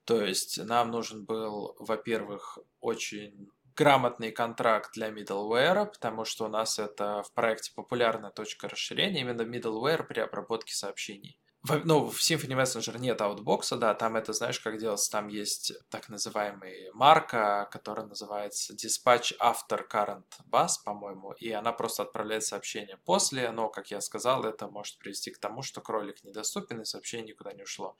То 0.03 0.21
есть 0.21 0.61
нам 0.61 0.91
нужен 0.91 1.23
был, 1.23 1.77
во-первых, 1.79 2.59
очень 2.81 3.49
грамотный 3.73 4.33
контракт 4.33 4.91
для 4.93 5.11
middleware, 5.11 5.85
потому 5.85 6.25
что 6.25 6.43
у 6.43 6.49
нас 6.49 6.77
это 6.77 7.23
в 7.23 7.31
проекте 7.31 7.71
популярная 7.73 8.31
точка 8.31 8.67
расширения, 8.67 9.21
именно 9.21 9.43
middleware 9.43 10.03
при 10.03 10.19
обработке 10.19 10.75
сообщений. 10.75 11.39
Ну, 11.83 12.09
в 12.09 12.19
Symfony 12.19 12.55
Messenger 12.55 12.99
нет 12.99 13.21
аутбокса, 13.21 13.77
да, 13.77 13.93
там 13.93 14.15
это, 14.15 14.33
знаешь, 14.33 14.59
как 14.59 14.77
делается, 14.77 15.11
там 15.11 15.27
есть 15.27 15.73
так 15.89 16.09
называемый 16.09 16.91
марка, 16.93 17.67
которая 17.71 18.05
называется 18.05 18.73
Dispatch 18.73 19.33
After 19.39 19.81
Current 19.89 20.25
Bus, 20.51 20.71
по-моему, 20.83 21.31
и 21.31 21.51
она 21.51 21.71
просто 21.71 22.03
отправляет 22.03 22.43
сообщение 22.43 22.97
после, 23.05 23.51
но, 23.51 23.69
как 23.69 23.89
я 23.89 24.01
сказал, 24.01 24.43
это 24.43 24.67
может 24.67 24.97
привести 24.99 25.31
к 25.31 25.39
тому, 25.39 25.61
что 25.61 25.81
кролик 25.81 26.23
недоступен, 26.23 26.81
и 26.81 26.85
сообщение 26.85 27.29
никуда 27.29 27.53
не 27.53 27.63
ушло. 27.63 27.97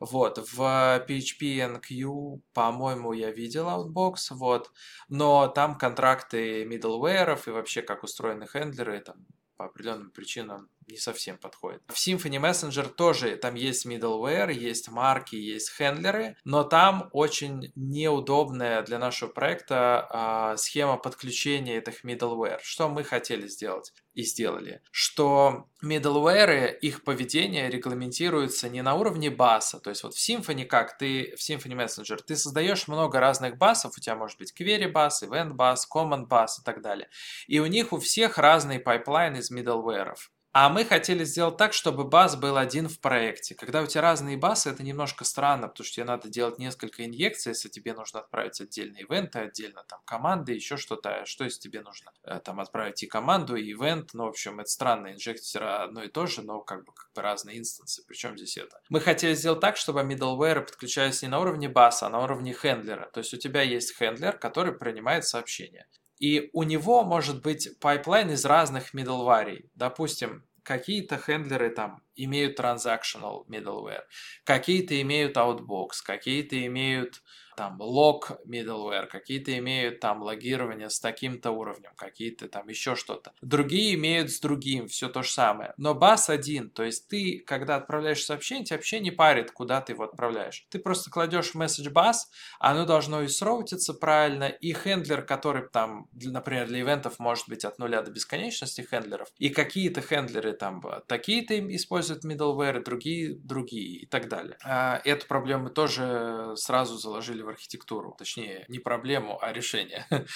Вот, 0.00 0.38
в 0.38 0.60
PHP 1.08 1.80
Enqueue, 1.80 2.40
по-моему, 2.52 3.12
я 3.12 3.30
видел 3.30 3.68
outbox, 3.68 4.30
вот, 4.30 4.70
но 5.08 5.48
там 5.48 5.78
контракты 5.78 6.64
middleware 6.64 7.38
и 7.46 7.50
вообще 7.50 7.82
как 7.82 8.02
устроены 8.02 8.46
хендлеры, 8.46 9.00
там 9.00 9.26
по 9.56 9.66
определенным 9.66 10.10
причинам 10.10 10.68
не 10.86 10.96
совсем 10.96 11.36
подходит. 11.38 11.82
В 11.88 11.94
Symfony 11.94 12.40
Messenger 12.40 12.88
тоже 12.88 13.36
там 13.36 13.54
есть 13.54 13.86
middleware, 13.86 14.52
есть 14.52 14.88
марки, 14.88 15.36
есть 15.36 15.74
хендлеры, 15.76 16.36
но 16.44 16.64
там 16.64 17.10
очень 17.12 17.72
неудобная 17.74 18.82
для 18.82 18.98
нашего 18.98 19.28
проекта 19.28 20.06
а, 20.10 20.56
схема 20.56 20.96
подключения 20.96 21.76
этих 21.78 22.04
middleware. 22.04 22.58
Что 22.62 22.88
мы 22.88 23.04
хотели 23.04 23.48
сделать 23.48 23.92
и 24.14 24.22
сделали? 24.22 24.80
Что 24.90 25.66
middleware, 25.82 26.76
их 26.78 27.04
поведение 27.04 27.68
регламентируется 27.68 28.68
не 28.68 28.82
на 28.82 28.94
уровне 28.94 29.30
баса, 29.30 29.80
то 29.80 29.90
есть 29.90 30.02
вот 30.02 30.14
в 30.14 30.18
Symfony 30.18 30.64
как 30.64 30.98
ты, 30.98 31.34
в 31.36 31.40
Symfony 31.40 31.74
Messenger, 31.74 32.18
ты 32.24 32.36
создаешь 32.36 32.88
много 32.88 33.20
разных 33.20 33.56
басов, 33.56 33.96
у 33.96 34.00
тебя 34.00 34.14
может 34.14 34.38
быть 34.38 34.54
query 34.58 34.88
bus, 34.88 35.22
event 35.22 35.54
bus, 35.54 35.86
command 35.92 36.26
bus 36.26 36.60
и 36.60 36.62
так 36.62 36.80
далее. 36.80 37.08
И 37.48 37.58
у 37.58 37.66
них 37.66 37.92
у 37.92 37.98
всех 37.98 38.38
разный 38.38 38.78
pipeline 38.78 39.36
из 39.36 39.50
middleware. 39.50 40.14
А 40.58 40.70
мы 40.70 40.86
хотели 40.86 41.22
сделать 41.24 41.58
так, 41.58 41.74
чтобы 41.74 42.04
bus 42.04 42.34
был 42.34 42.56
один 42.56 42.88
в 42.88 42.98
проекте. 42.98 43.54
Когда 43.54 43.82
у 43.82 43.86
тебя 43.86 44.00
разные 44.00 44.38
басы, 44.38 44.70
это 44.70 44.82
немножко 44.82 45.22
странно, 45.26 45.68
потому 45.68 45.84
что 45.84 45.96
тебе 45.96 46.06
надо 46.06 46.30
делать 46.30 46.58
несколько 46.58 47.04
инъекций, 47.04 47.50
если 47.50 47.68
тебе 47.68 47.92
нужно 47.92 48.20
отправить 48.20 48.58
отдельные 48.58 49.02
ивенты, 49.02 49.40
отдельно 49.40 49.84
там 49.86 50.00
команды, 50.06 50.54
еще 50.54 50.78
что-то. 50.78 51.26
Что 51.26 51.44
если 51.44 51.60
тебе 51.60 51.82
нужно 51.82 52.10
э, 52.22 52.40
там 52.42 52.58
отправить 52.58 53.02
и 53.02 53.06
команду, 53.06 53.54
и 53.54 53.70
event? 53.70 54.14
Ну, 54.14 54.24
в 54.24 54.28
общем, 54.28 54.58
это 54.58 54.70
странно, 54.70 55.12
инжектить 55.12 55.62
одно 55.62 56.04
и 56.04 56.08
то 56.08 56.24
же, 56.24 56.40
но 56.40 56.62
как 56.62 56.86
бы, 56.86 56.94
как 56.94 57.12
бы 57.14 57.20
разные 57.20 57.58
инстансы. 57.58 58.02
Причем 58.08 58.38
здесь 58.38 58.56
это? 58.56 58.80
Мы 58.88 59.00
хотели 59.00 59.34
сделать 59.34 59.60
так, 59.60 59.76
чтобы 59.76 60.04
middleware 60.04 60.62
подключались 60.62 61.20
не 61.20 61.28
на 61.28 61.38
уровне 61.38 61.68
баса, 61.68 62.06
а 62.06 62.08
на 62.08 62.24
уровне 62.24 62.54
хендлера. 62.54 63.10
То 63.12 63.18
есть 63.18 63.34
у 63.34 63.36
тебя 63.36 63.60
есть 63.60 63.94
handler, 63.94 64.38
который 64.38 64.72
принимает 64.72 65.26
сообщения. 65.26 65.86
И 66.18 66.48
у 66.54 66.62
него 66.62 67.04
может 67.04 67.42
быть 67.42 67.78
pipeline 67.78 68.30
из 68.30 68.44
разных 68.44 68.94
middleware. 68.94 69.68
Допустим, 69.74 70.45
какие-то 70.66 71.16
хендлеры 71.16 71.70
там 71.70 72.02
имеют 72.16 72.58
transactional 72.58 73.46
middleware, 73.46 74.02
какие-то 74.44 75.00
имеют 75.00 75.36
outbox, 75.36 76.02
какие-то 76.04 76.66
имеют 76.66 77.22
там 77.56 77.80
log 77.80 78.32
middleware, 78.46 79.06
какие-то 79.06 79.56
имеют 79.58 80.00
там 80.00 80.22
логирование 80.22 80.90
с 80.90 81.00
таким-то 81.00 81.50
уровнем, 81.50 81.90
какие-то 81.96 82.48
там 82.48 82.68
еще 82.68 82.94
что-то. 82.94 83.32
Другие 83.40 83.94
имеют 83.94 84.30
с 84.30 84.40
другим, 84.40 84.88
все 84.88 85.08
то 85.08 85.22
же 85.22 85.30
самое. 85.30 85.72
Но 85.78 85.94
bus 85.94 86.28
один, 86.28 86.70
то 86.70 86.84
есть 86.84 87.08
ты, 87.08 87.42
когда 87.46 87.76
отправляешь 87.76 88.24
сообщение, 88.24 88.66
тебя 88.66 88.76
вообще 88.76 89.00
не 89.00 89.10
парит, 89.10 89.50
куда 89.50 89.80
ты 89.80 89.92
его 89.92 90.04
отправляешь. 90.04 90.66
Ты 90.68 90.78
просто 90.78 91.10
кладешь 91.10 91.52
в 91.52 91.56
message 91.56 91.90
bus, 91.92 92.16
оно 92.60 92.84
должно 92.84 93.22
и 93.22 93.28
сроутиться 93.28 93.94
правильно, 93.94 94.44
и 94.44 94.72
handler, 94.72 95.22
который 95.22 95.68
там, 95.68 96.08
например, 96.12 96.66
для 96.66 96.80
ивентов 96.80 97.18
может 97.18 97.48
быть 97.48 97.64
от 97.64 97.78
нуля 97.78 98.02
до 98.02 98.10
бесконечности 98.10 98.82
хендлеров, 98.82 99.28
и 99.38 99.48
какие-то 99.48 100.02
хендлеры 100.02 100.52
там 100.52 100.82
такие-то 101.06 101.58
используют 101.74 102.24
middleware, 102.24 102.82
другие 102.82 103.34
другие 103.34 104.00
и 104.00 104.06
так 104.06 104.28
далее. 104.28 104.58
А, 104.62 105.00
эту 105.04 105.26
проблему 105.26 105.70
тоже 105.70 106.52
сразу 106.56 106.98
заложили 106.98 107.42
в 107.46 107.48
архитектуру. 107.48 108.14
Точнее, 108.18 108.64
не 108.68 108.78
проблему, 108.78 109.38
а 109.40 109.52
решение. 109.52 110.06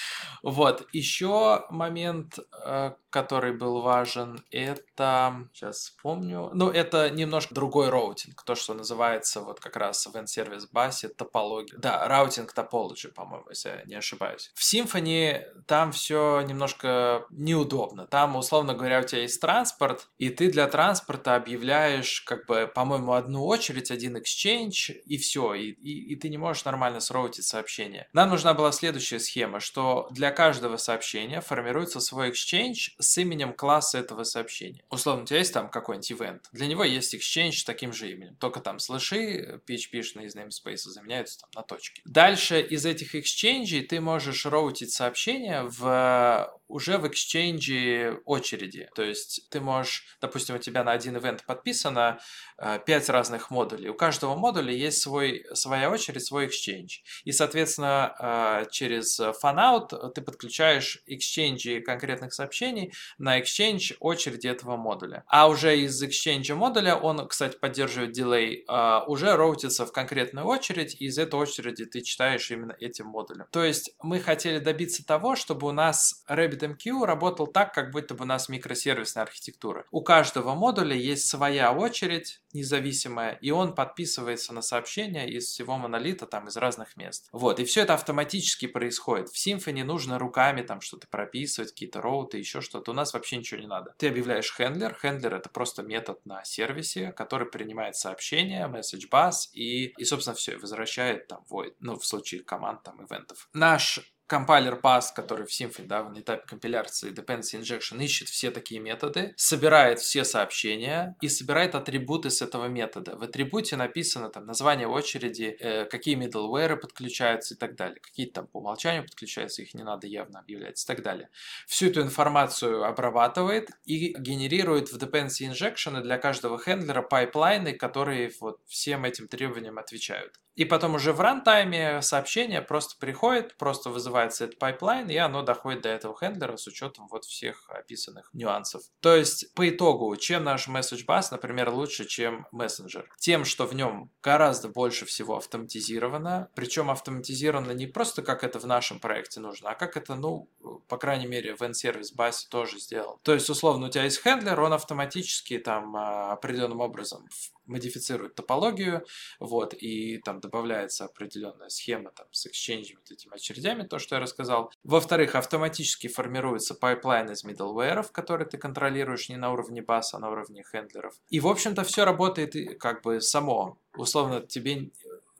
вот. 0.43 0.87
Еще 0.91 1.65
момент, 1.69 2.39
э, 2.65 2.93
который 3.09 3.53
был 3.53 3.81
важен, 3.81 4.43
это... 4.49 5.47
Сейчас 5.53 5.77
вспомню. 5.77 6.49
Ну, 6.53 6.69
это 6.69 7.09
немножко 7.09 7.53
другой 7.53 7.89
routing. 7.89 8.41
То, 8.43 8.55
что 8.55 8.73
называется 8.73 9.41
вот 9.41 9.59
как 9.59 9.75
раз 9.75 10.07
в 10.07 10.15
NService 10.15 10.67
Bus 10.71 10.99
е 10.99 11.09
топология. 11.09 11.77
Да, 11.77 12.07
routing 12.07 12.53
topology, 12.53 13.07
по-моему, 13.07 13.45
если 13.49 13.69
я 13.69 13.83
не 13.85 13.95
ошибаюсь. 13.95 14.51
В 14.55 14.61
Symfony 14.61 15.43
там 15.67 15.91
все 15.91 16.41
немножко 16.41 17.25
неудобно. 17.29 18.07
Там, 18.07 18.35
условно 18.35 18.73
говоря, 18.73 19.01
у 19.01 19.03
тебя 19.03 19.21
есть 19.21 19.41
транспорт, 19.41 20.07
и 20.17 20.29
ты 20.29 20.49
для 20.49 20.67
транспорта 20.67 21.35
объявляешь, 21.35 22.21
как 22.21 22.45
бы, 22.45 22.71
по-моему, 22.73 23.13
одну 23.13 23.45
очередь, 23.45 23.91
один 23.91 24.15
exchange, 24.15 24.93
и 24.93 25.17
все. 25.17 25.53
И, 25.53 25.71
и, 25.71 26.13
и 26.13 26.15
ты 26.15 26.29
не 26.29 26.37
можешь 26.37 26.65
нормально 26.65 27.00
сроутить 27.01 27.45
сообщение. 27.45 28.07
Нам 28.13 28.29
нужна 28.29 28.53
была 28.53 28.71
следующая 28.71 29.19
схема, 29.19 29.59
что 29.59 30.07
для 30.11 30.31
каждого 30.31 30.77
сообщения 30.77 31.41
формируется 31.41 31.99
свой 31.99 32.31
exchange 32.31 32.91
с 32.99 33.17
именем 33.17 33.53
класса 33.53 33.97
этого 33.97 34.23
сообщения. 34.23 34.83
Условно, 34.89 35.23
у 35.23 35.25
тебя 35.25 35.39
есть 35.39 35.53
там 35.53 35.69
какой-нибудь 35.69 36.11
event. 36.11 36.41
Для 36.51 36.67
него 36.67 36.83
есть 36.83 37.13
exchange 37.13 37.53
с 37.53 37.63
таким 37.63 37.93
же 37.93 38.11
именем. 38.11 38.35
Только 38.35 38.59
там 38.59 38.79
слыши 38.79 39.61
PHP-шные 39.67 40.25
из 40.25 40.35
namespace 40.35 40.89
заменяются 40.89 41.39
там 41.39 41.49
на 41.55 41.63
точки. 41.63 42.01
Дальше 42.05 42.61
из 42.61 42.85
этих 42.85 43.15
exchange 43.15 43.81
ты 43.83 43.99
можешь 43.99 44.45
роутить 44.45 44.93
сообщения 44.93 45.63
в 45.63 46.51
уже 46.71 46.97
в 46.97 47.05
Exchange 47.05 48.21
очереди. 48.25 48.89
То 48.95 49.03
есть 49.03 49.49
ты 49.49 49.59
можешь, 49.59 50.17
допустим, 50.21 50.55
у 50.55 50.59
тебя 50.59 50.83
на 50.83 50.91
один 50.91 51.17
ивент 51.17 51.45
подписано 51.45 52.19
э, 52.57 52.79
5 52.85 53.09
разных 53.09 53.51
модулей. 53.51 53.89
У 53.89 53.93
каждого 53.93 54.35
модуля 54.35 54.73
есть 54.73 55.01
свой, 55.01 55.45
своя 55.53 55.91
очередь, 55.91 56.25
свой 56.25 56.47
Exchange. 56.47 56.90
И, 57.23 57.31
соответственно, 57.31 58.15
э, 58.19 58.65
через 58.71 59.19
Fanout 59.19 60.11
ты 60.13 60.21
подключаешь 60.21 61.03
Exchange 61.09 61.81
конкретных 61.81 62.33
сообщений 62.33 62.93
на 63.17 63.39
Exchange 63.39 63.95
очереди 63.99 64.47
этого 64.47 64.77
модуля. 64.77 65.23
А 65.27 65.47
уже 65.47 65.77
из 65.77 66.01
Exchange 66.01 66.53
модуля, 66.55 66.95
он, 66.95 67.27
кстати, 67.27 67.57
поддерживает 67.57 68.11
дилей, 68.11 68.63
э, 68.67 68.99
уже 69.07 69.35
роутится 69.35 69.85
в 69.85 69.91
конкретную 69.91 70.47
очередь, 70.47 70.95
и 71.01 71.05
из 71.05 71.17
этой 71.17 71.35
очереди 71.35 71.85
ты 71.85 72.01
читаешь 72.01 72.49
именно 72.51 72.75
этим 72.79 73.07
модулем. 73.07 73.45
То 73.51 73.63
есть 73.63 73.91
мы 74.01 74.19
хотели 74.19 74.59
добиться 74.59 75.05
того, 75.05 75.35
чтобы 75.35 75.67
у 75.67 75.71
нас 75.71 76.23
Rabbit 76.29 76.61
RabbitMQ 76.61 77.05
работал 77.05 77.47
так, 77.47 77.73
как 77.73 77.91
будто 77.91 78.13
бы 78.13 78.23
у 78.23 78.27
нас 78.27 78.49
микросервисная 78.49 79.23
архитектура. 79.23 79.85
У 79.91 80.01
каждого 80.01 80.55
модуля 80.55 80.95
есть 80.95 81.27
своя 81.27 81.71
очередь 81.71 82.41
независимая, 82.53 83.33
и 83.41 83.51
он 83.51 83.75
подписывается 83.75 84.53
на 84.53 84.61
сообщения 84.61 85.29
из 85.29 85.45
всего 85.45 85.77
монолита, 85.77 86.25
там, 86.25 86.47
из 86.47 86.57
разных 86.57 86.80
мест. 86.95 87.29
Вот, 87.31 87.59
и 87.59 87.65
все 87.65 87.81
это 87.81 87.93
автоматически 87.93 88.67
происходит. 88.67 89.29
В 89.29 89.35
Symfony 89.35 89.83
нужно 89.83 90.19
руками 90.19 90.61
там 90.61 90.81
что-то 90.81 91.07
прописывать, 91.07 91.71
какие-то 91.71 92.01
роуты, 92.01 92.37
еще 92.37 92.61
что-то. 92.61 92.91
У 92.91 92.93
нас 92.93 93.13
вообще 93.13 93.37
ничего 93.37 93.61
не 93.61 93.67
надо. 93.67 93.93
Ты 93.97 94.07
объявляешь 94.09 94.53
хендлер. 94.53 94.97
Хендлер— 95.01 95.35
это 95.35 95.49
просто 95.49 95.83
метод 95.83 96.25
на 96.25 96.43
сервисе, 96.43 97.11
который 97.11 97.47
принимает 97.47 97.95
сообщения, 97.95 98.67
message 98.67 99.09
bus, 99.11 99.49
и, 99.53 99.87
и 99.97 100.05
собственно, 100.05 100.35
все, 100.35 100.57
возвращает 100.57 101.27
там 101.27 101.43
void, 101.49 101.75
ну, 101.79 101.97
в 101.97 102.05
случае 102.05 102.43
команд, 102.43 102.83
там, 102.83 103.03
ивентов. 103.05 103.49
Наш 103.53 103.99
компайлер 104.31 104.79
pass, 104.81 105.07
который 105.13 105.45
в 105.45 105.49
Symfony, 105.49 105.87
да, 105.87 106.03
на 106.09 106.21
этапе 106.21 106.47
компиляции 106.47 107.11
dependency 107.11 107.59
injection 107.59 108.01
ищет 108.01 108.29
все 108.29 108.49
такие 108.49 108.79
методы, 108.79 109.33
собирает 109.35 109.99
все 109.99 110.23
сообщения 110.23 111.17
и 111.19 111.27
собирает 111.27 111.75
атрибуты 111.75 112.29
с 112.29 112.41
этого 112.41 112.67
метода. 112.67 113.17
В 113.17 113.23
атрибуте 113.23 113.75
написано 113.75 114.29
там 114.29 114.45
название 114.45 114.87
очереди, 114.87 115.57
э, 115.59 115.83
какие 115.83 116.17
middleware 116.17 116.77
подключаются 116.77 117.55
и 117.55 117.57
так 117.57 117.75
далее. 117.75 117.99
Какие 117.99 118.27
там 118.27 118.47
по 118.47 118.59
умолчанию 118.59 119.03
подключаются, 119.03 119.63
их 119.63 119.73
не 119.73 119.83
надо 119.83 120.07
явно 120.07 120.39
объявлять 120.39 120.81
и 120.81 120.87
так 120.87 121.03
далее. 121.03 121.27
Всю 121.67 121.87
эту 121.87 122.01
информацию 122.01 122.85
обрабатывает 122.85 123.71
и 123.83 124.15
генерирует 124.17 124.93
в 124.93 124.97
dependency 124.97 125.51
injection 125.51 125.99
для 125.99 126.17
каждого 126.17 126.57
хендлера 126.57 127.01
пайплайны, 127.01 127.73
которые 127.73 128.31
вот 128.39 128.61
всем 128.65 129.03
этим 129.03 129.27
требованиям 129.27 129.77
отвечают. 129.77 130.39
И 130.55 130.65
потом 130.65 130.95
уже 130.95 131.13
в 131.13 131.21
рантайме 131.21 132.01
сообщение 132.01 132.61
просто 132.61 132.95
приходит, 132.99 133.55
просто 133.57 133.89
вызывается 133.89 134.45
этот 134.45 134.59
pipeline, 134.59 135.09
и 135.09 135.15
оно 135.15 135.43
доходит 135.43 135.83
до 135.83 135.89
этого 135.89 136.15
хендлера 136.17 136.57
с 136.57 136.67
учетом 136.67 137.07
вот 137.09 137.25
всех 137.25 137.69
описанных 137.69 138.29
нюансов. 138.33 138.83
То 138.99 139.15
есть, 139.15 139.53
по 139.53 139.69
итогу, 139.69 140.15
чем 140.17 140.43
наш 140.43 140.67
message 140.67 141.05
bus, 141.07 141.27
например, 141.31 141.69
лучше, 141.69 142.05
чем 142.05 142.47
мессенджер? 142.51 143.09
Тем, 143.17 143.45
что 143.45 143.65
в 143.65 143.73
нем 143.73 144.11
гораздо 144.21 144.67
больше 144.67 145.05
всего 145.05 145.37
автоматизировано, 145.37 146.49
причем 146.53 146.91
автоматизировано 146.91 147.71
не 147.71 147.87
просто 147.87 148.21
как 148.21 148.43
это 148.43 148.59
в 148.59 148.65
нашем 148.65 148.99
проекте 148.99 149.39
нужно, 149.39 149.71
а 149.71 149.75
как 149.75 149.95
это, 149.95 150.15
ну, 150.15 150.49
по 150.87 150.97
крайней 150.97 151.27
мере, 151.27 151.55
в 151.55 151.61
NServiceBus 151.61 152.11
е 152.11 152.47
тоже 152.49 152.79
сделал. 152.79 153.19
То 153.23 153.33
есть, 153.33 153.49
условно, 153.49 153.87
у 153.87 153.89
тебя 153.89 154.03
есть 154.03 154.21
handler, 154.21 154.59
он 154.59 154.73
автоматически 154.73 155.57
там 155.57 155.95
а, 155.95 156.33
определенным 156.33 156.81
образом 156.81 157.27
модифицирует 157.65 158.35
топологию, 158.35 159.05
вот, 159.39 159.73
и 159.73 160.17
там 160.19 160.39
добавляется 160.39 161.05
определенная 161.05 161.69
схема 161.69 162.11
там 162.11 162.27
с 162.31 162.47
exchange 162.47 162.95
вот 162.95 163.11
этими 163.11 163.35
очередями, 163.35 163.83
то, 163.83 163.99
что 163.99 164.15
я 164.15 164.21
рассказал. 164.21 164.71
Во-вторых, 164.83 165.35
автоматически 165.35 166.07
формируется 166.07 166.75
pipeline 166.75 167.31
из 167.31 167.45
middleware, 167.45 168.05
который 168.11 168.47
ты 168.47 168.57
контролируешь 168.57 169.29
не 169.29 169.37
на 169.37 169.51
уровне 169.51 169.81
bus 169.81 170.03
а, 170.03 170.17
а 170.17 170.19
на 170.19 170.29
уровне 170.29 170.63
handler 170.63 170.99
ов. 170.99 171.15
И, 171.29 171.39
в 171.39 171.47
общем-то, 171.47 171.83
все 171.83 172.05
работает 172.05 172.55
как 172.79 173.01
бы 173.03 173.21
само. 173.21 173.77
Условно, 173.95 174.41
тебе 174.41 174.91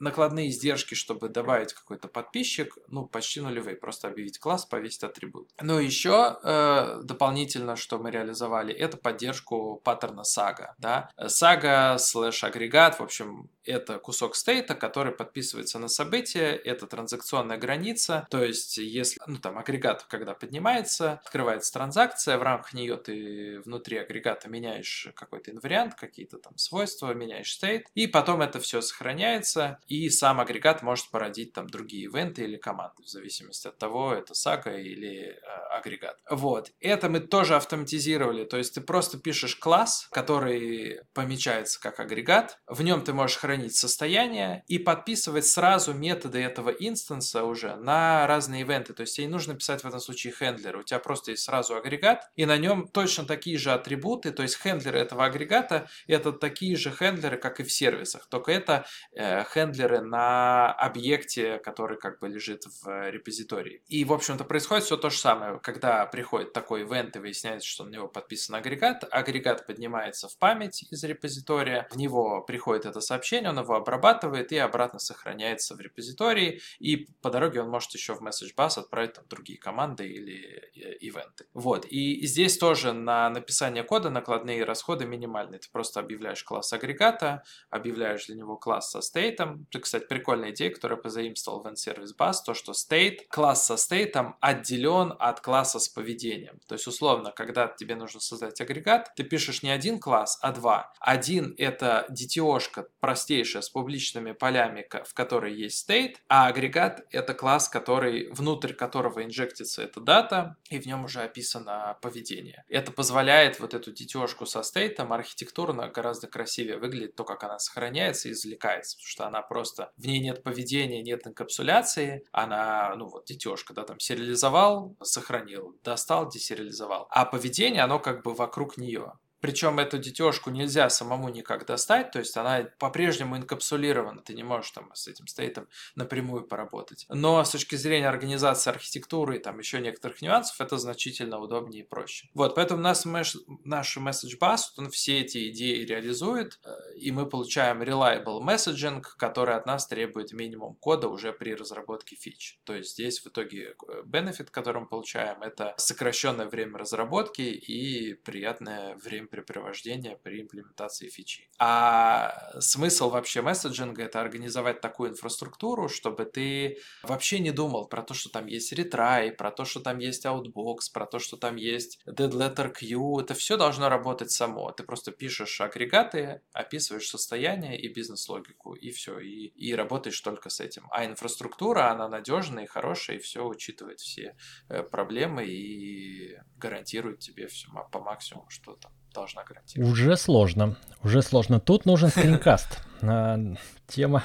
накладные 0.01 0.49
издержки, 0.49 0.95
чтобы 0.95 1.29
добавить 1.29 1.73
какой-то 1.73 2.07
подписчик, 2.07 2.77
ну, 2.87 3.05
почти 3.05 3.41
нулевые. 3.41 3.75
Просто 3.75 4.07
объявить 4.07 4.39
класс, 4.39 4.65
повесить 4.65 5.03
атрибут. 5.03 5.49
Но 5.61 5.79
еще 5.79 6.39
э, 6.43 7.01
дополнительно, 7.03 7.75
что 7.75 7.97
мы 7.99 8.11
реализовали, 8.11 8.73
это 8.73 8.97
поддержку 8.97 9.81
паттерна 9.83 10.23
сага. 10.23 10.75
Да? 10.77 11.09
Сага 11.27 11.97
слэш 11.97 12.43
агрегат, 12.43 12.99
в 12.99 13.03
общем, 13.03 13.49
это 13.66 13.99
кусок 13.99 14.36
state 14.36 14.64
а, 14.64 14.75
который 14.76 15.12
подписывается 15.12 15.80
на 15.80 15.88
событие, 15.88 16.55
это 16.55 16.88
транзакционная 16.88 17.57
граница, 17.57 18.28
то 18.30 18.43
есть 18.43 18.78
если, 18.78 19.20
ну 19.28 19.38
там 19.38 19.57
агрегат, 19.57 20.03
когда 20.03 20.34
поднимается, 20.34 21.14
открывается 21.24 21.72
транзакция, 21.74 22.38
в 22.38 22.43
рамках 22.43 22.74
нее 22.74 22.97
ты 22.97 23.62
внутри 23.62 23.97
агрегата 23.97 24.49
меняешь 24.49 25.07
какой-то 25.16 25.51
инвариант, 25.51 25.95
какие-то 25.95 26.38
там 26.38 26.57
свойства, 26.57 27.14
меняешь 27.14 27.53
стейт, 27.53 27.88
и 27.93 28.07
потом 28.07 28.41
это 28.41 28.59
все 28.59 28.82
сохраняется, 28.82 29.80
и 29.88 30.09
сам 30.09 30.39
агрегат 30.39 30.82
может 30.82 31.09
породить 31.09 31.53
там 31.53 31.68
другие 31.68 32.05
ивенты 32.05 32.43
или 32.43 32.57
команды, 32.57 33.03
в 33.03 33.07
зависимости 33.07 33.68
от 33.68 33.78
того, 33.78 34.14
это 34.14 34.34
сага 34.34 34.78
или 34.78 35.36
э, 35.36 35.38
агрегат. 35.72 36.18
Вот, 36.30 36.72
это 36.80 37.09
мы 37.09 37.20
тоже 37.20 37.55
автоматизировали, 37.55 38.45
то 38.45 38.57
есть 38.57 38.76
ты 38.76 38.82
просто 38.82 39.18
пишешь 39.18 39.55
класс, 39.55 40.07
который 40.12 41.01
помечается 41.14 41.80
как 41.80 41.99
агрегат, 41.99 42.59
в 42.68 42.82
нем 42.82 43.03
ты 43.03 43.14
можешь 43.14 43.38
хранить 43.38 43.50
состояние 43.69 44.63
и 44.67 44.77
подписывать 44.77 45.45
сразу 45.45 45.93
методы 45.93 46.39
этого 46.39 46.69
инстанса 46.69 47.43
уже 47.43 47.75
на 47.75 48.27
разные 48.27 48.61
ивенты. 48.61 48.93
То 48.93 49.01
есть 49.01 49.15
тебе 49.15 49.27
не 49.27 49.31
нужно 49.31 49.55
писать 49.55 49.83
в 49.83 49.87
этом 49.87 49.99
случае 49.99 50.33
хендлер. 50.33 50.77
У 50.77 50.83
тебя 50.83 50.99
просто 50.99 51.31
есть 51.31 51.43
сразу 51.43 51.75
агрегат, 51.75 52.29
и 52.35 52.45
на 52.45 52.57
нем 52.57 52.87
точно 52.87 53.25
такие 53.25 53.57
же 53.57 53.71
атрибуты. 53.71 54.31
То 54.31 54.43
есть 54.43 54.57
хендлеры 54.61 54.99
этого 54.99 55.25
агрегата 55.25 55.87
это 56.07 56.31
такие 56.31 56.75
же 56.75 56.91
хендлеры, 56.91 57.37
как 57.37 57.59
и 57.59 57.63
в 57.63 57.71
сервисах. 57.71 58.27
Только 58.27 58.51
это 58.51 58.85
э, 59.13 59.43
хендлеры 59.45 60.01
на 60.01 60.71
объекте, 60.71 61.57
который 61.59 61.97
как 61.97 62.19
бы 62.19 62.27
лежит 62.27 62.63
в 62.81 63.09
репозитории. 63.09 63.83
И, 63.87 64.05
в 64.05 64.13
общем-то, 64.13 64.43
происходит 64.43 64.85
все 64.85 64.97
то 64.97 65.09
же 65.09 65.17
самое. 65.17 65.59
Когда 65.59 66.05
приходит 66.05 66.53
такой 66.53 66.83
ивент 66.83 67.15
и 67.15 67.19
выясняется, 67.19 67.67
что 67.67 67.85
на 67.85 67.89
него 67.89 68.07
подписан 68.07 68.55
агрегат, 68.55 69.05
агрегат 69.09 69.65
поднимается 69.65 70.27
в 70.27 70.37
память 70.37 70.83
из 70.91 71.03
репозитория, 71.03 71.87
в 71.91 71.97
него 71.97 72.41
приходит 72.41 72.85
это 72.85 73.01
сообщение, 73.01 73.40
поведения, 73.41 73.49
он 73.49 73.59
его 73.59 73.75
обрабатывает 73.75 74.51
и 74.51 74.57
обратно 74.57 74.99
сохраняется 74.99 75.75
в 75.75 75.81
репозитории, 75.81 76.61
и 76.79 77.07
по 77.21 77.29
дороге 77.29 77.61
он 77.61 77.69
может 77.69 77.93
еще 77.93 78.13
в 78.13 78.21
message 78.21 78.53
bus 78.55 78.79
отправить 78.79 79.13
там 79.13 79.25
другие 79.29 79.59
команды 79.59 80.07
или 80.07 80.71
э, 80.75 80.97
ивенты. 80.99 81.45
Вот, 81.53 81.85
и 81.85 82.25
здесь 82.25 82.57
тоже 82.57 82.93
на 82.93 83.29
написание 83.29 83.83
кода 83.83 84.09
накладные 84.09 84.63
расходы 84.63 85.05
минимальные. 85.05 85.59
Ты 85.59 85.69
просто 85.71 85.99
объявляешь 85.99 86.43
класс 86.43 86.73
агрегата, 86.73 87.43
объявляешь 87.69 88.27
для 88.27 88.35
него 88.35 88.57
класс 88.57 88.91
со 88.91 89.01
стейтом. 89.01 89.67
Это, 89.69 89.79
кстати, 89.79 90.05
прикольная 90.07 90.51
идея, 90.51 90.71
которую 90.71 91.01
позаимствовал 91.01 91.61
в 91.61 91.67
N-Service 91.67 92.15
Bus, 92.17 92.35
то, 92.45 92.53
что 92.53 92.71
state, 92.71 93.19
класс 93.29 93.65
со 93.65 93.77
стейтом 93.77 94.35
отделен 94.41 95.13
от 95.19 95.41
класса 95.41 95.79
с 95.79 95.89
поведением. 95.89 96.59
То 96.67 96.75
есть, 96.75 96.87
условно, 96.87 97.31
когда 97.31 97.67
тебе 97.67 97.95
нужно 97.95 98.19
создать 98.19 98.61
агрегат, 98.61 99.11
ты 99.15 99.23
пишешь 99.23 99.63
не 99.63 99.71
один 99.71 99.99
класс, 99.99 100.39
а 100.41 100.51
два. 100.51 100.93
Один— 100.99 101.55
это 101.57 102.05
DTO-шка 102.11 102.85
простейшая 102.99 103.30
с 103.39 103.69
публичными 103.69 104.34
полями, 104.34 104.88
в 105.05 105.13
которой 105.13 105.55
есть 105.55 105.89
state, 105.89 106.15
а 106.27 106.47
агрегат— 106.47 107.05
это 107.11 107.34
класс, 107.34 107.69
который, 107.69 108.29
внутрь 108.32 108.73
которого 108.73 109.23
инжектится 109.23 109.84
эта 109.84 109.99
дата, 110.01 110.57
и 110.69 110.79
в 110.79 110.86
нем 110.86 111.05
уже 111.05 111.21
описано 111.21 111.97
поведение. 112.01 112.63
Это 112.67 112.91
позволяет 112.91 113.59
вот 113.59 113.73
эту 113.73 113.91
DTO-шку 113.91 114.45
со 114.45 114.63
стейтом 114.63 115.13
архитектурно 115.13 115.88
гораздо 115.88 116.27
красивее 116.27 116.77
выглядит 116.77 117.15
то, 117.15 117.23
как 117.23 117.43
она 117.43 117.59
сохраняется 117.59 118.29
и 118.29 118.32
извлекается, 118.32 118.97
потому 118.97 119.07
что 119.07 119.27
она 119.27 119.41
просто, 119.41 119.91
в 119.97 120.05
ней 120.05 120.19
нет 120.19 120.43
поведения, 120.43 121.01
нет 121.01 121.25
инкапсуляции, 121.25 122.25
она, 122.32 122.95
ну 122.95 123.07
вот, 123.07 123.29
DTO-шка, 123.29 123.73
да, 123.73 123.84
там 123.84 123.99
сериализовал, 123.99 124.95
сохранил, 125.01 125.77
достал, 125.84 126.29
десериализовал. 126.29 127.07
А 127.09 127.25
поведение, 127.25 127.82
оно 127.84 127.99
как 127.99 128.23
бы 128.23 128.34
вокруг 128.34 128.77
нее. 128.77 129.13
Причем 129.41 129.79
эту 129.79 129.97
детешку 129.97 130.51
нельзя 130.51 130.89
самому 130.89 131.29
никак 131.29 131.65
достать, 131.65 132.11
то 132.11 132.19
есть 132.19 132.37
она 132.37 132.63
по-прежнему 132.79 133.35
инкапсулирована, 133.37 134.21
ты 134.21 134.33
не 134.33 134.43
можешь 134.43 134.71
там 134.71 134.91
с 134.93 135.07
этим 135.07 135.27
стейтом 135.27 135.67
напрямую 135.95 136.43
поработать. 136.43 137.05
Но 137.09 137.43
с 137.43 137.49
точки 137.49 137.75
зрения 137.75 138.07
организации 138.07 138.69
архитектуры 138.69 139.37
и 139.37 139.39
там 139.39 139.59
еще 139.59 139.81
некоторых 139.81 140.21
нюансов, 140.21 140.61
это 140.61 140.77
значительно 140.77 141.39
удобнее 141.39 141.83
и 141.83 141.87
проще. 141.87 142.29
Вот, 142.33 142.55
поэтому 142.55 142.81
нас, 142.81 143.05
наш 143.05 143.97
message 143.97 144.37
bus, 144.39 144.59
он 144.77 144.89
все 144.89 145.21
эти 145.21 145.49
идеи 145.49 145.83
реализует, 145.83 146.59
э, 146.63 146.97
и 146.97 147.11
мы 147.11 147.25
получаем 147.25 147.81
reliable 147.81 148.41
messaging, 148.41 149.03
который 149.17 149.55
от 149.55 149.65
нас 149.65 149.87
требует 149.87 150.33
минимум 150.33 150.75
кода 150.75 151.07
уже 151.07 151.33
при 151.33 151.55
разработке 151.55 152.15
фич. 152.15 152.59
То 152.63 152.75
есть 152.75 152.91
здесь 152.91 153.19
в 153.19 153.27
итоге 153.27 153.75
бенефит, 154.05 154.49
э, 154.49 154.51
который 154.51 154.81
мы 154.81 154.87
получаем, 154.87 155.41
это 155.41 155.73
сокращенное 155.77 156.45
время 156.45 156.77
разработки 156.77 157.41
и 157.41 158.13
приятное 158.13 158.95
время 158.97 159.27
времяпрепровождения 159.32 160.17
при 160.17 160.41
имплементации 160.41 161.09
фичи. 161.09 161.49
А 161.57 162.59
смысл 162.59 163.09
вообще 163.09 163.41
месседжинга— 163.41 164.03
это 164.03 164.21
организовать 164.21 164.82
такую 164.82 165.11
инфраструктуру, 165.11 165.89
чтобы 165.89 166.25
ты 166.25 166.77
вообще 167.03 167.39
не 167.39 167.51
думал 167.51 167.88
про 167.88 168.03
то, 168.03 168.13
что 168.13 168.29
там 168.29 168.47
есть 168.47 168.71
ретрай, 168.73 169.32
про 169.32 169.51
то, 169.51 169.65
что 169.65 169.79
там 169.79 169.99
есть 169.99 170.25
outbox, 170.25 170.91
про 170.93 171.05
то, 171.05 171.19
что 171.19 171.38
там 171.38 171.55
есть 171.55 171.99
dead 172.05 172.32
letter 172.32 172.73
queue. 172.73 173.21
Это 173.21 173.34
все 173.34 173.57
должно 173.57 173.89
работать 173.89 174.32
само. 174.32 174.71
Ты 174.71 174.84
просто 174.84 175.11
пишешь 175.11 175.61
агрегаты, 175.61 176.41
описываешь 176.53 177.07
состояние 177.07 177.79
и 177.79 177.88
бизнес-логику, 177.88 178.73
и 178.73 178.91
все. 178.91 179.19
И, 179.19 179.47
и 179.47 179.73
работаешь 179.73 180.19
только 180.21 180.49
с 180.49 180.59
этим. 180.59 180.88
А 180.91 181.05
инфраструктура, 181.05 181.91
она 181.91 182.07
надежная 182.07 182.63
и 182.63 182.67
хорошая, 182.67 183.17
и 183.17 183.19
все 183.19 183.45
учитывает 183.45 183.99
все 183.99 184.36
э, 184.69 184.84
проблемы 184.84 185.45
и 185.45 186.38
гарантирует 186.57 187.19
тебе 187.19 187.47
все 187.47 187.67
по 187.91 187.99
максимуму, 187.99 188.49
что 188.49 188.75
там 188.75 188.91
должна 189.14 189.43
гарантировать. 189.43 189.91
Уже 189.91 190.18
сложно. 190.18 190.78
Уже 191.03 191.22
сложно. 191.22 191.59
Тут 191.59 191.86
нужен 191.86 192.09
скринкаст. 192.09 192.80
А, 193.03 193.39
тема, 193.88 194.24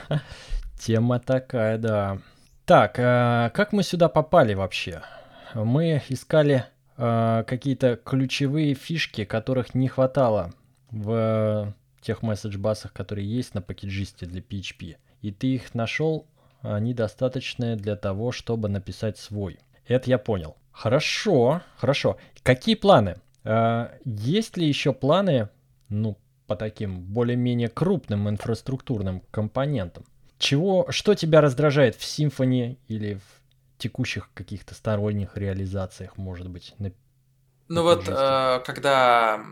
тема 0.78 1.18
такая, 1.18 1.78
да. 1.78 2.18
Так, 2.66 2.96
а 2.98 3.48
как 3.48 3.72
мы 3.72 3.82
сюда 3.82 4.10
попали 4.10 4.52
вообще? 4.52 5.00
Мы 5.54 6.02
искали 6.10 6.66
а, 6.98 7.44
какие-то 7.44 7.96
ключевые 7.96 8.74
фишки, 8.74 9.24
которых 9.24 9.74
не 9.74 9.88
хватало 9.88 10.52
в 10.90 11.74
тех 12.02 12.22
месседж-басах, 12.22 12.92
которые 12.92 13.26
есть 13.26 13.54
на 13.54 13.62
пакетжисте 13.62 14.26
для 14.26 14.42
PHP. 14.42 14.96
И 15.22 15.32
ты 15.32 15.54
их 15.54 15.74
нашел, 15.74 16.26
они 16.60 16.94
достаточные 16.94 17.76
для 17.76 17.96
того, 17.96 18.30
чтобы 18.32 18.68
написать 18.68 19.18
свой. 19.18 19.58
Это 19.86 20.10
я 20.10 20.18
понял. 20.18 20.56
Хорошо, 20.72 21.62
хорошо. 21.78 22.18
Какие 22.42 22.74
планы? 22.74 23.16
А, 23.46 23.92
есть 24.04 24.56
ли 24.56 24.66
еще 24.66 24.92
планы, 24.92 25.48
ну, 25.88 26.18
по 26.46 26.56
таким 26.56 27.02
более-менее 27.02 27.68
крупным 27.68 28.28
инфраструктурным 28.28 29.22
компонентам? 29.30 30.04
Чего, 30.38 30.86
что 30.90 31.14
тебя 31.14 31.40
раздражает 31.40 31.94
в 31.96 32.02
Symfony 32.02 32.78
или 32.88 33.14
в 33.14 33.78
текущих 33.78 34.30
каких-то 34.34 34.74
сторонних 34.74 35.36
реализациях, 35.36 36.16
может 36.16 36.48
быть? 36.48 36.74
На, 36.78 36.92
ну 37.68 37.82
вот, 37.82 38.04
э, 38.08 38.60
когда 38.64 39.44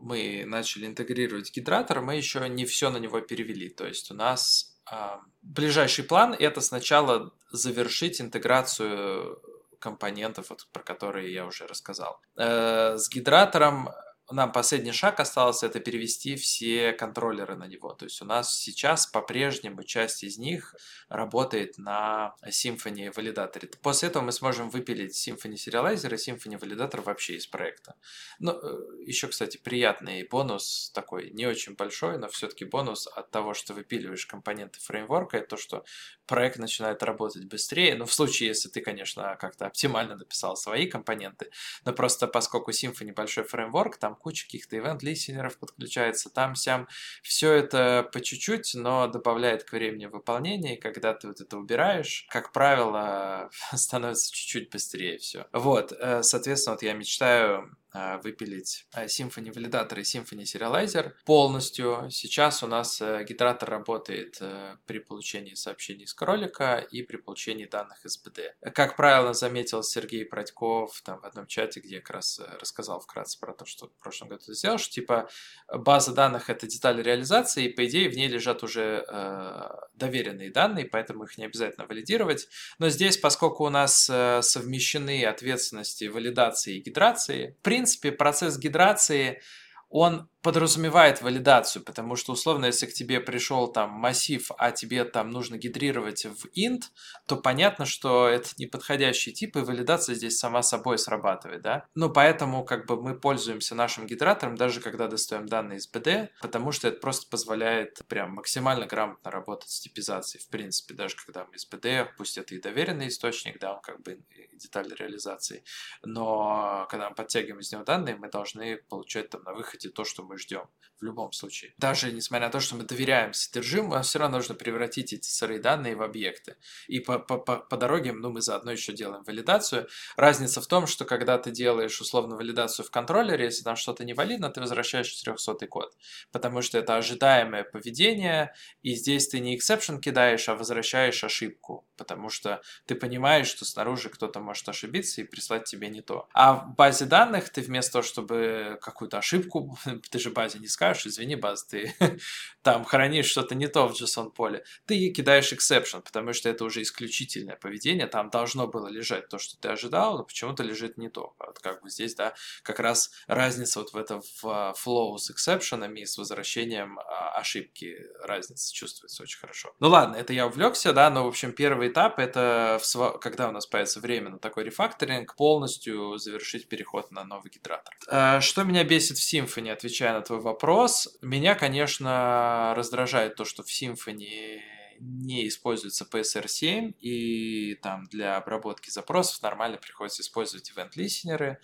мы 0.00 0.44
начали 0.46 0.86
интегрировать 0.86 1.54
гидратор, 1.54 2.00
мы 2.00 2.16
еще 2.16 2.46
не 2.48 2.64
все 2.66 2.90
на 2.90 2.98
него 2.98 3.20
перевели. 3.20 3.68
То 3.68 3.86
есть 3.86 4.10
у 4.10 4.14
нас 4.14 4.78
э, 4.90 4.94
ближайший 5.42 6.04
план 6.04 6.34
это 6.38 6.60
сначала 6.60 7.32
завершить 7.50 8.20
интеграцию 8.20 9.40
компонентов, 9.78 10.50
вот, 10.50 10.66
про 10.72 10.82
которые 10.82 11.32
я 11.32 11.46
уже 11.46 11.66
рассказал. 11.66 12.20
Э, 12.36 12.96
с 12.96 13.08
гидратором 13.08 13.90
нам 14.30 14.52
последний 14.52 14.92
шаг 14.92 15.20
остался 15.20 15.66
это 15.66 15.80
перевести 15.80 16.36
все 16.36 16.92
контроллеры 16.92 17.56
на 17.56 17.66
него. 17.66 17.92
То 17.94 18.04
есть 18.04 18.20
у 18.20 18.24
нас 18.24 18.54
сейчас 18.54 19.06
по-прежнему 19.06 19.82
часть 19.84 20.22
из 20.22 20.38
них 20.38 20.74
работает 21.08 21.78
на 21.78 22.34
Symfony 22.46 23.10
валидаторе. 23.14 23.68
После 23.82 24.08
этого 24.08 24.22
мы 24.22 24.32
сможем 24.32 24.68
выпилить 24.68 25.16
Symfony 25.16 25.54
Serializer 25.54 26.14
и 26.14 26.16
Symfony 26.16 26.58
валидатор 26.58 27.00
вообще 27.00 27.36
из 27.36 27.46
проекта. 27.46 27.94
Ну, 28.38 28.52
э, 28.52 29.04
еще, 29.06 29.28
кстати, 29.28 29.56
приятный 29.56 30.26
бонус 30.28 30.90
такой, 30.94 31.30
не 31.30 31.46
очень 31.46 31.74
большой, 31.74 32.18
но 32.18 32.28
все-таки 32.28 32.66
бонус 32.66 33.06
от 33.06 33.30
того, 33.30 33.54
что 33.54 33.72
выпиливаешь 33.72 34.26
компоненты 34.26 34.78
фреймворка, 34.80 35.38
это 35.38 35.48
то, 35.48 35.56
что 35.56 35.84
проект 36.26 36.58
начинает 36.58 37.02
работать 37.02 37.46
быстрее. 37.46 37.94
Ну, 37.94 38.04
в 38.04 38.12
случае, 38.12 38.48
если 38.48 38.68
ты, 38.68 38.82
конечно, 38.82 39.36
как-то 39.40 39.66
оптимально 39.66 40.16
написал 40.16 40.56
свои 40.56 40.86
компоненты. 40.86 41.50
Но 41.86 41.94
просто 41.94 42.26
поскольку 42.26 42.72
Symfony 42.72 43.14
большой 43.14 43.44
фреймворк, 43.44 43.96
там 43.96 44.17
куча 44.18 44.46
каких-то 44.46 44.76
ивент-листенеров 44.76 45.58
подключается, 45.58 46.30
там-сям. 46.30 46.88
Все 47.22 47.52
это 47.52 48.08
по 48.12 48.20
чуть-чуть, 48.20 48.72
но 48.74 49.06
добавляет 49.06 49.64
к 49.64 49.72
времени 49.72 50.06
выполнения, 50.06 50.76
и 50.76 50.80
когда 50.80 51.14
ты 51.14 51.28
вот 51.28 51.40
это 51.40 51.56
убираешь, 51.56 52.26
как 52.28 52.52
правило, 52.52 53.50
становится 53.74 54.32
чуть-чуть 54.32 54.70
быстрее 54.70 55.18
все. 55.18 55.46
Вот, 55.52 55.92
э, 55.92 56.22
соответственно, 56.22 56.74
вот 56.74 56.82
я 56.82 56.92
мечтаю 56.94 57.76
выпилить 57.92 58.86
а, 58.92 59.06
Symfony 59.06 59.52
валидатор 59.52 59.98
и 59.98 60.02
Symfony 60.02 60.42
Serializer 60.42 61.12
полностью. 61.24 62.08
Сейчас 62.10 62.62
у 62.62 62.66
нас 62.66 63.00
э, 63.00 63.24
гидратор 63.24 63.70
работает 63.70 64.38
э, 64.40 64.76
при 64.86 64.98
получении 64.98 65.54
сообщений 65.54 66.06
с 66.06 66.14
кролика 66.14 66.76
и 66.78 67.02
при 67.02 67.16
получении 67.16 67.64
данных 67.64 68.04
из 68.04 68.18
БД. 68.18 68.56
Как 68.74 68.96
правило, 68.96 69.32
заметил 69.32 69.82
Сергей 69.82 70.24
Прадьков 70.24 71.00
там 71.02 71.20
в 71.20 71.24
одном 71.24 71.46
чате, 71.46 71.80
где 71.80 71.96
я 71.96 72.00
как 72.00 72.16
раз 72.16 72.38
э, 72.38 72.58
рассказал 72.60 73.00
вкратце 73.00 73.38
про 73.38 73.52
то, 73.52 73.64
что 73.64 73.86
в 73.86 74.02
прошлом 74.02 74.28
году 74.28 74.44
ты 74.46 74.54
сделал, 74.54 74.78
что 74.78 74.92
типа 74.92 75.28
база 75.72 76.12
данных 76.12 76.50
это 76.50 76.66
деталь 76.66 77.02
реализации, 77.02 77.66
и 77.66 77.72
по 77.72 77.86
идее 77.86 78.08
в 78.10 78.16
ней 78.16 78.28
лежат 78.28 78.62
уже 78.62 79.04
э, 79.08 79.68
доверенные 79.94 80.50
данные, 80.50 80.86
поэтому 80.86 81.24
их 81.24 81.38
не 81.38 81.46
обязательно 81.46 81.86
валидировать. 81.86 82.48
Но 82.78 82.88
здесь, 82.90 83.16
поскольку 83.16 83.64
у 83.64 83.70
нас 83.70 84.04
совмещены 84.04 85.24
ответственности 85.24 86.04
валидации 86.04 86.76
и 86.76 86.80
гидрации, 86.80 87.56
в 87.58 87.62
принципе, 87.78 88.10
процесс 88.10 88.58
гидрации, 88.58 89.40
он 89.88 90.28
подразумевает 90.42 91.20
валидацию, 91.20 91.82
потому 91.82 92.14
что, 92.16 92.32
условно, 92.32 92.66
если 92.66 92.86
к 92.86 92.92
тебе 92.92 93.20
пришел 93.20 93.66
там 93.68 93.90
массив, 93.90 94.50
а 94.56 94.70
тебе 94.70 95.04
там 95.04 95.30
нужно 95.30 95.56
гидрировать 95.56 96.26
в 96.26 96.46
int, 96.56 96.84
то 97.26 97.36
понятно, 97.36 97.86
что 97.86 98.28
это 98.28 98.50
неподходящий 98.58 99.32
тип, 99.32 99.56
и 99.56 99.60
валидация 99.60 100.14
здесь 100.14 100.38
сама 100.38 100.62
собой 100.62 100.98
срабатывает, 100.98 101.62
да? 101.62 101.86
Ну, 101.94 102.08
поэтому 102.08 102.64
как 102.64 102.86
бы 102.86 103.00
мы 103.00 103.18
пользуемся 103.18 103.74
нашим 103.74 104.06
гидратором, 104.06 104.54
даже 104.54 104.80
когда 104.80 105.08
достаем 105.08 105.46
данные 105.46 105.78
из 105.78 105.90
BD, 105.90 106.28
потому 106.40 106.70
что 106.70 106.88
это 106.88 107.00
просто 107.00 107.28
позволяет 107.28 108.00
прям 108.06 108.34
максимально 108.34 108.86
грамотно 108.86 109.30
работать 109.30 109.70
с 109.70 109.80
типизацией, 109.80 110.42
в 110.44 110.48
принципе, 110.48 110.94
даже 110.94 111.16
когда 111.16 111.46
мы 111.46 111.56
из 111.56 111.68
BD, 111.68 112.06
пусть 112.16 112.38
это 112.38 112.54
и 112.54 112.60
доверенный 112.60 113.08
источник, 113.08 113.58
да, 113.58 113.74
он 113.74 113.80
как 113.80 114.00
бы 114.02 114.20
деталь 114.52 114.92
реализации, 114.94 115.64
но 116.04 116.86
когда 116.90 117.08
мы 117.08 117.14
подтягиваем 117.16 117.60
из 117.60 117.72
него 117.72 117.82
данные, 117.82 118.16
мы 118.16 118.28
должны 118.28 118.76
получать 118.88 119.30
там 119.30 119.42
на 119.42 119.52
выходе 119.52 119.88
то, 119.88 120.04
что 120.04 120.27
мы 120.28 120.38
ждем 120.38 120.68
в 121.00 121.04
любом 121.04 121.32
случае. 121.32 121.74
Даже 121.78 122.10
несмотря 122.12 122.46
на 122.46 122.52
то, 122.52 122.60
что 122.60 122.76
мы 122.76 122.84
доверяем 122.84 123.32
содержимому, 123.32 124.02
все 124.02 124.18
равно 124.18 124.38
нужно 124.38 124.54
превратить 124.54 125.12
эти 125.12 125.28
сырые 125.28 125.60
данные 125.60 125.94
в 125.94 126.02
объекты. 126.02 126.56
И 126.88 127.00
по, 127.00 127.18
по, 127.18 127.38
по, 127.38 127.56
по 127.56 127.76
дороге 127.76 128.12
ну, 128.12 128.30
мы 128.30 128.40
заодно 128.40 128.72
еще 128.72 128.92
делаем 128.92 129.22
валидацию. 129.22 129.88
Разница 130.16 130.60
в 130.60 130.66
том, 130.66 130.86
что 130.86 131.04
когда 131.04 131.38
ты 131.38 131.50
делаешь 131.50 132.00
условно 132.00 132.36
валидацию 132.36 132.84
в 132.84 132.90
контроллере, 132.90 133.44
если 133.46 133.62
там 133.62 133.76
что-то 133.76 134.04
не 134.04 134.14
валидно, 134.14 134.50
ты 134.50 134.60
возвращаешь 134.60 135.08
400 135.08 135.66
код. 135.66 135.96
Потому 136.32 136.62
что 136.62 136.78
это 136.78 136.96
ожидаемое 136.96 137.64
поведение, 137.64 138.54
и 138.82 138.94
здесь 138.94 139.28
ты 139.28 139.40
не 139.40 139.56
exception 139.56 140.00
кидаешь, 140.00 140.48
а 140.48 140.54
возвращаешь 140.54 141.22
ошибку. 141.22 141.86
Потому 141.96 142.28
что 142.28 142.60
ты 142.86 142.94
понимаешь, 142.94 143.48
что 143.48 143.64
снаружи 143.64 144.08
кто-то 144.08 144.40
может 144.40 144.68
ошибиться 144.68 145.20
и 145.20 145.24
прислать 145.24 145.64
тебе 145.64 145.88
не 145.88 146.00
то. 146.00 146.28
А 146.32 146.54
в 146.54 146.74
базе 146.74 147.04
данных 147.04 147.50
ты 147.50 147.60
вместо 147.60 147.92
того, 147.92 148.02
чтобы 148.02 148.78
какую-то 148.80 149.18
ошибку, 149.18 149.78
ты 150.18 150.24
же 150.24 150.30
базе 150.30 150.58
не 150.58 150.66
скажешь, 150.66 151.06
извини, 151.06 151.36
баз, 151.36 151.64
ты 151.64 151.94
там 152.62 152.84
хранишь 152.84 153.26
что-то 153.26 153.54
не 153.54 153.68
то 153.68 153.88
в 153.88 153.92
JSON 153.92 154.30
поле, 154.30 154.64
ты 154.84 155.10
кидаешь 155.10 155.52
exception, 155.52 156.02
потому 156.02 156.32
что 156.32 156.48
это 156.48 156.64
уже 156.64 156.82
исключительное 156.82 157.54
поведение, 157.54 158.08
там 158.08 158.30
должно 158.30 158.66
было 158.66 158.88
лежать 158.88 159.28
то, 159.28 159.38
что 159.38 159.56
ты 159.58 159.68
ожидал, 159.68 160.18
но 160.18 160.24
почему-то 160.24 160.64
лежит 160.64 160.98
не 160.98 161.08
то. 161.08 161.34
Вот 161.38 161.60
как 161.60 161.82
бы 161.82 161.90
здесь, 161.90 162.16
да, 162.16 162.34
как 162.64 162.80
раз 162.80 163.12
разница 163.28 163.78
вот 163.78 163.92
в 163.92 163.96
этом 163.96 164.22
в 164.42 164.74
flow 164.84 165.16
с 165.18 165.30
exception 165.30 165.88
и 165.94 166.04
с 166.04 166.18
возвращением 166.18 166.98
а, 166.98 167.38
ошибки, 167.38 167.96
разница 168.20 168.74
чувствуется 168.74 169.22
очень 169.22 169.38
хорошо. 169.38 169.72
Ну 169.78 169.88
ладно, 169.88 170.16
это 170.16 170.32
я 170.32 170.48
увлекся, 170.48 170.92
да, 170.92 171.10
но, 171.10 171.24
в 171.24 171.28
общем, 171.28 171.52
первый 171.52 171.90
этап 171.90 172.18
это 172.18 172.80
в, 172.82 173.18
когда 173.18 173.48
у 173.48 173.52
нас 173.52 173.66
появится 173.66 174.00
время 174.00 174.30
на 174.30 174.38
такой 174.38 174.64
рефакторинг, 174.64 175.36
полностью 175.36 176.18
завершить 176.18 176.68
переход 176.68 177.12
на 177.12 177.22
новый 177.22 177.50
гидратор. 177.50 177.94
А, 178.08 178.40
что 178.40 178.64
меня 178.64 178.82
бесит 178.82 179.18
в 179.18 179.32
Symfony, 179.32 179.70
отвечая 179.70 180.07
на 180.12 180.22
твой 180.22 180.40
вопрос. 180.40 181.16
Меня, 181.22 181.54
конечно, 181.54 182.72
раздражает 182.76 183.36
то, 183.36 183.44
что 183.44 183.62
в 183.62 183.66
Symfony 183.66 184.60
не 185.00 185.46
используется 185.48 186.06
PSR7, 186.10 186.94
и 187.00 187.74
там 187.76 188.04
для 188.04 188.36
обработки 188.36 188.90
запросов 188.90 189.42
нормально 189.42 189.78
приходится 189.78 190.22
использовать 190.22 190.70
event-листенеры. 190.70 191.58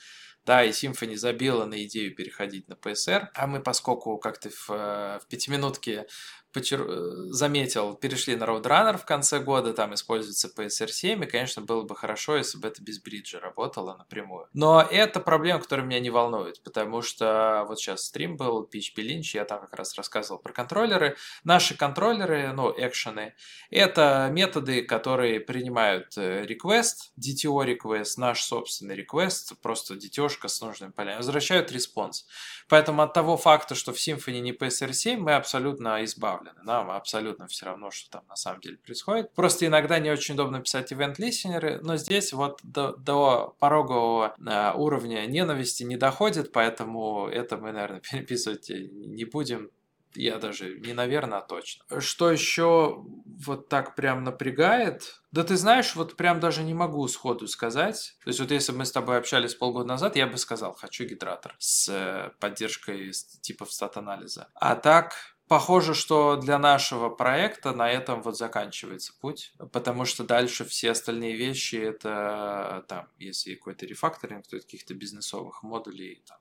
Да, 0.44 0.62
и 0.62 0.70
Symfony 0.70 1.16
забила 1.16 1.64
на 1.64 1.82
идею 1.84 2.14
переходить 2.14 2.68
на 2.68 2.74
PSR, 2.74 3.28
а 3.34 3.46
мы, 3.46 3.62
поскольку 3.62 4.18
как-то 4.18 4.50
в, 4.50 4.68
в 4.68 5.26
пятиминутке 5.28 6.06
почер... 6.54 6.86
заметил, 7.32 7.94
перешли 7.94 8.36
на 8.36 8.44
Roadrunner 8.44 8.96
в 8.96 9.04
конце 9.04 9.40
года, 9.40 9.74
там 9.74 9.92
используется 9.94 10.48
PSR7, 10.56 11.24
и, 11.24 11.26
конечно, 11.26 11.62
было 11.62 11.82
бы 11.82 11.94
хорошо, 11.96 12.36
если 12.36 12.58
бы 12.58 12.68
это 12.68 12.82
без 12.82 13.00
бриджа 13.00 13.40
работало 13.40 13.96
напрямую. 13.96 14.48
Но 14.54 14.80
это 14.80 15.20
проблема, 15.20 15.60
которая 15.60 15.84
меня 15.84 16.00
не 16.00 16.10
волнует, 16.10 16.62
потому 16.62 17.02
что 17.02 17.64
вот 17.68 17.78
сейчас 17.78 18.04
стрим 18.04 18.36
был, 18.36 18.68
PHP 18.72 18.96
Lynch, 18.98 19.30
я 19.34 19.44
там 19.44 19.60
как 19.60 19.74
раз 19.74 19.96
рассказывал 19.96 20.40
про 20.40 20.52
контроллеры. 20.52 21.16
Наши 21.42 21.76
контроллеры, 21.76 22.52
ну, 22.52 22.72
экшены, 22.76 23.34
это 23.70 24.28
методы, 24.30 24.82
которые 24.82 25.40
принимают 25.40 26.16
э, 26.16 26.44
request, 26.44 27.10
DTO 27.18 27.64
request, 27.66 28.14
наш 28.18 28.42
собственный 28.42 28.96
request, 28.96 29.56
просто 29.60 29.94
DTO 29.94 30.14
-шка 30.14 30.48
с 30.48 30.60
нужными 30.60 30.92
полями, 30.92 31.16
возвращают 31.16 31.72
response. 31.72 32.26
Поэтому 32.68 33.02
от 33.02 33.12
того 33.12 33.36
факта, 33.36 33.74
что 33.74 33.92
в 33.92 33.96
Symfony 33.96 34.40
не 34.40 34.52
PSR7, 34.52 35.16
мы 35.16 35.34
абсолютно 35.34 36.04
избавлены. 36.04 36.43
Нам 36.62 36.90
абсолютно 36.90 37.46
все 37.46 37.66
равно, 37.66 37.90
что 37.90 38.10
там 38.10 38.24
на 38.28 38.36
самом 38.36 38.60
деле 38.60 38.76
происходит. 38.76 39.32
Просто 39.32 39.66
иногда 39.66 39.98
не 39.98 40.10
очень 40.10 40.34
удобно 40.34 40.60
писать 40.60 40.92
event-listener 40.92 41.69
ы, 41.69 41.80
но 41.82 41.96
здесь 41.96 42.32
вот 42.32 42.60
до, 42.62 42.92
до 42.96 43.54
порогового 43.58 44.34
э, 44.38 44.72
уровня 44.74 45.26
ненависти 45.26 45.82
не 45.82 45.96
доходит, 45.96 46.52
поэтому 46.52 47.28
это 47.28 47.56
мы, 47.56 47.72
наверное, 47.72 48.00
переписывать 48.10 48.70
не 48.70 49.24
будем 49.24 49.70
я 50.14 50.38
даже 50.38 50.78
не 50.78 50.92
наверное, 50.92 51.38
а 51.38 51.42
точно. 51.42 51.84
Что 52.00 52.30
еще 52.30 53.04
вот 53.24 53.68
так 53.68 53.94
прям 53.94 54.24
напрягает? 54.24 55.20
Да 55.32 55.42
ты 55.42 55.56
знаешь, 55.56 55.94
вот 55.96 56.16
прям 56.16 56.40
даже 56.40 56.62
не 56.62 56.74
могу 56.74 57.06
сходу 57.08 57.48
сказать. 57.48 58.16
То 58.22 58.28
есть 58.28 58.40
вот 58.40 58.50
если 58.50 58.72
бы 58.72 58.78
мы 58.78 58.84
с 58.84 58.92
тобой 58.92 59.18
общались 59.18 59.54
полгода 59.54 59.88
назад, 59.88 60.16
я 60.16 60.26
бы 60.26 60.38
сказал, 60.38 60.72
хочу 60.74 61.04
гидратор 61.04 61.54
с 61.58 61.88
э, 61.88 62.30
поддержкой 62.38 63.12
типов 63.40 63.72
стат-анализа. 63.72 64.48
А 64.54 64.76
так, 64.76 65.33
Похоже, 65.48 65.94
что 65.94 66.36
для 66.36 66.58
нашего 66.58 67.10
проекта 67.10 67.72
на 67.72 67.90
этом 67.90 68.22
вот 68.22 68.36
заканчивается 68.36 69.12
путь, 69.20 69.52
потому 69.72 70.04
что 70.06 70.24
дальше 70.24 70.64
все 70.64 70.92
остальные 70.92 71.36
вещи 71.36 71.76
это 71.76 72.84
там, 72.88 73.08
если 73.18 73.54
какой-то 73.54 73.84
рефакторинг, 73.84 74.46
то 74.46 74.58
каких-то 74.58 74.94
бизнесовых 74.94 75.62
модулей, 75.62 76.22
там, 76.26 76.38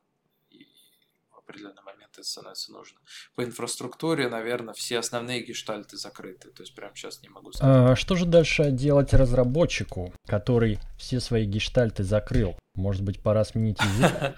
определенный 1.45 1.81
момент 1.83 2.11
это 2.13 2.23
становится 2.23 2.71
нужно. 2.71 2.99
По 3.35 3.43
инфраструктуре, 3.43 4.29
наверное, 4.29 4.73
все 4.73 4.99
основные 4.99 5.43
гештальты 5.43 5.97
закрыты. 5.97 6.49
То 6.49 6.63
есть 6.63 6.73
прямо 6.75 6.95
сейчас 6.95 7.21
не 7.21 7.29
могу 7.29 7.51
сказать. 7.51 7.91
А 7.91 7.95
что 7.95 8.15
же 8.15 8.25
дальше 8.25 8.71
делать 8.71 9.13
разработчику, 9.13 10.13
который 10.27 10.79
все 10.97 11.19
свои 11.19 11.45
гештальты 11.45 12.03
закрыл? 12.03 12.57
Может 12.75 13.03
быть, 13.03 13.21
пора 13.21 13.43
сменить 13.43 13.79
язык? 13.79 14.35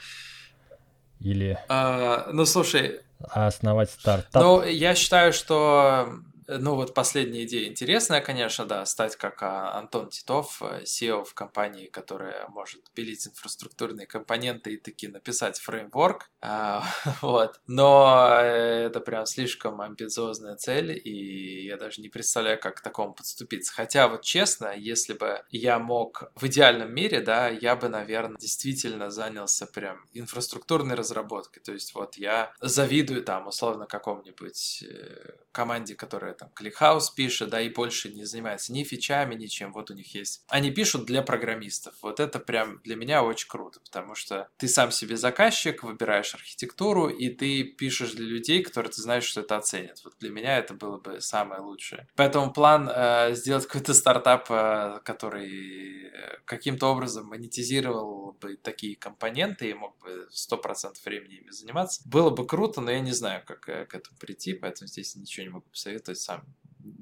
Или... 1.19 1.57
А, 1.69 2.29
ну, 2.31 2.45
слушай... 2.45 3.01
Основать 3.19 3.89
стартап? 3.91 4.41
Ну, 4.41 4.63
я 4.63 4.95
считаю, 4.95 5.33
что 5.33 6.09
ну 6.47 6.75
вот 6.75 6.93
последняя 6.93 7.43
идея 7.43 7.67
интересная, 7.67 8.21
конечно, 8.21 8.65
да, 8.65 8.85
стать 8.85 9.15
как 9.15 9.41
а, 9.41 9.77
Антон 9.77 10.09
Титов, 10.09 10.61
SEO 10.61 11.23
в 11.23 11.33
компании, 11.33 11.87
которая 11.87 12.47
может 12.49 12.89
пилить 12.91 13.27
инфраструктурные 13.27 14.07
компоненты 14.07 14.73
и 14.73 14.77
таки 14.77 15.07
написать 15.07 15.59
фреймворк, 15.59 16.29
а, 16.41 16.83
вот. 17.21 17.59
Но 17.67 18.29
э, 18.39 18.85
это 18.85 18.99
прям 18.99 19.25
слишком 19.25 19.81
амбициозная 19.81 20.55
цель, 20.55 20.99
и 21.03 21.65
я 21.65 21.77
даже 21.77 22.01
не 22.01 22.09
представляю, 22.09 22.59
как 22.59 22.75
к 22.77 22.81
такому 22.81 23.13
подступиться. 23.13 23.73
Хотя 23.73 24.07
вот 24.07 24.21
честно, 24.21 24.73
если 24.75 25.13
бы 25.13 25.43
я 25.49 25.79
мог 25.79 26.31
в 26.35 26.45
идеальном 26.45 26.93
мире, 26.93 27.21
да, 27.21 27.49
я 27.49 27.75
бы, 27.75 27.89
наверное, 27.89 28.37
действительно 28.37 29.09
занялся 29.09 29.65
прям 29.65 30.05
инфраструктурной 30.13 30.95
разработкой. 30.95 31.63
То 31.63 31.73
есть 31.73 31.95
вот 31.95 32.15
я 32.15 32.53
завидую 32.61 33.23
там 33.23 33.47
условно 33.47 33.87
какому-нибудь 33.87 34.83
э, 34.87 35.31
команде, 35.51 35.95
которая 35.95 36.34
там 36.35 36.49
ClickHouse 36.53 37.09
пишет, 37.11 37.49
да, 37.49 37.61
и 37.61 37.69
больше 37.69 38.09
не 38.09 38.25
занимается 38.25 38.73
ни 38.73 38.83
фичами, 38.83 39.35
ничем. 39.35 39.73
Вот 39.73 39.91
у 39.91 39.93
них 39.93 40.13
есть. 40.15 40.43
Они 40.47 40.71
пишут 40.71 41.05
для 41.05 41.21
программистов. 41.21 41.95
Вот 42.01 42.19
это 42.19 42.39
прям 42.39 42.79
для 42.83 42.95
меня 42.95 43.23
очень 43.23 43.47
круто, 43.47 43.79
потому 43.79 44.15
что 44.15 44.49
ты 44.57 44.67
сам 44.67 44.91
себе 44.91 45.17
заказчик, 45.17 45.83
выбираешь 45.83 46.33
архитектуру, 46.33 47.09
и 47.09 47.29
ты 47.29 47.63
пишешь 47.63 48.13
для 48.13 48.25
людей, 48.25 48.63
которые 48.63 48.91
ты 48.91 49.01
знаешь, 49.01 49.23
что 49.23 49.41
это 49.41 49.57
оценят. 49.57 50.01
Вот 50.03 50.15
для 50.19 50.29
меня 50.29 50.57
это 50.57 50.73
было 50.73 50.97
бы 50.97 51.21
самое 51.21 51.61
лучшее. 51.61 52.07
Поэтому 52.15 52.51
план 52.51 52.89
э, 52.93 53.35
сделать 53.35 53.65
какой-то 53.65 53.93
стартап, 53.93 54.47
э, 54.49 54.99
который 55.03 56.07
э, 56.07 56.37
каким-то 56.45 56.87
образом 56.87 57.27
монетизировал 57.27 58.33
бы 58.39 58.55
такие 58.57 58.95
компоненты 58.95 59.69
и 59.69 59.73
мог 59.73 59.97
бы 59.99 60.27
100% 60.31 60.95
времени 61.05 61.35
ими 61.35 61.51
заниматься, 61.51 62.01
было 62.05 62.29
бы 62.29 62.45
круто, 62.45 62.81
но 62.81 62.91
я 62.91 62.99
не 62.99 63.11
знаю, 63.11 63.43
как 63.45 63.67
э, 63.69 63.85
к 63.85 63.95
этому 63.95 64.17
прийти, 64.17 64.53
поэтому 64.53 64.87
здесь 64.87 65.15
ничего 65.15 65.43
не 65.45 65.49
могу 65.49 65.65
посоветовать 65.69 66.19
сам 66.25 66.41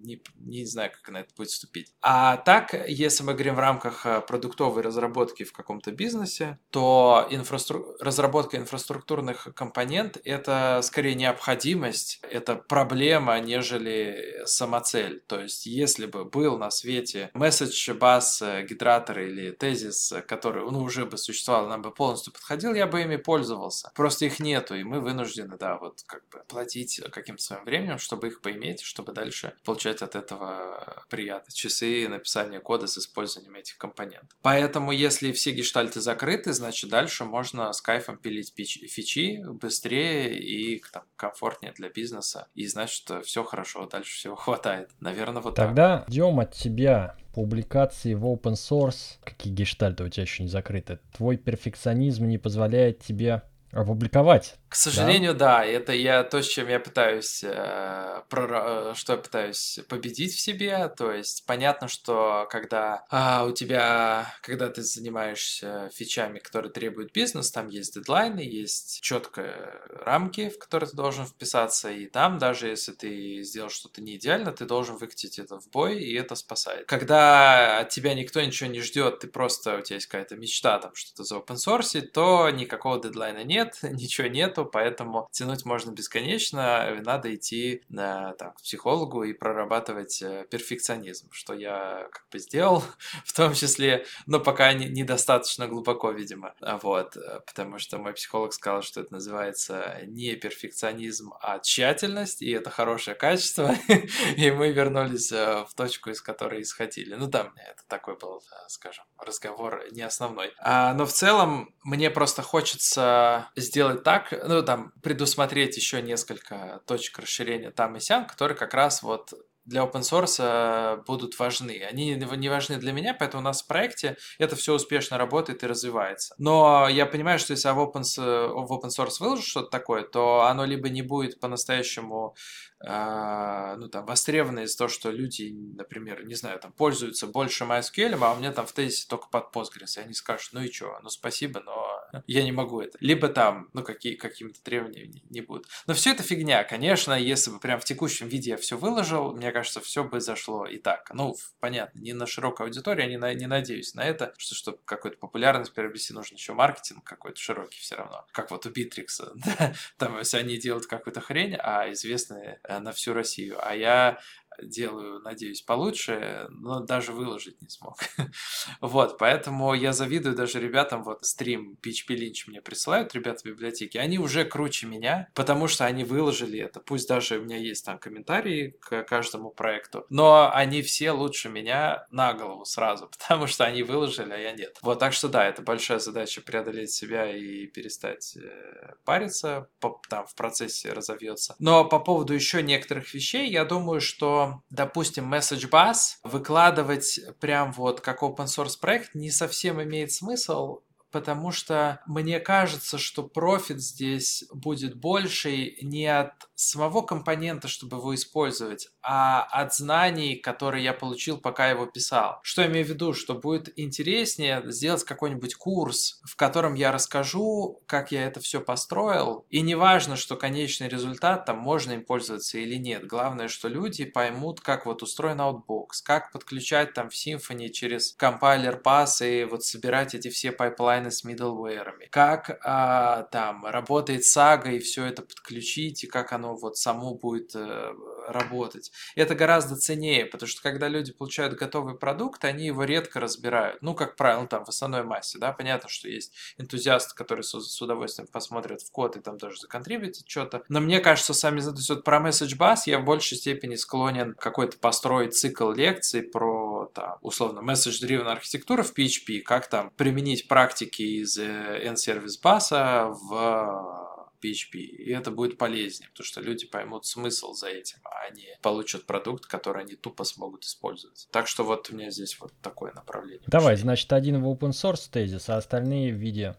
не, 0.04 0.22
не 0.40 0.66
знаю, 0.66 0.92
как 0.92 1.10
на 1.10 1.18
это 1.18 1.34
будет 1.36 1.50
вступить. 1.50 1.94
А 2.02 2.38
так, 2.38 2.74
если 2.88 3.24
мы 3.24 3.34
говорим 3.34 3.56
в 3.56 3.60
рамках 3.60 4.06
э, 4.06 4.22
продуктовой 4.22 4.82
разработки 4.82 5.44
в 5.44 5.54
каком-то 5.54 5.92
бизнесе, 5.92 6.60
то 6.70 7.28
инфраструк... 7.30 8.02
разработка 8.02 8.58
инфраструктурных 8.58 9.50
компонент— 9.56 10.18
это 10.24 10.80
скорее 10.84 11.16
необходимость, 11.16 12.20
это 12.30 12.56
проблема, 12.56 13.40
нежели 13.40 14.44
самоцель. 14.46 15.22
То 15.28 15.42
есть, 15.42 15.66
если 15.66 16.06
бы 16.06 16.26
был 16.26 16.58
на 16.58 16.72
свете 16.72 17.30
месседж, 17.34 17.92
бас, 17.94 18.42
э, 18.42 18.66
гидратор 18.68 19.20
или 19.20 19.52
тезис, 19.52 20.14
который 20.28 20.64
ну, 20.70 20.82
уже 20.82 21.06
бы 21.06 21.18
существовал, 21.18 21.68
нам 21.68 21.82
бы 21.82 21.92
полностью 21.92 22.34
подходил, 22.34 22.74
я 22.74 22.88
бы 22.88 23.02
ими 23.02 23.18
пользовался. 23.18 23.92
Просто 23.96 24.26
их 24.26 24.40
нету, 24.40 24.76
и 24.76 24.84
мы 24.84 25.00
вынуждены, 25.00 25.58
да, 25.58 25.78
вот 25.78 26.04
как 26.06 26.28
бы 26.30 26.44
платить 26.48 27.02
каким-то 27.12 27.44
своим 27.44 27.66
временем, 27.66 27.98
чтобы 27.98 28.28
их 28.28 28.42
поиметь, 28.42 28.82
чтобы 28.82 29.14
дальше 29.14 29.54
получать 29.74 30.04
от 30.04 30.16
этого 30.16 31.04
приятно. 31.10 31.52
Часы 31.52 32.08
написания 32.08 32.60
кода 32.60 32.86
с 32.86 33.00
использованием 33.00 33.56
этих 33.56 33.76
компонентов. 33.80 34.38
Поэтому, 34.44 34.92
если 34.92 35.32
все 35.32 35.52
гештальты 35.52 36.00
закрыты, 36.00 36.54
значит, 36.54 36.92
дальше 36.92 37.26
можно 37.26 37.74
с 37.74 37.82
кайфом 37.82 38.18
пилить 38.18 38.54
фичи 38.56 39.44
быстрее 39.44 40.38
и 40.38 40.84
там, 40.92 41.04
комфортнее 41.16 41.74
для 41.74 41.90
бизнеса. 41.90 42.50
И 42.54 42.68
значит, 42.68 43.10
все 43.26 43.44
хорошо, 43.44 43.88
дальше 43.88 44.16
всего 44.16 44.36
хватает. 44.44 44.92
Наверное, 45.00 45.42
вот 45.42 45.56
Тогда 45.56 46.00
так. 46.00 46.10
ждем 46.10 46.40
от 46.40 46.54
тебя 46.54 47.18
публикации 47.34 48.14
в 48.14 48.26
open 48.26 48.54
source. 48.54 49.18
Какие 49.24 49.52
гештальты 49.52 50.04
у 50.04 50.10
тебя 50.10 50.22
еще 50.22 50.44
не 50.44 50.50
закрыты? 50.50 51.00
Твой 51.18 51.38
перфекционизм 51.38 52.28
не 52.28 52.38
позволяет 52.38 53.00
тебе 53.00 53.42
опубликовать 53.72 54.56
К 54.74 54.76
сожалению, 54.76 55.36
да, 55.36 55.60
да 55.60 55.66
это 55.66 55.94
я 55.94 56.24
то, 56.24 56.42
с 56.42 56.48
чем 56.48 56.68
я 56.68 56.80
пытаюсь, 56.80 57.44
э, 57.44 58.24
про, 58.28 58.92
э, 58.92 58.94
что 58.96 59.14
я 59.14 59.20
пытаюсь 59.20 59.80
победить 59.88 60.34
в 60.34 60.40
себе. 60.40 60.90
То 60.98 61.12
есть 61.12 61.46
понятно, 61.46 61.88
что 61.88 62.48
когда 62.50 63.06
а, 63.12 63.46
у 63.46 63.52
тебя, 63.52 64.34
когда 64.42 64.70
ты 64.70 64.82
занимаешься 64.82 65.92
фичами, 65.94 66.40
которые 66.40 66.72
требуют 66.72 67.12
бизнес, 67.12 67.52
там 67.52 67.70
есть 67.70 67.94
дедлайны, 67.94 68.40
есть 68.40 69.02
четкие 69.02 69.80
рамки, 69.90 70.50
в 70.50 70.58
которые 70.58 70.90
ты 70.90 70.96
должен 70.96 71.28
вписаться, 71.28 71.92
и 71.92 72.08
там 72.08 72.40
даже 72.40 72.68
если 72.68 72.94
ты 72.94 73.44
сделал 73.44 73.70
что-то 73.70 74.02
не 74.02 74.16
идеально, 74.16 74.54
ты 74.54 74.66
должен 74.66 74.98
выкатить 74.98 75.38
это 75.38 75.60
в 75.60 75.70
бой, 75.70 76.00
и 76.00 76.16
это 76.16 76.34
спасает. 76.34 76.88
Когда 76.88 77.82
от 77.82 77.90
тебя 77.90 78.16
никто 78.16 78.42
ничего 78.42 78.72
не 78.72 78.82
ждет, 78.82 79.20
ты 79.20 79.28
просто 79.28 79.78
у 79.78 79.82
тебя 79.82 79.98
есть 79.98 80.08
какая-то 80.08 80.36
мечта 80.36 80.80
там 80.80 80.96
что-то 80.96 81.24
за 81.24 81.36
open 81.36 81.58
source, 81.58 82.02
то 82.02 82.50
никакого 82.50 83.00
дедлайна 83.00 83.44
нет, 83.44 83.78
ничего 83.84 84.26
нету, 84.26 84.63
поэтому 84.66 85.28
тянуть 85.32 85.66
можно 85.66 85.92
бесконечно, 85.92 86.96
надо 87.04 87.34
идти 87.34 87.84
на, 87.90 88.34
там, 88.34 88.54
к 88.54 88.62
психологу 88.62 89.24
и 89.24 89.34
прорабатывать 89.34 90.22
э, 90.22 90.46
перфекционизм, 90.50 91.30
что 91.32 91.54
я 91.54 92.08
как 92.12 92.26
бы 92.32 92.40
сделал, 92.40 92.84
в 93.26 93.34
том 93.34 93.54
числе, 93.54 94.06
но 94.26 94.40
пока 94.40 94.74
не, 94.74 94.88
недостаточно 94.88 95.68
глубоко, 95.68 96.12
видимо, 96.12 96.54
вот, 96.82 97.18
э, 97.18 97.42
потому 97.46 97.80
что 97.80 97.98
мой 97.98 98.14
психолог 98.14 98.54
сказал, 98.54 98.82
что 98.82 99.02
это 99.02 99.14
называется 99.14 100.00
не 100.06 100.36
перфекционизм, 100.36 101.34
а 101.42 101.60
тщательность, 101.60 102.42
и 102.42 102.52
это 102.52 102.70
хорошее 102.70 103.16
качество, 103.16 103.76
и 104.38 104.52
мы 104.52 104.72
вернулись 104.72 105.32
э, 105.32 105.66
в 105.68 105.74
точку, 105.76 106.10
из 106.10 106.22
которой 106.22 106.62
исходили. 106.62 107.16
Ну 107.16 107.28
да, 107.28 107.52
это 107.56 107.84
такой 107.88 108.18
был, 108.18 108.42
скажем, 108.68 109.06
разговор 109.18 109.84
не 109.92 110.02
основной. 110.02 110.54
А, 110.60 110.94
но 110.94 111.06
в 111.06 111.12
целом 111.12 111.74
мне 111.84 112.10
просто 112.10 112.42
хочется 112.42 113.50
сделать 113.56 114.04
так, 114.04 114.34
ну 114.54 114.64
там, 114.64 114.94
предусмотреть 115.02 115.78
еще 115.78 116.02
несколько 116.02 116.82
точек 116.86 117.20
расширения 117.20 117.72
там 117.72 117.96
и 117.96 118.00
сям, 118.00 118.26
которые 118.28 118.58
как 118.58 118.74
раз 118.74 119.04
вот 119.04 119.34
для 119.66 119.82
open 119.84 120.02
source 120.02 120.36
э, 120.40 121.02
будут 121.08 121.38
важны. 121.40 121.84
Они 121.90 122.16
не 122.16 122.50
важны 122.50 122.78
для 122.78 122.92
меня, 122.92 123.14
поэтому 123.14 123.42
у 123.42 123.44
нас 123.44 123.62
в 123.64 123.68
проекте 123.68 124.18
это 124.38 124.56
все 124.56 124.74
успешно 124.74 125.18
работает 125.18 125.64
и 125.64 125.68
развивается. 125.68 126.36
Но 126.38 126.88
я 126.90 127.06
понимаю, 127.06 127.40
что 127.40 127.54
если 127.54 127.70
в 127.70 127.80
open, 127.80 128.04
в 128.04 128.72
open 128.72 128.90
source 128.90 129.20
выложу 129.20 129.44
что-то 129.44 129.70
такое, 129.70 130.04
то 130.04 130.42
оно 130.42 130.66
либо 130.66 130.90
не 130.90 131.02
будет 131.02 131.40
по-настоящему 131.40 132.36
ну, 132.84 133.88
там, 133.88 134.06
востребованное 134.06 134.66
из-за 134.66 134.78
того, 134.78 134.88
что 134.90 135.10
люди, 135.10 135.56
например, 135.76 136.26
не 136.26 136.36
знаю, 136.36 136.60
там, 136.60 136.74
пользуются 136.74 137.28
больше 137.28 137.64
MySQL, 137.64 138.18
а 138.22 138.34
у 138.34 138.38
меня 138.38 138.52
там 138.52 138.66
в 138.66 138.74
тезисе 138.74 139.08
только 139.08 139.28
под 139.30 139.56
Postgres, 139.56 139.98
и 139.98 140.02
они 140.02 140.14
скажут, 140.14 140.52
ну 140.52 140.62
и 140.62 140.72
что, 140.72 141.00
ну 141.02 141.10
спасибо, 141.10 141.62
но 141.62 142.04
я 142.28 142.44
не 142.44 142.52
могу 142.52 142.82
это. 142.82 142.98
Либо 143.00 143.30
там, 143.30 143.70
ну, 143.74 143.84
какие, 143.84 144.16
какими-то 144.16 144.62
требованиями 144.62 145.14
не, 145.14 145.24
не 145.30 145.42
будут. 145.42 145.68
Но 145.88 145.94
все 145.94 146.12
это 146.12 146.24
фигня, 146.24 146.64
конечно, 146.64 147.14
если 147.14 147.52
бы 147.52 147.60
прям 147.60 147.80
в 147.80 147.86
текущем 147.86 148.28
виде 148.28 148.52
я 148.52 148.58
все 148.58 148.78
выложил, 148.78 149.34
мне 149.34 149.52
кажется, 149.52 149.80
все 149.80 150.04
бы 150.04 150.20
зашло 150.20 150.66
и 150.66 150.78
так. 150.78 151.10
Ну, 151.14 151.36
понятно, 151.60 152.00
не 152.00 152.14
на 152.14 152.28
широкую 152.28 152.66
аудиторию, 152.66 153.06
я 153.06 153.10
не, 153.10 153.18
на, 153.18 153.34
не 153.34 153.48
надеюсь 153.48 153.96
на 153.96 154.04
это, 154.06 154.34
что 154.38 154.56
чтобы 154.56 154.80
какую-то 154.86 155.18
популярность 155.18 155.74
приобрести, 155.74 156.14
нужно 156.14 156.36
еще 156.36 156.54
маркетинг 156.54 157.04
какой-то 157.04 157.40
широкий 157.40 157.80
все 157.80 157.96
равно. 157.96 158.26
Как 158.32 158.52
вот 158.52 158.66
у 158.66 158.70
Битрикса, 158.70 159.34
там, 159.98 160.18
если 160.20 160.38
они 160.38 160.58
делают 160.58 160.86
какую-то 160.86 161.22
хрень, 161.22 161.56
а 161.58 161.92
известные 161.92 162.60
на 162.80 162.92
всю 162.92 163.14
Россию. 163.14 163.58
А 163.62 163.76
я 163.76 164.20
делаю, 164.62 165.20
надеюсь, 165.22 165.62
получше, 165.62 166.48
но 166.50 166.80
даже 166.80 167.12
выложить 167.12 167.62
не 167.62 167.70
смог. 167.70 167.98
вот, 168.82 169.18
поэтому 169.18 169.74
я 169.74 169.94
завидую 169.94 170.36
даже 170.36 170.60
ребятам, 170.60 171.04
вот 171.04 171.26
стрим 171.26 171.78
PHP 171.82 172.16
Lynch 172.16 172.44
мне 172.48 172.62
присылают, 172.62 173.14
ребята 173.14 173.42
в 173.42 173.46
библиотеке, 173.46 174.00
они 174.00 174.20
уже 174.20 174.46
круче 174.46 174.88
меня, 174.88 175.30
потому 175.34 175.68
что 175.68 175.86
они 175.86 176.04
выложили 176.04 176.60
это, 176.60 176.80
пусть 176.80 177.08
даже 177.08 177.40
у 177.40 177.44
меня 177.44 177.58
есть 177.58 177.86
там 177.86 177.98
комментарии 177.98 178.76
к 178.80 179.04
каждому 179.04 179.52
проекту, 179.52 180.06
но 180.10 180.52
они 180.54 180.82
все 180.82 181.12
лучше 181.12 181.50
меня 181.50 182.08
на 182.12 182.34
голову 182.34 182.66
сразу, 182.66 183.10
потому 183.20 183.48
что 183.48 183.66
они 183.66 183.84
выложили, 183.84 184.34
а 184.34 184.38
я 184.38 184.52
нет. 184.52 184.78
Вот, 184.82 185.00
так 185.00 185.14
что 185.14 185.30
да, 185.30 185.48
это 185.48 185.62
большая 185.62 186.00
задача 186.00 186.42
преодолеть 186.42 186.92
себя 186.92 187.30
и 187.32 187.68
перестать 187.68 188.38
э, 188.38 188.94
париться, 189.06 189.68
там 190.10 190.26
в 190.26 190.36
процессе 190.36 190.94
разовьется. 190.94 191.56
Но 191.60 191.86
по 191.86 192.00
поводу 192.00 192.34
еще 192.34 192.62
некоторых 192.62 193.14
вещей, 193.14 193.50
я 193.50 193.66
думаю, 193.66 194.02
что 194.02 194.43
допустим, 194.70 195.34
Message 195.34 195.70
Bus 195.70 196.18
выкладывать 196.24 197.20
прям 197.40 197.72
вот 197.72 198.02
как 198.02 198.24
open 198.24 198.46
source 198.46 198.80
проект 198.80 199.16
не 199.16 199.32
совсем 199.32 199.82
имеет 199.82 200.12
смысл, 200.12 200.82
потому 201.12 201.52
что 201.52 202.02
мне 202.08 202.40
кажется, 202.40 202.98
что 202.98 203.24
профит 203.24 203.80
здесь 203.80 204.46
будет 204.52 204.96
больше 204.96 205.76
не 205.82 206.08
от 206.08 206.34
самого 206.56 207.04
компонента, 207.04 207.68
чтобы 207.68 207.98
его 207.98 208.16
использовать, 208.16 208.90
а 209.04 209.44
от 209.44 209.74
знаний, 209.76 210.36
которые 210.36 210.84
я 210.84 210.94
получил, 210.94 211.38
пока 211.38 211.70
его 211.70 211.86
писал. 211.86 212.40
Что 212.42 212.62
я 212.62 212.68
имею 212.70 212.86
в 212.86 212.90
виду? 212.90 213.14
Что 213.14 213.36
будет 213.36 213.78
интереснее 213.78 214.64
сделать 214.72 215.04
какой-нибудь 215.04 215.56
курс, 215.56 216.22
в 216.24 216.36
котором 216.36 216.74
я 216.74 216.92
расскажу, 216.92 217.82
как 217.86 218.12
я 218.12 218.26
это 218.26 218.40
все 218.40 218.62
построил. 218.62 219.46
И 219.50 219.62
не 219.62 219.76
важно, 219.76 220.16
что 220.16 220.38
конечный 220.38 220.88
результат, 220.88 221.46
там 221.46 221.58
можно 221.58 221.92
им 221.92 222.06
пользоваться 222.06 222.58
или 222.58 222.76
нет. 222.76 223.06
Главное, 223.06 223.50
что 223.50 223.68
люди 223.68 224.06
поймут, 224.06 224.62
как 224.62 224.86
вот 224.86 225.04
устроен 225.04 225.42
Outbox, 225.42 225.88
как 226.04 226.32
подключать 226.32 226.94
там 226.94 227.10
в 227.10 227.14
Symfony 227.14 227.70
через 227.70 228.14
компайлер 228.14 228.78
пас 228.78 229.22
и 229.22 229.44
вот 229.44 229.66
собирать 229.66 230.16
эти 230.16 230.30
все 230.30 230.52
pipeline 230.52 231.05
ы 231.05 231.12
с 231.12 231.26
middleware, 231.26 231.92
как 232.10 232.60
а, 232.64 233.24
там 233.24 233.66
работает 233.66 234.24
сага 234.26 234.72
и 234.72 234.80
все 234.80 235.06
это 235.06 235.24
подключить, 235.24 236.04
и 236.04 236.08
как 236.08 236.32
оно 236.32 236.56
вот 236.56 236.78
само 236.78 237.16
будет 237.16 237.56
э, 237.56 237.94
работать. 238.28 238.92
Это 239.16 239.36
гораздо 239.36 239.76
ценнее, 239.76 240.26
потому 240.26 240.48
что 240.48 240.62
когда 240.62 240.88
люди 240.88 241.12
получают 241.12 241.56
готовый 241.56 241.98
продукт, 241.98 242.44
они 242.46 242.68
его 242.68 242.84
редко 242.84 243.20
разбирают. 243.20 243.82
Ну, 243.82 243.94
как 243.94 244.16
правило, 244.16 244.42
ну, 244.42 244.48
там 244.48 244.66
в 244.66 244.70
основной 244.70 245.04
массе, 245.04 245.38
да, 245.40 245.52
понятно, 245.52 245.90
что 245.90 246.10
есть 246.10 246.34
энтузиасты, 246.58 247.16
которые 247.16 247.44
с, 247.44 247.82
удовольствием 247.82 248.28
посмотрят 248.28 248.82
в 248.82 248.92
код 248.92 249.18
и 249.18 249.20
там 249.20 249.38
даже 249.38 249.58
законтрибьютят 249.58 250.24
что-то. 250.28 250.64
Но 250.70 250.80
мне 250.80 251.00
кажется, 251.00 251.34
сами, 251.34 251.60
то 251.60 251.72
есть 251.72 251.90
вот 251.90 252.04
про 252.04 252.20
Message 252.20 252.58
Bus 252.58 252.82
я 252.86 253.00
в 253.00 253.06
большей 253.06 253.38
степени 253.38 253.76
склонен 253.76 254.36
какой-то 254.36 254.78
построить 254.78 255.36
цикл 255.36 255.72
лекций 255.72 256.24
про, 256.24 256.92
там, 256.94 257.18
условно, 257.22 257.60
message-driven 257.60 258.28
архитектуру 258.28 258.84
в 258.84 258.98
PHP, 258.98 259.42
как 259.42 259.68
там 259.68 259.92
применить 259.96 260.48
практики 260.48 261.02
из 261.02 261.38
э, 261.38 261.82
NServiceBus 261.84 263.14
в 263.30 264.13
PHP. 264.44 264.78
И 264.78 265.12
это 265.12 265.32
будет 265.32 265.58
полезнее, 265.58 266.10
потому 266.10 266.26
что 266.26 266.42
люди 266.42 266.66
поймут 266.66 267.06
смысл 267.06 267.54
за 267.54 267.68
этим, 267.68 268.00
а 268.04 268.28
они 268.28 268.48
получат 268.62 269.06
продукт, 269.06 269.46
который 269.46 269.84
они 269.84 269.96
тупо 269.96 270.24
смогут 270.24 270.64
использовать. 270.64 271.28
Так 271.32 271.48
что 271.48 271.64
вот 271.64 271.90
у 271.90 271.96
меня 271.96 272.12
здесь 272.12 272.40
вот 272.40 272.54
такое 272.62 272.92
направление. 272.94 273.44
Давай, 273.48 273.76
значит, 273.76 274.12
один 274.14 274.42
в 274.42 274.48
open 274.48 274.72
source 274.72 275.10
тезис, 275.12 275.50
а 275.50 275.58
остальные 275.58 276.14
в 276.14 276.18
виде 276.18 276.56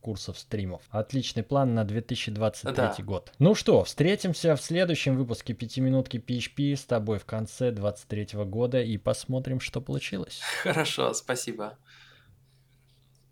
курсов 0.00 0.38
стримов. 0.38 0.82
Отличный 0.90 1.42
план 1.42 1.74
на 1.74 1.84
2023 1.84 2.74
да. 2.74 2.94
год. 3.00 3.32
Ну 3.38 3.54
что, 3.54 3.84
встретимся 3.84 4.56
в 4.56 4.62
следующем 4.62 5.16
выпуске 5.16 5.52
пятиминутки 5.54 6.16
PHP 6.16 6.76
с 6.76 6.84
тобой 6.84 7.18
в 7.18 7.24
конце 7.24 7.70
2023 7.70 8.44
года 8.44 8.80
и 8.80 8.96
посмотрим, 8.96 9.60
что 9.60 9.80
получилось. 9.80 10.40
Хорошо, 10.62 11.12
спасибо. 11.14 11.78